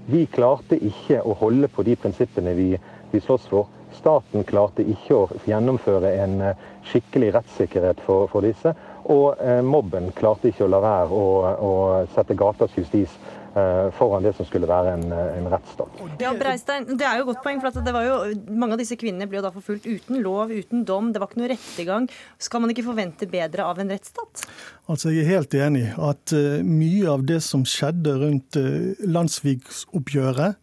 Vi 0.07 0.23
klarte 0.32 0.80
ikke 0.80 1.19
å 1.19 1.36
holde 1.36 1.67
på 1.67 1.84
de 1.84 1.97
prinsippene 1.99 2.55
vi, 2.55 2.69
vi 3.11 3.19
slåss 3.19 3.49
for. 3.51 3.67
Staten 3.97 4.45
klarte 4.47 4.86
ikke 4.88 5.15
å 5.15 5.39
gjennomføre 5.47 6.13
en 6.23 6.41
eh, 6.41 6.65
skikkelig 6.88 7.34
rettssikkerhet 7.36 7.99
for, 8.05 8.30
for 8.32 8.45
disse. 8.47 8.71
Og 9.14 9.39
eh, 9.39 9.64
mobben 9.64 10.12
klarte 10.16 10.51
ikke 10.51 10.66
å 10.66 10.72
la 10.72 10.84
være 10.84 11.16
å, 11.16 11.26
å 11.64 11.74
sette 12.16 12.36
gatas 12.38 12.74
justis 12.76 13.14
eh, 13.55 13.88
foran 13.95 14.26
det 14.26 14.34
som 14.36 14.47
skulle 14.47 14.68
være 14.68 14.95
en, 14.97 15.05
eh, 15.16 15.38
en 15.39 15.47
rettsstat. 15.51 16.01
Ja, 16.20 16.34
Breistein, 16.36 16.89
Det 16.99 17.08
er 17.08 17.22
jo 17.22 17.30
godt 17.30 17.39
poeng, 17.45 17.62
for 17.64 17.86
det 17.86 17.93
var 17.95 18.08
jo, 18.08 18.18
Mange 18.51 18.76
av 18.76 18.82
disse 18.82 18.97
kvinnene 18.99 19.30
ble 19.30 19.39
jo 19.39 19.45
da 19.47 19.53
forfulgt 19.55 19.88
uten 19.88 20.20
lov, 20.26 20.51
uten 20.51 20.84
dom. 20.88 21.14
Det 21.16 21.24
var 21.24 21.32
ikke 21.32 21.41
noe 21.43 21.53
rettergang. 21.53 22.10
Skal 22.43 22.64
man 22.64 22.74
ikke 22.74 22.88
forvente 22.89 23.30
bedre 23.32 23.70
av 23.70 23.80
en 23.80 23.95
rettsstat? 23.95 24.43
Altså, 24.88 25.14
Jeg 25.16 25.24
er 25.24 25.34
helt 25.38 25.55
enig 25.55 25.88
at 25.95 26.36
uh, 26.36 26.60
mye 26.64 27.08
av 27.12 27.24
det 27.28 27.39
som 27.43 27.64
skjedde 27.68 28.14
rundt 28.22 28.60
landsviksoppgjøret, 29.03 30.60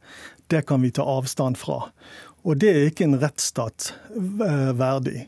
det 0.53 0.64
kan 0.68 0.84
vi 0.84 0.92
ta 0.95 1.05
avstand 1.09 1.57
fra. 1.59 1.82
Og 2.45 2.61
det 2.61 2.70
er 2.70 2.90
ikke 2.90 3.07
en 3.09 3.18
rettsstat 3.20 3.92
eh, 4.12 4.72
verdig. 4.76 5.24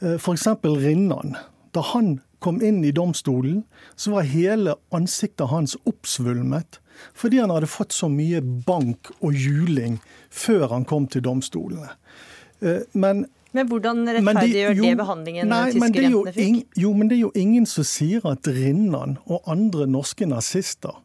Eh, 0.00 0.16
F.eks. 0.16 0.48
Rinnan. 0.64 1.36
Da 1.76 1.84
han 1.92 2.16
kom 2.38 2.60
inn 2.64 2.84
i 2.84 2.92
domstolen, 2.94 3.64
så 3.96 4.16
var 4.16 4.28
hele 4.28 4.76
ansiktet 4.94 5.48
hans 5.50 5.76
oppsvulmet. 5.84 6.80
Fordi 7.14 7.40
han 7.42 7.52
hadde 7.52 7.68
fått 7.68 7.92
så 7.92 8.08
mye 8.08 8.40
bank 8.40 9.10
og 9.20 9.36
juling 9.36 9.98
før 10.32 10.70
han 10.72 10.86
kom 10.88 11.08
til 11.12 11.24
domstolene. 11.26 11.96
Eh, 12.60 12.84
men 12.92 13.26
men 13.56 13.70
hvordan 13.70 14.02
rettferdiggjør 14.04 14.74
det, 14.76 14.96
behandlingen 14.98 15.48
nei, 15.48 15.70
tyske 15.72 16.02
jentene 16.02 16.32
fikk? 16.36 16.74
jo, 16.76 16.90
men 16.92 17.08
det 17.08 17.16
er 17.16 17.22
jo 17.22 17.30
ingen 17.40 17.64
som 17.68 17.86
sier 17.88 18.26
at 18.28 18.48
Rinnan 18.52 19.16
og 19.24 19.48
andre 19.48 19.86
norske 19.88 20.28
nazister 20.28 20.98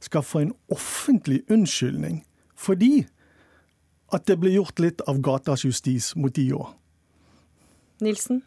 skal 0.00 0.24
få 0.24 0.46
en 0.46 0.54
offentlig 0.72 1.42
unnskyldning 1.52 2.22
fordi 2.56 3.04
at 4.14 4.24
det 4.24 4.38
ble 4.40 4.54
gjort 4.54 4.80
litt 4.80 5.04
av 5.10 5.20
gatas 5.20 5.66
justis 5.66 6.14
mot 6.16 6.32
de 6.32 6.46
òg. 6.56 6.70
Nilsen? 8.00 8.40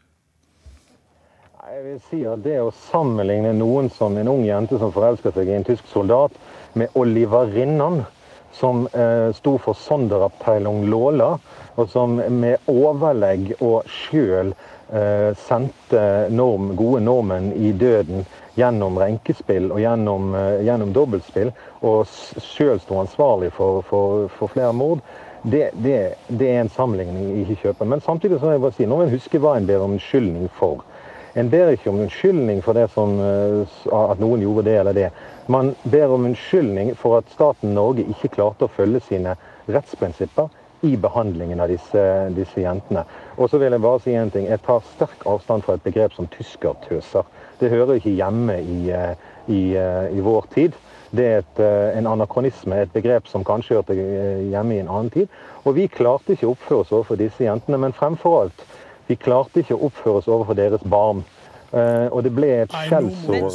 Jeg 1.71 1.83
vil 1.85 1.99
si 2.03 2.17
at 2.27 2.41
Det 2.43 2.57
å 2.59 2.71
sammenligne 2.75 3.53
noen 3.55 3.85
som 3.95 4.17
en 4.19 4.27
ung 4.27 4.41
jente 4.43 4.75
som 4.81 4.89
forelsker 4.91 5.31
seg 5.31 5.47
i 5.47 5.53
en 5.55 5.63
tysk 5.63 5.85
soldat, 5.87 6.33
med 6.75 6.91
oliverinnan, 6.99 8.01
som 8.51 8.89
eh, 8.91 9.29
sto 9.37 9.53
for 9.55 9.79
Sonderabteilung 9.79 10.89
Lola, 10.91 11.29
og 11.79 11.87
som 11.93 12.19
med 12.41 12.67
overlegg 12.67 13.53
og 13.61 13.87
sjøl 13.87 14.51
eh, 14.51 15.31
sendte 15.45 16.03
norm, 16.35 16.73
gode 16.75 17.05
nordmenn 17.07 17.53
i 17.55 17.71
døden 17.71 18.27
gjennom 18.59 18.99
renkespill 18.99 19.71
og 19.71 19.79
gjennom, 19.79 20.35
eh, 20.35 20.59
gjennom 20.67 20.91
dobbeltspill, 20.97 21.55
og 21.87 22.03
sjøl 22.51 22.83
sto 22.83 22.99
ansvarlig 22.99 23.55
for, 23.55 23.79
for, 23.87 24.27
for 24.35 24.51
flere 24.51 24.75
mord 24.75 24.99
det, 25.43 25.69
det, 25.73 26.15
det, 26.27 26.51
er 26.51 26.65
en 26.65 26.75
sammenligning 26.75 27.31
jeg 27.31 27.45
ikke 27.45 27.61
kjøper. 27.63 27.95
Men 27.95 28.03
samtidig 28.03 28.39
så 28.39 28.49
må 28.49 28.57
jeg 28.57 28.67
bare 28.67 28.75
si, 28.75 28.85
nå 28.91 28.99
må 28.99 29.07
en 29.07 29.15
huske 29.15 29.39
hva 29.39 29.55
en 29.55 29.71
ber 29.71 29.81
om 29.81 29.95
unnskyldning 29.95 30.51
for. 30.59 30.83
En 31.33 31.49
ber 31.49 31.71
ikke 31.71 31.89
om 31.89 32.01
unnskyldning 32.03 32.59
for 32.63 32.75
som, 32.91 33.19
eh, 33.23 33.61
at 33.95 34.19
noen 34.19 34.41
gjorde 34.43 34.65
det 34.67 34.79
eller 34.79 34.93
det. 34.93 35.09
Man 35.47 35.75
ber 35.83 36.11
om 36.11 36.25
unnskyldning 36.25 36.95
for 36.97 37.17
at 37.17 37.29
staten 37.31 37.73
Norge 37.73 38.03
ikke 38.03 38.33
klarte 38.35 38.67
å 38.67 38.71
følge 38.71 38.99
sine 39.05 39.37
rettsprinsipper 39.71 40.49
i 40.81 40.97
behandlingen 40.97 41.61
av 41.61 41.69
disse, 41.69 42.03
disse 42.35 42.63
jentene. 42.63 43.05
Og 43.37 43.49
så 43.49 43.59
vil 43.61 43.71
Jeg 43.71 43.81
bare 43.81 44.01
si 44.01 44.15
en 44.17 44.31
ting. 44.33 44.47
Jeg 44.49 44.63
tar 44.65 44.81
sterk 44.95 45.25
avstand 45.25 45.63
fra 45.63 45.77
et 45.77 45.83
begrep 45.83 46.13
som 46.13 46.27
tyskertøser. 46.27 47.23
Det 47.59 47.69
hører 47.69 47.99
ikke 47.99 48.17
hjemme 48.17 48.57
i, 48.59 48.91
eh, 48.91 49.15
i, 49.47 49.75
eh, 49.77 50.17
i 50.17 50.19
vår 50.19 50.45
tid. 50.51 50.73
Det 51.11 51.25
er 51.25 51.37
et, 51.39 51.59
en 51.97 52.07
anakronisme, 52.07 52.75
et 52.81 52.93
begrep 52.93 53.27
som 53.27 53.43
kanskje 53.43 53.75
hørte 53.75 53.95
hjemme 53.95 54.75
i 54.75 54.79
en 54.79 54.87
annen 54.87 55.09
tid. 55.09 55.27
Og 55.65 55.75
vi 55.75 55.87
klarte 55.87 56.31
ikke 56.31 56.47
å 56.47 56.55
oppføre 56.55 56.79
oss 56.79 56.91
overfor 56.91 57.19
disse 57.19 57.43
jentene, 57.43 57.77
men 57.77 57.91
fremfor 57.91 58.41
alt, 58.41 58.63
vi 59.11 59.19
klarte 59.19 59.61
ikke 59.61 59.77
å 59.77 59.87
oppføre 59.89 60.21
oss 60.21 60.31
overfor 60.31 60.57
deres 60.57 60.83
barn. 60.89 61.23
Uh, 61.71 62.11
og 62.11 62.25
det 62.25 62.33
ble 62.35 62.49
et 62.65 62.73
skjellsord 62.83 63.53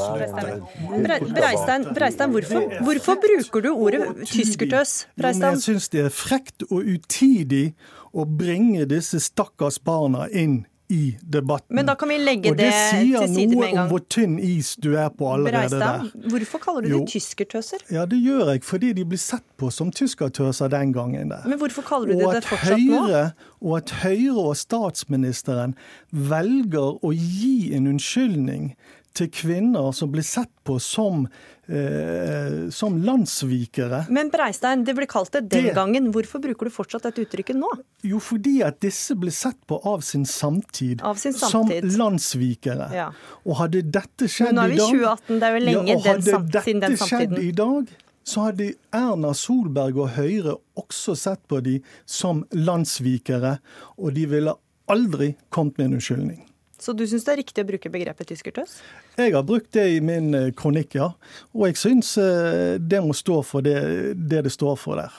Breistein, 1.36 1.82
Breistein 1.92 2.30
hvorfor, 2.32 2.62
hvorfor, 2.86 3.18
bruker 3.20 3.64
du 3.66 3.68
ordet 3.74 4.07
tyskertøs? 4.30 4.94
Breistein? 5.20 5.59
Jeg 5.59 5.64
syns 5.66 5.90
det 5.92 6.07
er 6.07 6.14
frekt 6.16 6.64
og 6.70 6.88
utidig 6.88 7.74
å 8.16 8.24
bringe 8.24 8.86
disse 8.88 9.20
stakkars 9.20 9.76
barna 9.84 10.30
inn 10.32 10.62
i 10.89 11.16
debatten. 11.22 11.76
Men 11.76 11.87
da 11.87 11.95
kan 11.95 12.09
vi 12.09 12.18
legge 12.18 12.53
det, 12.55 12.70
til 12.70 12.72
side 12.72 13.12
med 13.12 13.14
en 13.14 13.14
gang. 13.14 13.22
Og 13.22 13.28
det 13.28 13.34
sier 13.37 13.53
noe 13.53 13.82
om 13.82 13.91
hvor 13.91 14.03
tynn 14.12 14.39
is 14.39 14.74
du 14.82 14.93
er 14.95 15.09
på 15.09 15.28
allerede 15.32 15.68
Breistad, 15.68 16.11
der. 16.12 16.28
Hvorfor 16.30 16.62
kaller 16.62 16.80
du 16.87 16.89
jo. 16.89 17.01
det 17.01 17.09
tyskertøser? 17.14 17.87
Ja, 17.91 18.05
Det 18.07 18.18
gjør 18.22 18.53
jeg 18.53 18.64
fordi 18.64 18.93
de 18.93 19.05
blir 19.05 19.18
sett 19.20 19.45
på 19.59 19.70
som 19.70 19.91
tyskertøser 19.91 20.68
den 20.68 20.93
gangen. 20.93 21.30
der. 21.30 21.43
Men 21.47 21.59
hvorfor 21.59 21.82
kaller 21.82 22.07
du 22.07 22.12
det 22.20 22.34
det 22.34 22.45
fortsatt 22.45 22.78
Høyre, 22.78 23.22
nå? 23.24 23.68
Og 23.68 23.76
at 23.76 23.91
Høyre 24.03 24.39
og 24.53 24.57
statsministeren 24.57 25.74
velger 26.11 27.05
å 27.05 27.12
gi 27.12 27.74
en 27.74 27.87
unnskyldning 27.87 28.74
til 29.16 29.30
kvinner 29.32 29.92
som 29.96 30.10
blir 30.12 30.24
sett 30.26 30.52
på 30.66 30.76
som, 30.82 31.26
eh, 31.68 32.68
som 32.74 32.98
landssvikere. 33.02 34.04
Men 34.12 34.30
Breistein, 34.30 34.84
det 34.84 34.94
ble 34.98 35.08
kalt 35.10 35.32
det 35.32 35.46
den 35.48 35.68
det, 35.70 35.74
gangen. 35.74 36.10
Hvorfor 36.14 36.42
bruker 36.42 36.68
du 36.68 36.74
fortsatt 36.74 37.08
dette 37.08 37.24
uttrykket 37.24 37.58
nå? 37.58 37.70
Jo, 38.06 38.20
fordi 38.22 38.58
at 38.66 38.80
disse 38.84 39.16
ble 39.18 39.32
sett 39.34 39.58
på 39.68 39.80
av 39.86 40.04
sin 40.06 40.26
samtid, 40.28 41.02
av 41.02 41.20
sin 41.20 41.34
samtid. 41.36 41.90
som 41.90 42.00
landssvikere. 42.00 42.90
Ja. 42.94 43.10
Og 43.44 43.60
hadde 43.62 43.82
dette 43.82 44.28
skjedd 44.28 44.52
i 44.52 44.56
dag 44.56 44.56
Nå 44.56 44.66
er 44.66 44.74
vi 44.74 44.82
2018, 44.82 45.38
det 45.38 45.48
er 45.48 45.56
jo 45.56 45.64
lenge 45.70 45.94
ja, 45.94 46.02
den, 46.08 46.22
siden 46.22 46.50
den 46.50 46.52
samtiden. 46.52 46.82
Hadde 46.82 46.90
dette 46.90 47.08
skjedd 47.08 47.38
i 47.42 47.52
dag, 47.62 47.96
så 48.26 48.48
hadde 48.48 48.72
Erna 48.96 49.32
Solberg 49.38 50.00
og 50.02 50.14
Høyre 50.16 50.56
også 50.76 51.14
sett 51.18 51.44
på 51.46 51.60
de 51.62 51.78
som 52.10 52.42
landssvikere, 52.50 53.58
og 53.96 54.16
de 54.16 54.26
ville 54.30 54.56
aldri 54.90 55.34
kommet 55.54 55.78
med 55.78 55.86
en 55.86 55.98
unnskyldning. 56.00 56.42
Så 56.87 56.93
du 56.95 57.03
syns 57.11 57.24
det 57.26 57.32
er 57.32 57.41
riktig 57.41 57.64
å 57.64 57.66
bruke 57.66 57.91
begrepet 57.91 58.28
tyskertøs? 58.30 58.78
Jeg 59.18 59.32
har 59.34 59.43
brukt 59.47 59.72
det 59.74 59.89
i 59.97 60.03
min 60.05 60.30
eh, 60.39 60.53
kronikk, 60.55 60.95
ja. 60.95 61.11
Og 61.57 61.66
jeg 61.66 61.80
syns 61.80 62.12
eh, 62.22 62.76
det 62.78 63.01
må 63.03 63.16
stå 63.16 63.41
for 63.43 63.66
det, 63.66 63.80
det 64.14 64.45
det 64.47 64.53
står 64.55 64.78
for 64.78 65.03
der. 65.03 65.16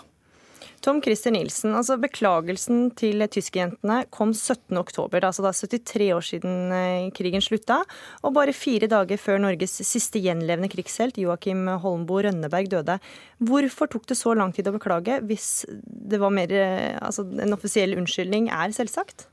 Tom 0.86 1.01
Christer 1.03 1.34
Nilsen, 1.34 1.74
altså 1.76 1.97
beklagelsen 1.99 2.93
til 2.95 3.26
tyskerjentene 3.34 3.97
kom 4.13 4.32
17.10. 4.32 5.18
Altså 5.18 5.43
det 5.43 5.82
er 5.82 5.84
73 5.84 6.09
år 6.15 6.28
siden 6.30 6.72
eh, 6.72 7.11
krigen 7.18 7.43
slutta, 7.43 7.82
og 8.24 8.38
bare 8.38 8.55
fire 8.55 8.88
dager 8.88 9.20
før 9.20 9.43
Norges 9.43 9.82
siste 9.84 10.24
gjenlevende 10.24 10.72
krigshelt, 10.72 11.20
Joakim 11.20 11.68
Holmboe 11.84 12.30
Rønneberg, 12.30 12.72
døde. 12.78 13.01
Hvorfor 13.43 13.91
tok 13.91 14.07
det 14.07 14.22
så 14.22 14.38
lang 14.39 14.55
tid 14.55 14.72
å 14.72 14.78
beklage, 14.78 15.20
hvis 15.28 15.65
det 15.84 16.24
var 16.24 16.32
mer 16.32 16.53
Altså 17.01 17.28
en 17.43 17.57
offisiell 17.57 17.97
unnskyldning 17.99 18.47
er 18.53 18.72
selvsagt? 18.72 19.28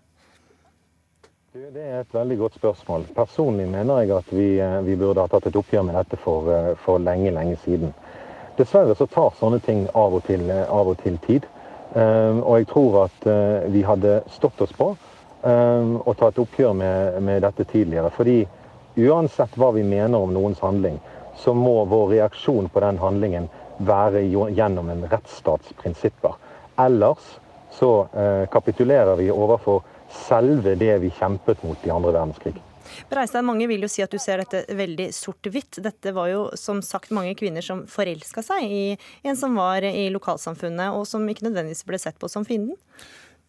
Det 1.55 1.82
er 1.86 2.00
et 2.00 2.14
veldig 2.14 2.36
godt 2.38 2.55
spørsmål. 2.59 3.05
Personlig 3.14 3.68
mener 3.70 4.00
jeg 4.00 4.11
at 4.11 4.30
vi, 4.34 4.46
eh, 4.59 4.80
vi 4.82 4.96
burde 4.98 5.22
ha 5.22 5.30
tatt 5.30 5.44
et 5.46 5.57
oppgjør 5.61 5.84
med 5.86 5.94
dette 5.94 6.16
for, 6.18 6.48
eh, 6.50 6.72
for, 6.74 6.98
lenge, 6.98 7.30
lenge 7.30 7.55
siden. 7.62 7.92
Dessverre 8.59 8.96
så 8.98 9.07
tar 9.07 9.36
sånne 9.38 9.61
ting 9.62 9.84
av 9.94 10.16
og 10.18 10.24
til, 10.26 10.50
eh, 10.50 10.64
av 10.66 10.88
og 10.88 10.98
til 10.98 11.18
tid. 11.18 11.46
Um, 11.94 12.42
og 12.42 12.59
jeg 12.59 12.66
tror 12.66 13.05
at 13.05 13.70
vi 13.70 13.82
hadde 13.82 14.22
stått 14.26 14.61
oss 14.62 14.72
på 14.72 14.96
um, 15.44 16.02
å 16.02 16.14
ta 16.18 16.26
et 16.26 16.38
oppgjør 16.42 16.74
med, 16.74 17.22
med, 17.22 17.42
dette 17.42 17.64
tidligere. 17.64 18.11
Fordi 18.11 18.48
uansett 18.98 19.55
hva 19.55 19.70
vi 19.72 19.82
mener 19.82 20.18
om 20.18 20.34
noens 20.34 20.59
handling, 20.59 20.98
så 21.36 21.55
må 21.55 21.84
vår 21.86 22.09
reaksjon 22.16 22.68
på 22.68 22.80
den 22.80 22.98
handlingen 22.98 23.48
være 23.78 24.26
gjennom 24.26 24.90
en 24.90 25.07
rettsstatsprinsipper. 25.07 26.34
Ellers 26.78 27.38
så 27.70 28.07
kapitulerer 28.50 29.14
vi 29.16 29.30
overfor 29.30 29.82
selve 30.26 30.76
det 30.80 30.94
vi 31.02 31.10
kjempet 31.18 31.62
mot 31.66 31.86
i 31.86 31.92
andre 31.92 32.14
verdenskrig. 32.14 32.54
Breistad, 33.10 33.42
mange 33.46 33.66
vil 33.66 33.84
jo 33.84 33.90
si 33.90 34.04
at 34.04 34.12
du 34.12 34.20
ser 34.22 34.42
dette 34.42 34.62
veldig 34.76 35.08
sort-hvitt. 35.14 35.80
Dette 35.82 36.12
var 36.14 36.28
jo 36.30 36.44
som 36.58 36.82
sagt 36.84 37.12
mange 37.16 37.34
kvinner 37.38 37.64
som 37.64 37.84
forelska 37.90 38.44
seg 38.44 38.64
i 38.68 38.84
en 39.24 39.38
som 39.40 39.56
var 39.58 39.86
i 39.88 40.06
lokalsamfunnet, 40.14 40.94
og 40.94 41.06
som 41.08 41.26
ikke 41.28 41.48
nødvendigvis 41.48 41.84
ble 41.88 42.00
sett 42.00 42.20
på 42.20 42.30
som 42.30 42.46
fienden? 42.46 42.78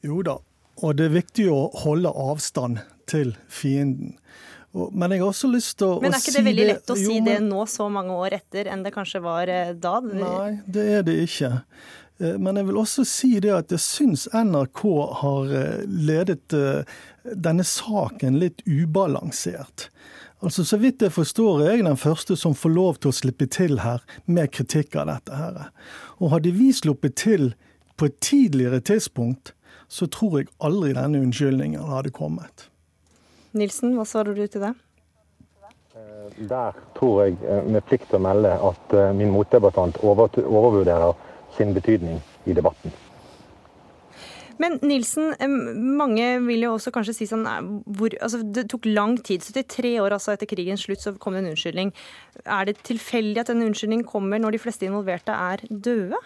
Jo 0.05 0.21
da, 0.25 0.39
og 0.83 0.97
det 0.97 1.09
er 1.09 1.17
viktig 1.19 1.47
å 1.51 1.67
holde 1.85 2.11
avstand 2.11 2.81
til 3.09 3.35
fienden. 3.51 4.15
Men 4.75 5.13
jeg 5.13 5.21
har 5.21 5.29
også 5.29 5.47
lyst 5.47 5.77
til 5.79 5.87
å, 5.87 5.91
si 5.95 6.01
det 6.01 6.03
Men 6.03 6.15
er 6.17 6.23
ikke 6.23 6.33
det 6.35 6.47
veldig 6.49 6.65
lett 6.67 6.89
å 6.91 6.95
si 6.99 7.05
jo, 7.05 7.19
men... 7.21 7.27
det 7.29 7.35
nå, 7.45 7.61
så 7.71 7.85
mange 7.91 8.17
år 8.25 8.35
etter, 8.41 8.67
enn 8.73 8.81
det 8.83 8.91
kanskje 8.95 9.21
var 9.23 9.51
eh, 9.51 9.71
da? 9.71 9.93
Nei, 10.03 10.57
det 10.67 10.87
er 10.97 11.05
det 11.07 11.15
ikke. 11.23 11.51
Eh, 12.17 12.37
men 12.37 12.55
jeg 12.57 12.69
vil 12.69 12.79
også 12.79 13.05
si 13.07 13.33
det 13.43 13.53
at 13.55 13.73
jeg 13.73 13.83
syns 13.83 14.27
NRK 14.31 14.83
har 15.21 15.51
eh, 15.51 15.81
ledet 15.87 16.55
eh, 16.55 16.95
denne 17.33 17.65
saken 17.67 18.39
litt 18.39 18.63
ubalansert. 18.65 19.89
Altså, 20.39 20.63
Så 20.63 20.77
vidt 20.77 21.01
jeg 21.01 21.15
forstår 21.15 21.63
er 21.63 21.75
jeg 21.75 21.87
den 21.87 21.99
første 21.99 22.37
som 22.39 22.55
får 22.55 22.71
lov 22.75 23.01
til 23.01 23.11
å 23.11 23.17
slippe 23.17 23.47
til 23.51 23.81
her 23.83 24.03
med 24.25 24.53
kritikk 24.53 24.95
av 24.95 25.09
dette. 25.09 25.35
her. 25.35 25.69
Og 26.19 26.31
hadde 26.35 26.55
vi 26.55 26.71
sluppet 26.71 27.15
til 27.15 27.53
på 27.97 28.05
et 28.05 28.19
tidligere 28.19 28.79
tidspunkt, 28.79 29.53
så 29.87 30.07
tror 30.07 30.39
jeg 30.39 30.51
aldri 30.59 30.93
denne 30.93 31.21
unnskyldningen 31.23 31.87
hadde 31.87 32.11
kommet. 32.11 32.69
Nilsen, 33.55 33.95
hva 33.95 34.03
svarer 34.03 34.35
du 34.35 34.47
til 34.47 34.61
det? 34.61 34.73
Der 36.49 36.75
tror 36.97 37.23
jeg 37.23 37.37
med 37.71 37.85
plikt 37.87 38.11
å 38.11 38.19
melde 38.19 38.51
at 38.51 38.95
min 39.15 39.31
motdebattant 39.31 40.01
overvurderer 40.03 41.15
sin 41.57 41.73
betydning 41.75 42.21
i 42.45 42.53
debatten. 42.53 42.93
Men 44.61 44.77
Nilsen, 44.87 45.33
mange 45.97 46.27
vil 46.45 46.63
jo 46.63 46.75
også 46.77 46.93
kanskje 46.95 47.15
si 47.17 47.25
sånn 47.27 47.43
hvor, 47.97 48.13
altså 48.23 48.39
Det 48.39 48.67
tok 48.71 48.87
lang 48.87 49.17
tid. 49.19 49.43
73 49.43 49.97
år 50.03 50.15
altså 50.15 50.35
etter 50.35 50.49
krigens 50.49 50.85
slutt 50.87 51.03
så 51.03 51.15
kom 51.19 51.35
det 51.35 51.43
en 51.43 51.51
unnskyldning. 51.51 51.91
Er 52.45 52.69
det 52.69 52.79
tilfeldig 52.87 53.43
at 53.43 53.51
en 53.51 53.65
unnskyldning 53.67 54.05
kommer 54.07 54.39
når 54.39 54.55
de 54.55 54.63
fleste 54.63 54.87
involverte 54.87 55.35
er 55.35 55.65
døde? 55.69 56.21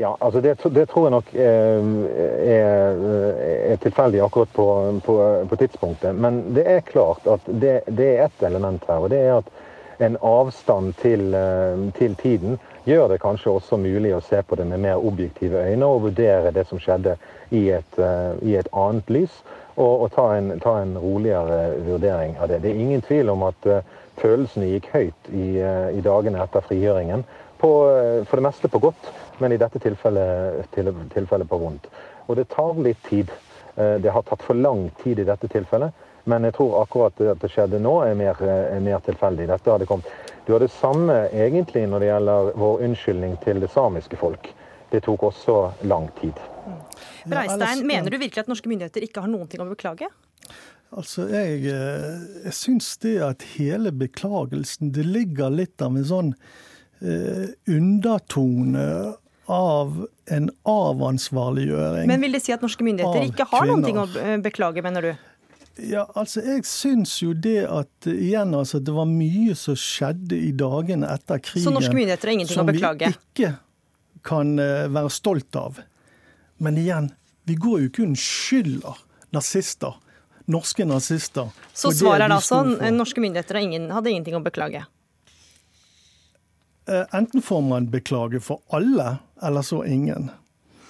Ja, 0.00 0.14
altså 0.24 0.40
det, 0.40 0.56
det 0.72 0.86
tror 0.88 1.04
jeg 1.06 1.12
nok 1.12 1.34
er, 1.36 1.82
er, 2.48 3.02
er 3.74 3.80
tilfeldig 3.82 4.22
akkurat 4.24 4.54
på, 4.56 4.66
på, 5.04 5.16
på, 5.50 5.58
tidspunktet. 5.60 6.16
Men 6.16 6.40
det 6.56 6.64
er 6.64 6.86
klart 6.86 7.28
at 7.28 7.44
det, 7.46 7.82
det 7.86 8.08
er 8.14 8.24
ett 8.24 8.46
element 8.48 8.88
her. 8.88 9.04
og 9.04 9.12
det 9.12 9.20
er 9.20 9.36
at 9.42 9.52
en 10.02 10.16
avstand 10.24 10.94
til, 10.98 11.36
til 11.98 12.16
tiden 12.16 12.56
gjør 12.84 13.08
det 13.12 13.20
kanskje 13.22 13.52
også 13.52 13.78
mulig 13.80 14.12
å 14.16 14.22
se 14.24 14.40
på 14.42 14.56
det 14.58 14.66
med 14.66 14.82
mer 14.82 15.02
objektive 15.02 15.62
øyne 15.68 15.86
og 15.86 16.06
vurdere 16.08 16.52
det 16.54 16.66
som 16.68 16.80
skjedde 16.82 17.16
i 17.54 17.68
et, 17.76 17.98
uh, 17.98 18.34
i 18.42 18.56
et 18.58 18.68
annet 18.72 19.10
lys. 19.12 19.42
Og, 19.76 20.04
og 20.04 20.08
ta, 20.12 20.26
en, 20.36 20.52
ta, 20.60 20.76
en, 20.82 20.96
roligere 21.00 21.78
vurdering 21.86 22.36
av 22.36 22.50
det. 22.50 22.60
Det 22.62 22.72
er 22.72 22.82
ingen 22.82 23.04
tvil 23.04 23.32
om 23.32 23.46
at 23.48 23.68
uh, 23.70 23.80
følelsene 24.20 24.68
gikk 24.74 24.90
høyt 24.92 25.30
i, 25.32 25.46
uh, 25.62 25.88
i 25.94 26.02
dagene 26.04 26.42
etter 26.42 26.64
frigjøringen. 26.66 27.24
På, 27.62 27.70
for 28.26 28.40
det 28.40 28.42
meste 28.42 28.66
på 28.66 28.80
godt, 28.82 29.04
men 29.38 29.52
i 29.54 29.56
dette 29.60 29.78
tilfellet, 29.78 30.64
til, 30.74 30.88
tilfellet 31.12 31.46
på 31.46 31.60
vondt. 31.62 31.84
Og 32.26 32.34
det 32.34 32.48
tar 32.50 32.74
litt 32.82 32.98
tid. 33.06 33.30
Det 33.76 34.10
har 34.10 34.24
tatt 34.26 34.42
for 34.42 34.58
lang 34.58 34.88
tid 34.98 35.22
i 35.22 35.26
dette 35.28 35.46
tilfellet. 35.46 35.94
Men 36.24 36.44
jeg 36.46 36.54
tror 36.54 36.76
akkurat 36.82 37.18
at 37.32 37.40
det 37.42 37.50
skjedde 37.50 37.80
nå, 37.82 37.96
er 38.06 38.14
mer, 38.14 38.38
er 38.46 38.82
mer 38.82 39.00
tilfeldig. 39.02 39.48
Dette 39.50 39.72
hadde 39.74 39.88
kommet 39.90 40.10
du 40.46 40.52
har 40.52 40.60
det 40.60 40.72
samme 40.74 41.14
egentlig 41.30 41.84
når 41.86 42.02
det 42.02 42.08
gjelder 42.08 42.48
vår 42.58 42.80
unnskyldning 42.88 43.36
til 43.44 43.62
det 43.62 43.70
samiske 43.70 44.18
folk. 44.18 44.48
Det 44.90 45.04
tok 45.06 45.28
også 45.30 45.58
lang 45.86 46.08
tid. 46.18 46.40
Breistein, 47.30 47.86
mener 47.86 48.10
du 48.10 48.18
virkelig 48.18 48.42
at 48.42 48.50
norske 48.50 48.70
myndigheter 48.70 49.06
ikke 49.06 49.22
har 49.22 49.30
noen 49.30 49.46
ting 49.50 49.62
å 49.62 49.68
beklage? 49.70 50.10
Altså, 50.92 51.28
Jeg, 51.30 51.62
eh, 51.70 52.18
jeg 52.44 52.56
syns 52.58 52.96
det 53.00 53.14
at 53.24 53.44
hele 53.54 53.88
beklagelsen 53.96 54.90
Det 54.92 55.06
ligger 55.06 55.48
litt 55.48 55.80
av 55.80 55.96
en 55.96 56.04
sånn 56.04 56.34
eh, 57.00 57.54
undertone 57.70 59.14
av 59.48 59.94
en 60.26 60.50
avansvarliggjøring. 60.68 62.10
Men 62.10 62.20
vil 62.20 62.36
det 62.36 62.42
si 62.44 62.52
at 62.54 62.62
norske 62.62 62.84
myndigheter 62.84 63.30
ikke 63.30 63.46
har 63.46 63.64
kvinner. 63.64 63.72
noen 63.72 63.86
ting 63.86 63.98
å 64.02 64.42
beklage, 64.42 64.84
mener 64.84 65.08
du? 65.08 65.31
Ja, 65.80 66.04
altså 66.14 66.42
Jeg 66.44 66.66
syns 66.68 67.14
jo 67.22 67.32
det 67.32 67.62
at 67.64 68.06
igjen, 68.10 68.52
altså, 68.54 68.80
det 68.82 68.92
var 68.92 69.06
mye 69.08 69.54
som 69.56 69.76
skjedde 69.78 70.36
i 70.36 70.50
dagene 70.52 71.08
etter 71.08 71.40
krigen 71.40 71.64
Så 71.64 71.72
norske 71.72 71.94
myndigheter 71.96 72.28
har 72.28 72.36
ingenting 72.36 72.60
å 72.60 72.66
beklage? 72.68 73.08
Som 73.08 73.22
vi 73.22 73.46
ikke 73.46 73.52
kan 74.26 74.52
uh, 74.60 74.86
være 74.92 75.10
stolt 75.10 75.56
av. 75.58 75.80
Men 76.62 76.76
igjen, 76.78 77.08
vi 77.48 77.56
går 77.58 77.80
jo 77.80 77.88
ikke 77.90 78.04
unnskylder 78.04 79.00
nazister. 79.34 79.96
Norske 80.52 80.84
nazister. 80.86 81.48
Så 81.72 81.90
svaret 81.96 82.28
er 82.28 82.34
da 82.34 82.38
at 82.38 82.92
norske 82.94 83.22
myndigheter 83.24 83.58
ingen, 83.62 83.88
hadde 83.94 84.12
ingenting 84.12 84.36
å 84.38 84.42
beklage? 84.44 84.84
Enten 86.86 87.42
får 87.42 87.60
man 87.62 87.86
beklage 87.90 88.42
for 88.42 88.60
alle, 88.74 89.16
eller 89.42 89.62
så 89.66 89.84
ingen. 89.86 90.30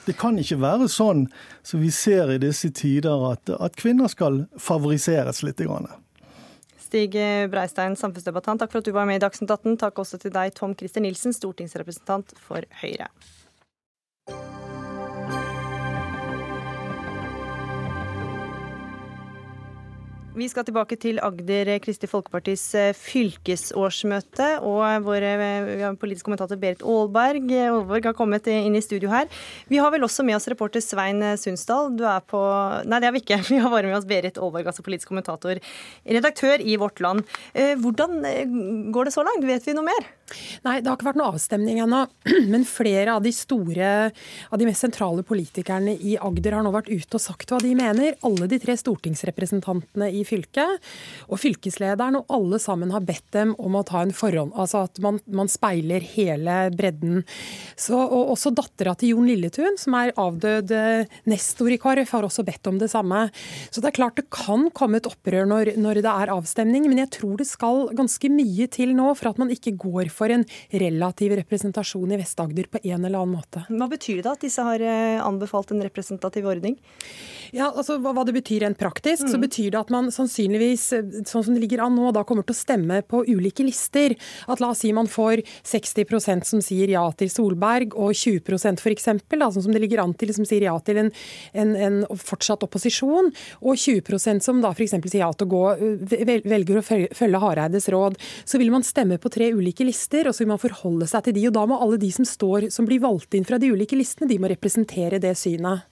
Det 0.07 0.17
kan 0.19 0.39
ikke 0.41 0.59
være 0.63 0.89
sånn 0.91 1.27
som 1.63 1.83
vi 1.83 1.91
ser 1.95 2.33
i 2.35 2.41
disse 2.43 2.73
tider, 2.75 3.27
at, 3.33 3.53
at 3.55 3.77
kvinner 3.79 4.11
skal 4.11 4.45
favoriseres 4.59 5.45
litt. 5.47 5.63
Grann. 5.63 5.87
Stig 6.83 7.15
Breistein, 7.53 7.95
samfunnsdebattant, 7.97 8.61
takk 8.61 8.73
for 8.73 8.83
at 8.83 8.89
du 8.89 8.93
var 8.97 9.07
med 9.09 9.21
i 9.21 9.23
Dagsnytt 9.23 9.53
18. 9.53 9.79
Takk 9.81 10.03
også 10.03 10.19
til 10.21 10.35
deg, 10.35 10.51
Tom 10.59 10.75
Christer 10.77 11.05
Nilsen, 11.05 11.33
stortingsrepresentant 11.37 12.35
for 12.43 12.67
Høyre. 12.83 13.07
Vi 20.33 20.47
skal 20.49 20.65
tilbake 20.65 20.97
til 20.97 21.19
Agder 21.21 21.69
Kristelig 21.85 22.09
Folkepartis 22.09 22.63
eh, 22.79 22.95
fylkesårsmøte. 22.97 24.47
Og 24.65 25.05
vår 25.05 25.27
eh, 25.29 25.83
politisk 26.01 26.25
kommentator 26.25 26.57
Berit 26.57 26.81
Aalberg 26.81 27.53
Aalborg 27.53 28.09
har 28.09 28.17
kommet 28.17 28.49
inn 28.49 28.73
i 28.73 28.81
studio 28.81 29.11
her. 29.13 29.29
Vi 29.69 29.77
har 29.83 29.93
vel 29.93 30.07
også 30.07 30.25
med 30.25 30.39
oss 30.39 30.49
reporter 30.49 30.81
Svein 30.81 31.21
Sundsdal. 31.37 31.93
Du 31.99 32.07
er 32.09 32.25
på 32.25 32.41
Nei, 32.89 33.03
det 33.03 33.11
har 33.11 33.13
vi 33.13 33.21
ikke. 33.21 33.43
Vi 33.53 33.61
har 33.61 33.69
bare 33.69 33.91
med 33.91 33.99
oss 33.99 34.09
Berit 34.09 34.41
Aalborg, 34.41 34.73
altså 34.73 34.85
politisk 34.87 35.13
kommentator, 35.13 35.61
redaktør 36.09 36.65
i 36.65 36.79
Vårt 36.81 37.05
Land. 37.05 37.29
Eh, 37.53 37.77
hvordan 37.77 38.25
går 38.95 39.11
det 39.11 39.17
så 39.19 39.27
langt? 39.29 39.45
Vet 39.45 39.69
vi 39.69 39.77
noe 39.77 39.91
mer? 39.91 40.09
Nei, 40.67 40.79
det 40.81 40.91
har 40.91 40.99
ikke 40.99 41.11
vært 41.11 41.21
noe 41.21 41.33
avstemning 41.35 41.83
ennå. 41.85 42.05
Men 42.53 42.67
flere 42.69 43.17
av 43.17 43.25
de 43.25 43.33
store, 43.35 43.91
av 44.51 44.61
de 44.61 44.69
mest 44.69 44.85
sentrale 44.85 45.25
politikerne 45.27 45.95
i 45.95 46.17
Agder 46.21 46.59
har 46.59 46.67
nå 46.67 46.73
vært 46.75 46.91
ute 46.93 47.19
og 47.19 47.23
sagt 47.23 47.53
hva 47.53 47.61
de 47.63 47.73
mener. 47.79 48.17
Alle 48.27 48.49
de 48.51 48.61
tre 48.63 48.77
stortingsrepresentantene 48.79 50.11
i 50.13 50.25
fylket. 50.29 50.83
Og 51.29 51.41
fylkeslederen 51.43 52.21
og 52.21 52.33
alle 52.33 52.61
sammen 52.63 52.93
har 52.95 53.05
bedt 53.07 53.29
dem 53.35 53.55
om 53.63 53.79
å 53.79 53.85
ta 53.87 54.03
en 54.03 54.15
forhånd, 54.15 54.53
altså 54.59 54.85
at 54.87 54.99
man, 55.03 55.19
man 55.33 55.51
speiler 55.51 56.05
hele 56.15 56.57
bredden. 56.75 57.23
Så, 57.79 57.97
og 57.97 58.33
også 58.35 58.53
dattera 58.55 58.95
til 58.99 59.15
Jon 59.15 59.29
Lilletun, 59.29 59.79
som 59.81 59.97
er 59.99 60.15
avdød 60.21 60.73
eh, 60.77 61.13
nestor 61.31 61.73
i 61.73 61.79
KrF, 61.81 62.15
har 62.17 62.27
også 62.29 62.45
bedt 62.47 62.69
om 62.71 62.79
det 62.81 62.91
samme. 62.93 63.25
Så 63.71 63.83
det 63.83 63.93
er 63.93 63.99
klart 63.99 64.19
det 64.21 64.29
kan 64.33 64.69
komme 64.77 65.01
et 65.01 65.09
opprør 65.09 65.49
når, 65.49 65.75
når 65.81 66.03
det 66.05 66.13
er 66.13 66.35
avstemning, 66.35 66.87
men 66.91 67.03
jeg 67.05 67.13
tror 67.19 67.39
det 67.41 67.49
skal 67.49 67.89
ganske 67.97 68.31
mye 68.33 68.69
til 68.73 68.95
nå 68.97 69.13
for 69.19 69.33
at 69.33 69.41
man 69.41 69.53
ikke 69.53 69.75
går 69.81 70.13
for 70.13 70.22
en 70.31 70.45
relativ 70.71 71.35
representasjon 71.37 72.13
i 72.13 72.21
Vest-Agder 72.21 72.71
på 72.71 72.79
en 72.83 73.05
eller 73.05 73.19
annen 73.19 73.37
måte. 73.41 73.65
Hva 73.69 73.89
betyr 73.91 74.23
det 74.23 74.31
at 74.31 74.47
disse 74.47 74.63
har 74.63 74.81
eh, 74.81 75.19
anbefalt 75.23 75.73
en 75.75 75.83
representativ 75.83 76.47
ordning? 76.47 76.79
Ja, 77.53 77.67
altså 77.69 77.99
Hva 78.01 78.25
det 78.25 78.33
betyr 78.33 78.63
rent 78.65 78.79
praktisk, 78.81 79.27
mm. 79.27 79.33
så 79.33 79.39
betyr 79.41 79.73
det 79.75 79.81
at 79.83 79.91
man 79.93 80.09
sannsynligvis, 80.15 80.87
sånn 81.29 81.45
som 81.45 81.53
det 81.53 81.61
ligger 81.61 81.83
an 81.85 81.97
nå, 81.99 82.09
da 82.17 82.23
kommer 82.25 82.47
til 82.49 82.55
å 82.55 82.61
stemme 82.61 83.03
på 83.05 83.25
ulike 83.29 83.67
lister. 83.67 84.15
At 84.49 84.63
la 84.63 84.71
oss 84.73 84.81
si 84.81 84.93
man 84.97 85.11
får 85.11 85.43
60% 85.69 86.49
som 86.49 86.63
sier 86.65 86.95
ja 86.95 87.03
til 87.19 87.29
Solberg, 87.33 87.93
og 87.93 88.17
20% 88.17 88.81
f.eks., 88.81 89.09
sånn 89.33 89.67
som 89.67 89.75
det 89.75 89.83
ligger 89.85 90.01
an 90.01 90.15
til, 90.17 90.33
som 90.33 90.49
sier 90.49 90.65
ja 90.65 90.79
til 90.87 91.03
en, 91.03 91.11
en, 91.53 91.75
en 91.77 91.99
fortsatt 92.17 92.65
opposisjon, 92.65 93.29
og 93.61 93.77
20% 93.77 94.45
som 94.45 94.63
da 94.65 94.73
f.eks. 94.73 94.97
sier 95.05 95.21
ja 95.25 95.31
til 95.37 95.51
å 95.51 95.53
gå, 95.53 95.63
velger 96.49 96.81
å 96.81 96.85
følge 96.89 97.43
Hareides 97.43 97.91
råd. 97.93 98.17
Så 98.49 98.61
vil 98.63 98.73
man 98.73 98.87
stemme 98.87 99.21
på 99.21 99.33
tre 99.33 99.51
ulike 99.53 99.85
lister, 99.85 100.12
og 100.29 100.35
så 100.35 100.45
vil 100.45 100.53
man 100.53 100.61
forholde 100.63 101.09
seg 101.11 101.27
til 101.27 101.37
de. 101.39 101.47
Og 101.49 101.57
da 101.57 101.65
må 101.69 101.79
alle 101.81 102.01
de 102.01 102.11
som 102.15 102.27
står, 102.29 102.69
som 102.75 102.89
blir 102.89 103.03
valgt 103.03 103.35
inn 103.39 103.47
fra 103.49 103.61
de 103.63 103.73
ulike 103.73 103.99
listene, 103.99 104.31
de 104.31 104.39
må 104.43 104.51
representere 104.53 105.21
det 105.23 105.35
synet. 105.41 105.89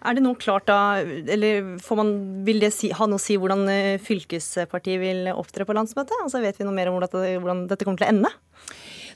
Er 0.00 0.16
det 0.16 0.22
noe 0.24 0.38
klart 0.40 0.64
da, 0.70 1.00
eller 1.00 1.74
man, 1.98 2.12
vil 2.46 2.62
det 2.62 2.70
si, 2.72 2.88
ha 2.96 3.08
noe 3.08 3.20
å 3.20 3.22
si 3.22 3.36
hvordan 3.36 3.66
eh, 3.68 3.98
fylkespartiet 4.00 5.00
vil 5.02 5.28
opptre 5.34 5.66
på 5.68 5.76
landsmøtet? 5.76 6.16
Altså 6.24 6.40
Vet 6.40 6.56
vi 6.56 6.64
noe 6.64 6.76
mer 6.76 6.88
om 6.88 6.96
hvordan 6.96 7.66
dette 7.68 7.84
kommer 7.84 8.00
til 8.00 8.08
å 8.08 8.14
ende? 8.14 8.32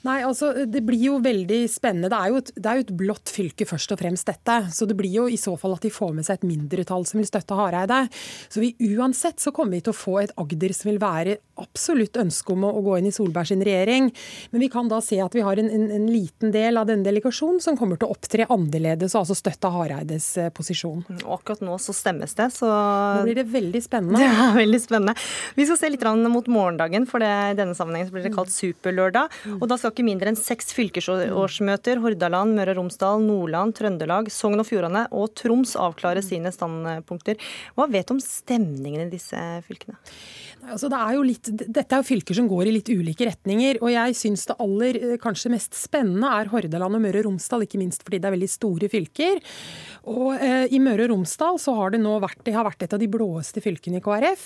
Nei, 0.04 0.18
altså 0.20 0.50
Det 0.68 0.82
blir 0.84 1.00
jo 1.00 1.14
veldig 1.24 1.62
spennende. 1.72 2.10
Det 2.12 2.18
er 2.18 2.32
jo, 2.32 2.40
et, 2.42 2.50
det 2.58 2.68
er 2.68 2.76
jo, 2.76 2.84
et, 2.84 2.92
blått 3.00 3.32
fylke, 3.32 3.64
først 3.68 3.94
og 3.94 4.00
fremst 4.02 4.28
dette. 4.28 4.58
Så 4.76 4.84
det 4.88 4.96
blir 4.98 5.14
jo 5.14 5.24
i 5.32 5.40
så 5.40 5.54
fall 5.60 5.76
at 5.78 5.86
de 5.86 5.92
får 5.92 6.12
med 6.16 6.26
seg 6.26 6.36
et 6.36 6.48
mindretall 6.50 7.06
som 7.08 7.22
vil 7.22 7.28
støtte 7.30 7.56
Hareide. 7.56 8.02
Så 8.52 8.60
vi, 8.60 8.74
uansett 8.92 9.40
så 9.40 9.54
kommer 9.56 9.78
vi 9.78 9.86
til 9.86 9.94
å 9.94 9.96
få 9.96 10.18
et 10.20 10.34
Agder 10.40 10.76
som 10.76 10.90
vil 10.90 11.00
være 11.00 11.38
absolutt 11.60 12.16
ønske 12.20 12.54
om 12.54 12.64
å, 12.66 12.72
å 12.78 12.82
gå 12.84 12.96
inn 12.98 13.08
i 13.08 13.14
Solberg 13.14 13.48
sin 13.50 13.62
regjering. 13.64 14.10
Men 14.52 14.64
vi 14.64 14.70
kan 14.72 14.88
da 14.90 15.00
se 15.04 15.18
at 15.22 15.34
vi 15.36 15.44
har 15.44 15.60
en, 15.60 15.70
en, 15.70 15.86
en 15.94 16.06
liten 16.10 16.52
del 16.54 16.80
av 16.80 16.88
denne 16.88 17.06
delegasjonen 17.06 17.60
som 17.62 17.78
kommer 17.78 18.00
til 18.00 18.08
å 18.08 18.16
opptre 18.16 18.48
annerledes 18.50 19.14
og 19.14 19.22
altså 19.22 19.36
støtte 19.38 19.70
Hareides 19.74 20.28
eh, 20.40 20.50
posisjon. 20.54 21.04
Og 21.24 21.36
akkurat 21.38 21.64
nå 21.64 21.78
så 21.82 21.94
stemmes 21.96 22.34
det, 22.38 22.48
så 22.56 22.70
Nå 22.70 23.26
blir 23.26 23.40
det 23.40 23.46
veldig 23.52 23.82
spennende. 23.84 24.20
Det 24.24 24.30
er 24.30 24.56
veldig 24.56 24.80
spennende. 24.82 25.14
Vi 25.56 25.66
skal 25.68 25.78
se 25.80 25.90
litt 25.92 26.02
mot 26.04 26.48
morgendagen, 26.50 27.06
for 27.08 27.22
det, 27.22 27.30
i 27.52 27.56
denne 27.58 27.74
sammenhengen 27.76 28.08
så 28.08 28.14
blir 28.14 28.24
det 28.26 28.34
kalt 28.34 28.52
superlørdag. 28.52 29.32
og 29.56 29.64
da 29.70 29.78
skal 29.80 29.92
ikke 29.92 30.06
mindre 30.06 30.30
enn 30.30 30.38
seks 30.38 30.72
fylkesårsmøter, 30.76 32.00
Hordaland, 32.02 32.56
Møre 32.58 32.74
og 32.74 32.80
Romsdal, 32.82 33.22
Nordland, 33.24 33.76
Trøndelag, 33.78 34.30
Sogn 34.32 34.60
og 34.60 34.68
Fjordane 34.68 35.06
og 35.16 35.32
Troms 35.38 35.74
avklare 35.80 36.22
sine 36.24 36.52
standpunkter. 36.54 37.40
Hva 37.78 37.88
vet 37.90 38.10
du 38.10 38.16
om 38.16 38.22
stemningen 38.22 39.06
i 39.06 39.12
disse 39.12 39.40
fylkene? 39.68 39.96
Altså, 40.64 40.88
det 40.88 40.98
er 40.98 41.18
litt, 41.26 41.50
dette 41.52 41.94
er 41.94 42.00
jo 42.00 42.08
fylker 42.08 42.36
som 42.38 42.48
går 42.48 42.68
i 42.68 42.74
litt 42.78 42.90
ulike 42.92 43.28
retninger. 43.28 43.80
og 43.82 43.90
Jeg 43.92 44.16
syns 44.18 44.46
det 44.48 44.56
aller 44.64 44.98
eh, 45.00 45.16
kanskje 45.20 45.52
mest 45.52 45.76
spennende 45.76 46.30
er 46.40 46.50
Hordaland 46.52 46.98
og 46.98 47.04
Møre 47.04 47.20
og 47.20 47.28
Romsdal, 47.28 47.66
ikke 47.66 47.80
minst 47.82 48.04
fordi 48.06 48.22
det 48.22 48.30
er 48.30 48.36
veldig 48.36 48.50
store 48.52 48.90
fylker. 48.92 49.42
Og 50.10 50.34
eh, 50.36 50.66
I 50.74 50.78
Møre 50.82 51.04
og 51.06 51.10
Romsdal 51.14 51.58
så 51.60 51.74
har 51.78 51.90
det 51.94 52.00
nå 52.02 52.12
vært, 52.22 52.40
det 52.44 52.54
har 52.54 52.64
vært 52.66 52.82
et 52.84 52.94
av 52.94 53.00
de 53.00 53.08
blåeste 53.10 53.60
fylkene 53.64 53.98
i 54.00 54.02
KrF. 54.04 54.42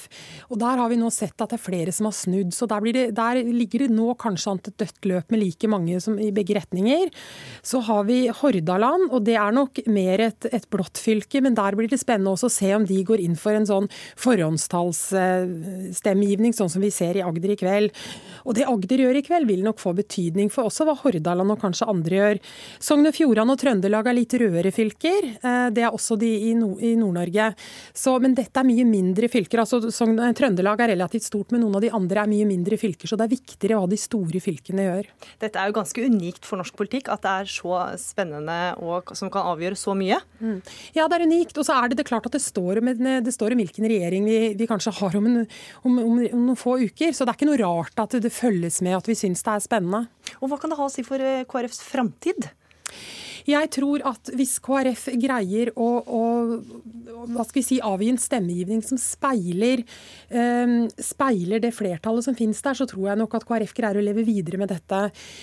og 0.52 0.59
Der 0.61 0.76
har 0.78 0.88
vi 0.90 0.96
nå 1.00 1.09
sett 1.14 1.42
at 1.42 1.50
det 1.50 1.56
er 1.59 1.64
flere 1.64 1.92
som 1.94 2.06
har 2.09 2.14
snudd. 2.14 2.50
så 2.54 2.64
Der, 2.70 2.80
det, 2.94 3.04
der 3.16 3.34
ligger 3.42 3.78
det 3.84 3.90
nå 3.94 4.09
kanskje 4.20 4.50
an 4.52 4.61
til 4.62 4.72
et 4.72 4.80
dødt 4.84 5.02
løp 5.11 5.26
med 5.34 5.40
like 5.42 5.66
mange 5.70 5.94
som 6.04 6.14
i 6.18 6.34
begge 6.34 6.54
retninger. 6.59 7.06
Så 7.62 7.78
har 7.88 8.02
vi 8.09 8.18
Hordaland, 8.28 9.04
og 9.11 9.20
det 9.26 9.36
er 9.40 9.52
nok 9.54 9.72
mer 9.90 10.18
et, 10.28 10.42
et 10.52 10.70
blått 10.70 10.98
fylke, 11.02 11.40
men 11.42 11.54
der 11.59 11.72
blir 11.78 11.88
det 11.90 12.00
spennende 12.00 12.32
også 12.36 12.46
å 12.50 12.56
se 12.59 12.70
om 12.76 12.84
de 12.86 13.04
går 13.06 13.20
inn 13.24 13.36
for 13.38 13.52
en 13.56 13.68
sånn 13.68 13.88
forhåndstallsstemmegivning, 14.20 16.52
sånn 16.54 16.70
som 16.70 16.82
vi 16.84 16.90
ser 16.94 17.14
i 17.18 17.26
Agder 17.26 17.50
i 17.54 17.56
kveld. 17.59 17.88
Og 18.46 18.52
det 18.59 18.68
Agder 18.70 18.98
gjør 19.04 19.16
i 19.18 19.26
kveld, 19.26 19.46
vil 19.50 19.62
nok 19.66 19.78
få 19.82 19.90
betydning 19.98 20.48
for 20.54 20.62
også 20.70 20.82
hva 20.86 20.94
Hordaland 21.02 21.50
og 21.54 21.62
kanskje 21.62 21.90
andre 21.90 22.14
gjør. 22.20 22.36
Sogn 22.82 23.11
og 23.11 23.16
Fjordane 23.16 23.52
og 23.54 23.61
Trøndelag 23.61 24.04
er 24.06 24.18
litt 24.20 24.34
rødere 24.38 24.70
fylker. 24.74 25.22
Eh, 25.49 25.68
det 25.74 25.84
er 25.84 25.94
også 25.94 26.18
de 26.20 26.30
i 26.49 26.53
Nord-Norge. 26.59 27.51
Men 28.22 28.36
dette 28.38 28.62
er 28.62 28.68
mye 28.68 28.86
mindre 28.88 29.30
fylker. 29.32 29.62
altså 29.64 29.80
eh, 29.88 30.32
Trøndelag 30.38 30.84
er 30.84 30.92
relativt 30.94 31.28
stort, 31.28 31.53
men 31.55 31.64
noen 31.64 31.78
av 31.78 31.84
de 31.84 31.92
andre 31.94 32.24
er 32.24 32.32
mye 32.32 32.49
mindre 32.49 32.78
fylker. 32.80 33.11
Så 33.11 33.18
det 33.18 33.28
er 33.28 33.34
viktigere 33.36 33.80
hva 33.80 33.90
de 33.90 34.01
store 34.01 34.42
fylkene 34.42 34.88
gjør. 34.88 35.11
Dette 35.44 35.61
er 35.61 35.70
jo 35.70 35.78
ganske 35.78 36.07
unikt 36.09 36.49
for 36.49 36.61
norsk 36.61 36.76
politikk, 36.78 37.12
at 37.12 37.24
det 37.24 37.34
er 37.42 37.53
så 37.53 37.82
spennende 38.01 38.59
og 38.82 39.12
som 39.18 39.30
kan 39.32 39.49
avgjøre 39.53 39.78
så 39.78 39.94
mye. 39.99 40.20
Mm. 40.40 40.59
Ja, 40.96 41.09
det 41.09 41.18
er 41.18 41.26
unikt. 41.28 41.57
Og 41.59 41.66
så 41.66 41.76
er 41.76 41.90
det, 41.90 42.01
det 42.01 42.09
klart 42.09 42.28
at 42.28 42.36
det 42.36 42.44
står 42.44 42.82
om, 42.82 42.92
det 42.94 43.34
står 43.34 43.55
om 43.55 43.62
hvilken 43.62 43.88
regjering 43.90 44.26
vi, 44.28 44.38
vi 44.59 44.70
kanskje 44.70 44.94
har 45.01 45.18
om, 45.18 45.26
en, 45.28 45.49
om 45.84 45.99
om, 46.03 46.18
noen 46.22 46.59
få 46.59 46.78
uker. 46.84 47.12
Så 47.12 47.24
det 47.24 47.32
er 47.32 47.40
ikke 47.40 47.51
noe 47.51 47.61
rart 47.61 48.03
at 48.03 48.18
det 48.22 48.34
følges 48.34 48.80
med 48.84 48.99
at 48.99 49.09
vi 49.09 49.16
syns 49.18 49.44
det 49.44 49.55
er 49.55 49.64
spennende. 49.64 50.05
Og 50.38 50.51
Hva 50.51 50.61
kan 50.61 50.72
det 50.72 50.78
ha 50.80 50.88
å 50.88 50.92
si 50.92 51.05
for 51.07 51.22
eh, 51.22 51.46
KrFs 51.49 51.82
framtid? 51.86 52.51
Jeg 53.47 53.70
tror 53.76 54.03
at 54.09 54.32
hvis 54.34 54.57
KrF 54.64 55.09
greier 55.20 55.72
å, 55.76 55.89
å 56.03 56.22
hva 57.26 57.45
skal 57.47 57.59
vi 57.59 57.64
si, 57.66 57.78
avgi 57.84 58.11
en 58.12 58.20
stemmegivning 58.20 58.82
som 58.84 58.99
speiler, 59.01 59.82
um, 60.30 60.86
speiler 61.03 61.62
det 61.62 61.72
flertallet 61.76 62.26
som 62.26 62.36
finnes 62.39 62.61
der, 62.64 62.78
så 62.78 62.86
tror 62.89 63.11
jeg 63.11 63.20
nok 63.20 63.36
at 63.39 63.47
KrF 63.49 63.74
greier 63.76 64.01
å 64.01 64.05
leve 64.05 64.24
videre 64.26 64.61
med 64.61 64.72
dette. 64.72 65.01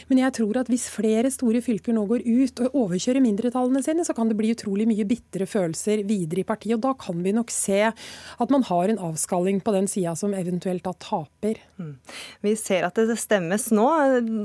Men 0.09 0.23
jeg 0.23 0.35
tror 0.39 0.61
at 0.61 0.71
hvis 0.71 0.87
flere 0.93 1.31
store 1.33 1.61
fylker 1.65 1.95
nå 1.95 2.05
går 2.09 2.25
ut 2.25 2.63
og 2.65 2.77
overkjører 2.85 3.23
mindretallene 3.23 3.83
sine, 3.85 4.05
så 4.07 4.15
kan 4.17 4.31
det 4.31 4.37
bli 4.39 4.53
utrolig 4.55 4.87
mye 4.89 5.07
bitre 5.07 5.47
følelser 5.49 6.05
videre 6.07 6.43
i 6.43 6.47
partiet. 6.47 6.77
Og 6.77 6.83
da 6.85 6.93
kan 6.99 7.21
vi 7.25 7.35
nok 7.35 7.53
se 7.53 7.81
at 7.89 8.53
man 8.53 8.65
har 8.69 8.91
en 8.91 9.01
avskalling 9.11 9.61
på 9.65 9.75
den 9.75 9.89
sida 9.91 10.15
som 10.19 10.35
eventuelt 10.37 10.85
da 10.85 10.93
taper. 11.01 11.59
Mm. 11.79 11.95
Vi 12.45 12.55
ser 12.59 12.87
at 12.87 12.97
det 12.99 13.17
stemmes 13.19 13.69
nå, 13.75 13.87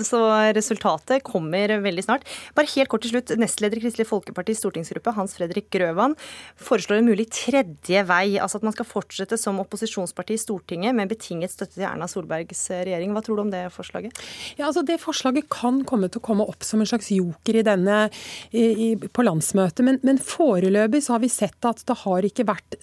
så 0.07 0.23
resultatet 0.57 1.25
kommer 1.27 1.77
veldig 1.83 2.07
snart. 2.07 2.27
Bare 2.57 2.71
helt 2.75 2.91
kort 2.91 3.05
til 3.05 3.15
slutt 3.15 3.35
nestleder 3.51 3.81
i 3.81 3.85
Kristelig 3.85 4.09
Folkepartis 4.09 4.61
stortingsgruppe, 4.63 5.15
Hans 5.17 5.35
Fredrik 5.37 5.71
Grøvan, 5.75 6.15
foreslår 6.61 7.01
en 7.01 7.11
mulig 7.11 7.29
tredje 7.35 8.05
vei. 8.07 8.39
Altså 8.39 8.61
at 8.61 8.67
man 8.67 8.75
skal 8.77 8.89
fortsette 8.89 9.39
som 9.41 9.61
opposisjonsparti 9.63 10.37
i 10.37 10.41
Stortinget 10.41 10.97
med 10.97 11.11
betinget 11.11 11.53
støtte 11.53 11.79
til 11.79 11.89
Erna 11.89 12.09
Solbergs 12.11 12.63
regjering. 12.71 13.15
Hva 13.15 13.25
tror 13.27 13.41
du 13.41 13.45
om 13.47 13.53
det 13.53 13.67
forslaget? 13.75 14.17
Ja, 14.57 14.69
altså 14.71 14.85
Det 14.87 15.01
forslaget 15.03 15.51
kan 15.53 15.83
komme 15.89 16.11
til 16.11 16.23
å 16.23 16.27
komme 16.31 16.47
opp 16.49 16.65
som 16.67 16.81
en 16.81 16.89
slags 16.89 17.11
joker 17.15 17.61
i 17.61 17.67
denne, 17.67 18.03
i, 18.53 18.95
på 18.97 19.27
landsmøtet. 19.27 19.85
Men, 19.87 20.01
men 20.07 20.21
foreløpig 20.23 21.03
så 21.05 21.17
har 21.17 21.25
vi 21.25 21.33
sett 21.33 21.69
at 21.69 21.83
det 21.87 22.01
har 22.05 22.27
ikke 22.27 22.49
vært 22.49 22.79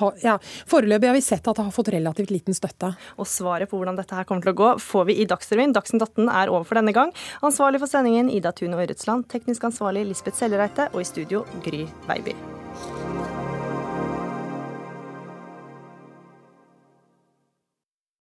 har, 0.00 0.18
ja, 0.24 0.38
Foreløpig 0.70 1.10
har 1.10 1.16
vi 1.16 1.24
sett 1.24 1.46
at 1.48 1.58
det 1.58 1.66
har 1.66 1.74
fått 1.74 1.92
relativt 1.94 2.32
liten 2.34 2.56
støtte. 2.56 2.94
Og 3.18 3.28
svaret 3.30 3.70
på 3.70 3.80
hvordan 3.80 3.98
dette 3.98 4.16
her 4.16 4.28
kommer 4.28 4.44
til 4.44 4.54
å 4.54 4.58
gå, 4.62 4.72
får 4.82 5.08
vi 5.10 5.20
i 5.22 5.28
Dagsrevyen. 5.30 5.74
Dagsnytt 5.76 6.06
18 6.06 6.28
er 6.28 6.52
over 6.52 6.66
for 6.68 6.80
denne 6.80 6.94
gang. 6.96 7.14
Ansvarlig 7.44 7.82
for 7.82 7.90
sendingen 7.90 8.32
Ida 8.32 8.54
Tune 8.56 8.78
Ørretsland, 8.80 9.28
Teknisk 9.32 9.70
ansvarlig 9.70 10.06
Lisbeth 10.10 10.40
Sellereite. 10.40 10.90
Og 10.94 11.04
i 11.04 11.08
studio 11.08 11.44
Gry 11.64 11.84
Veiby. 12.10 12.36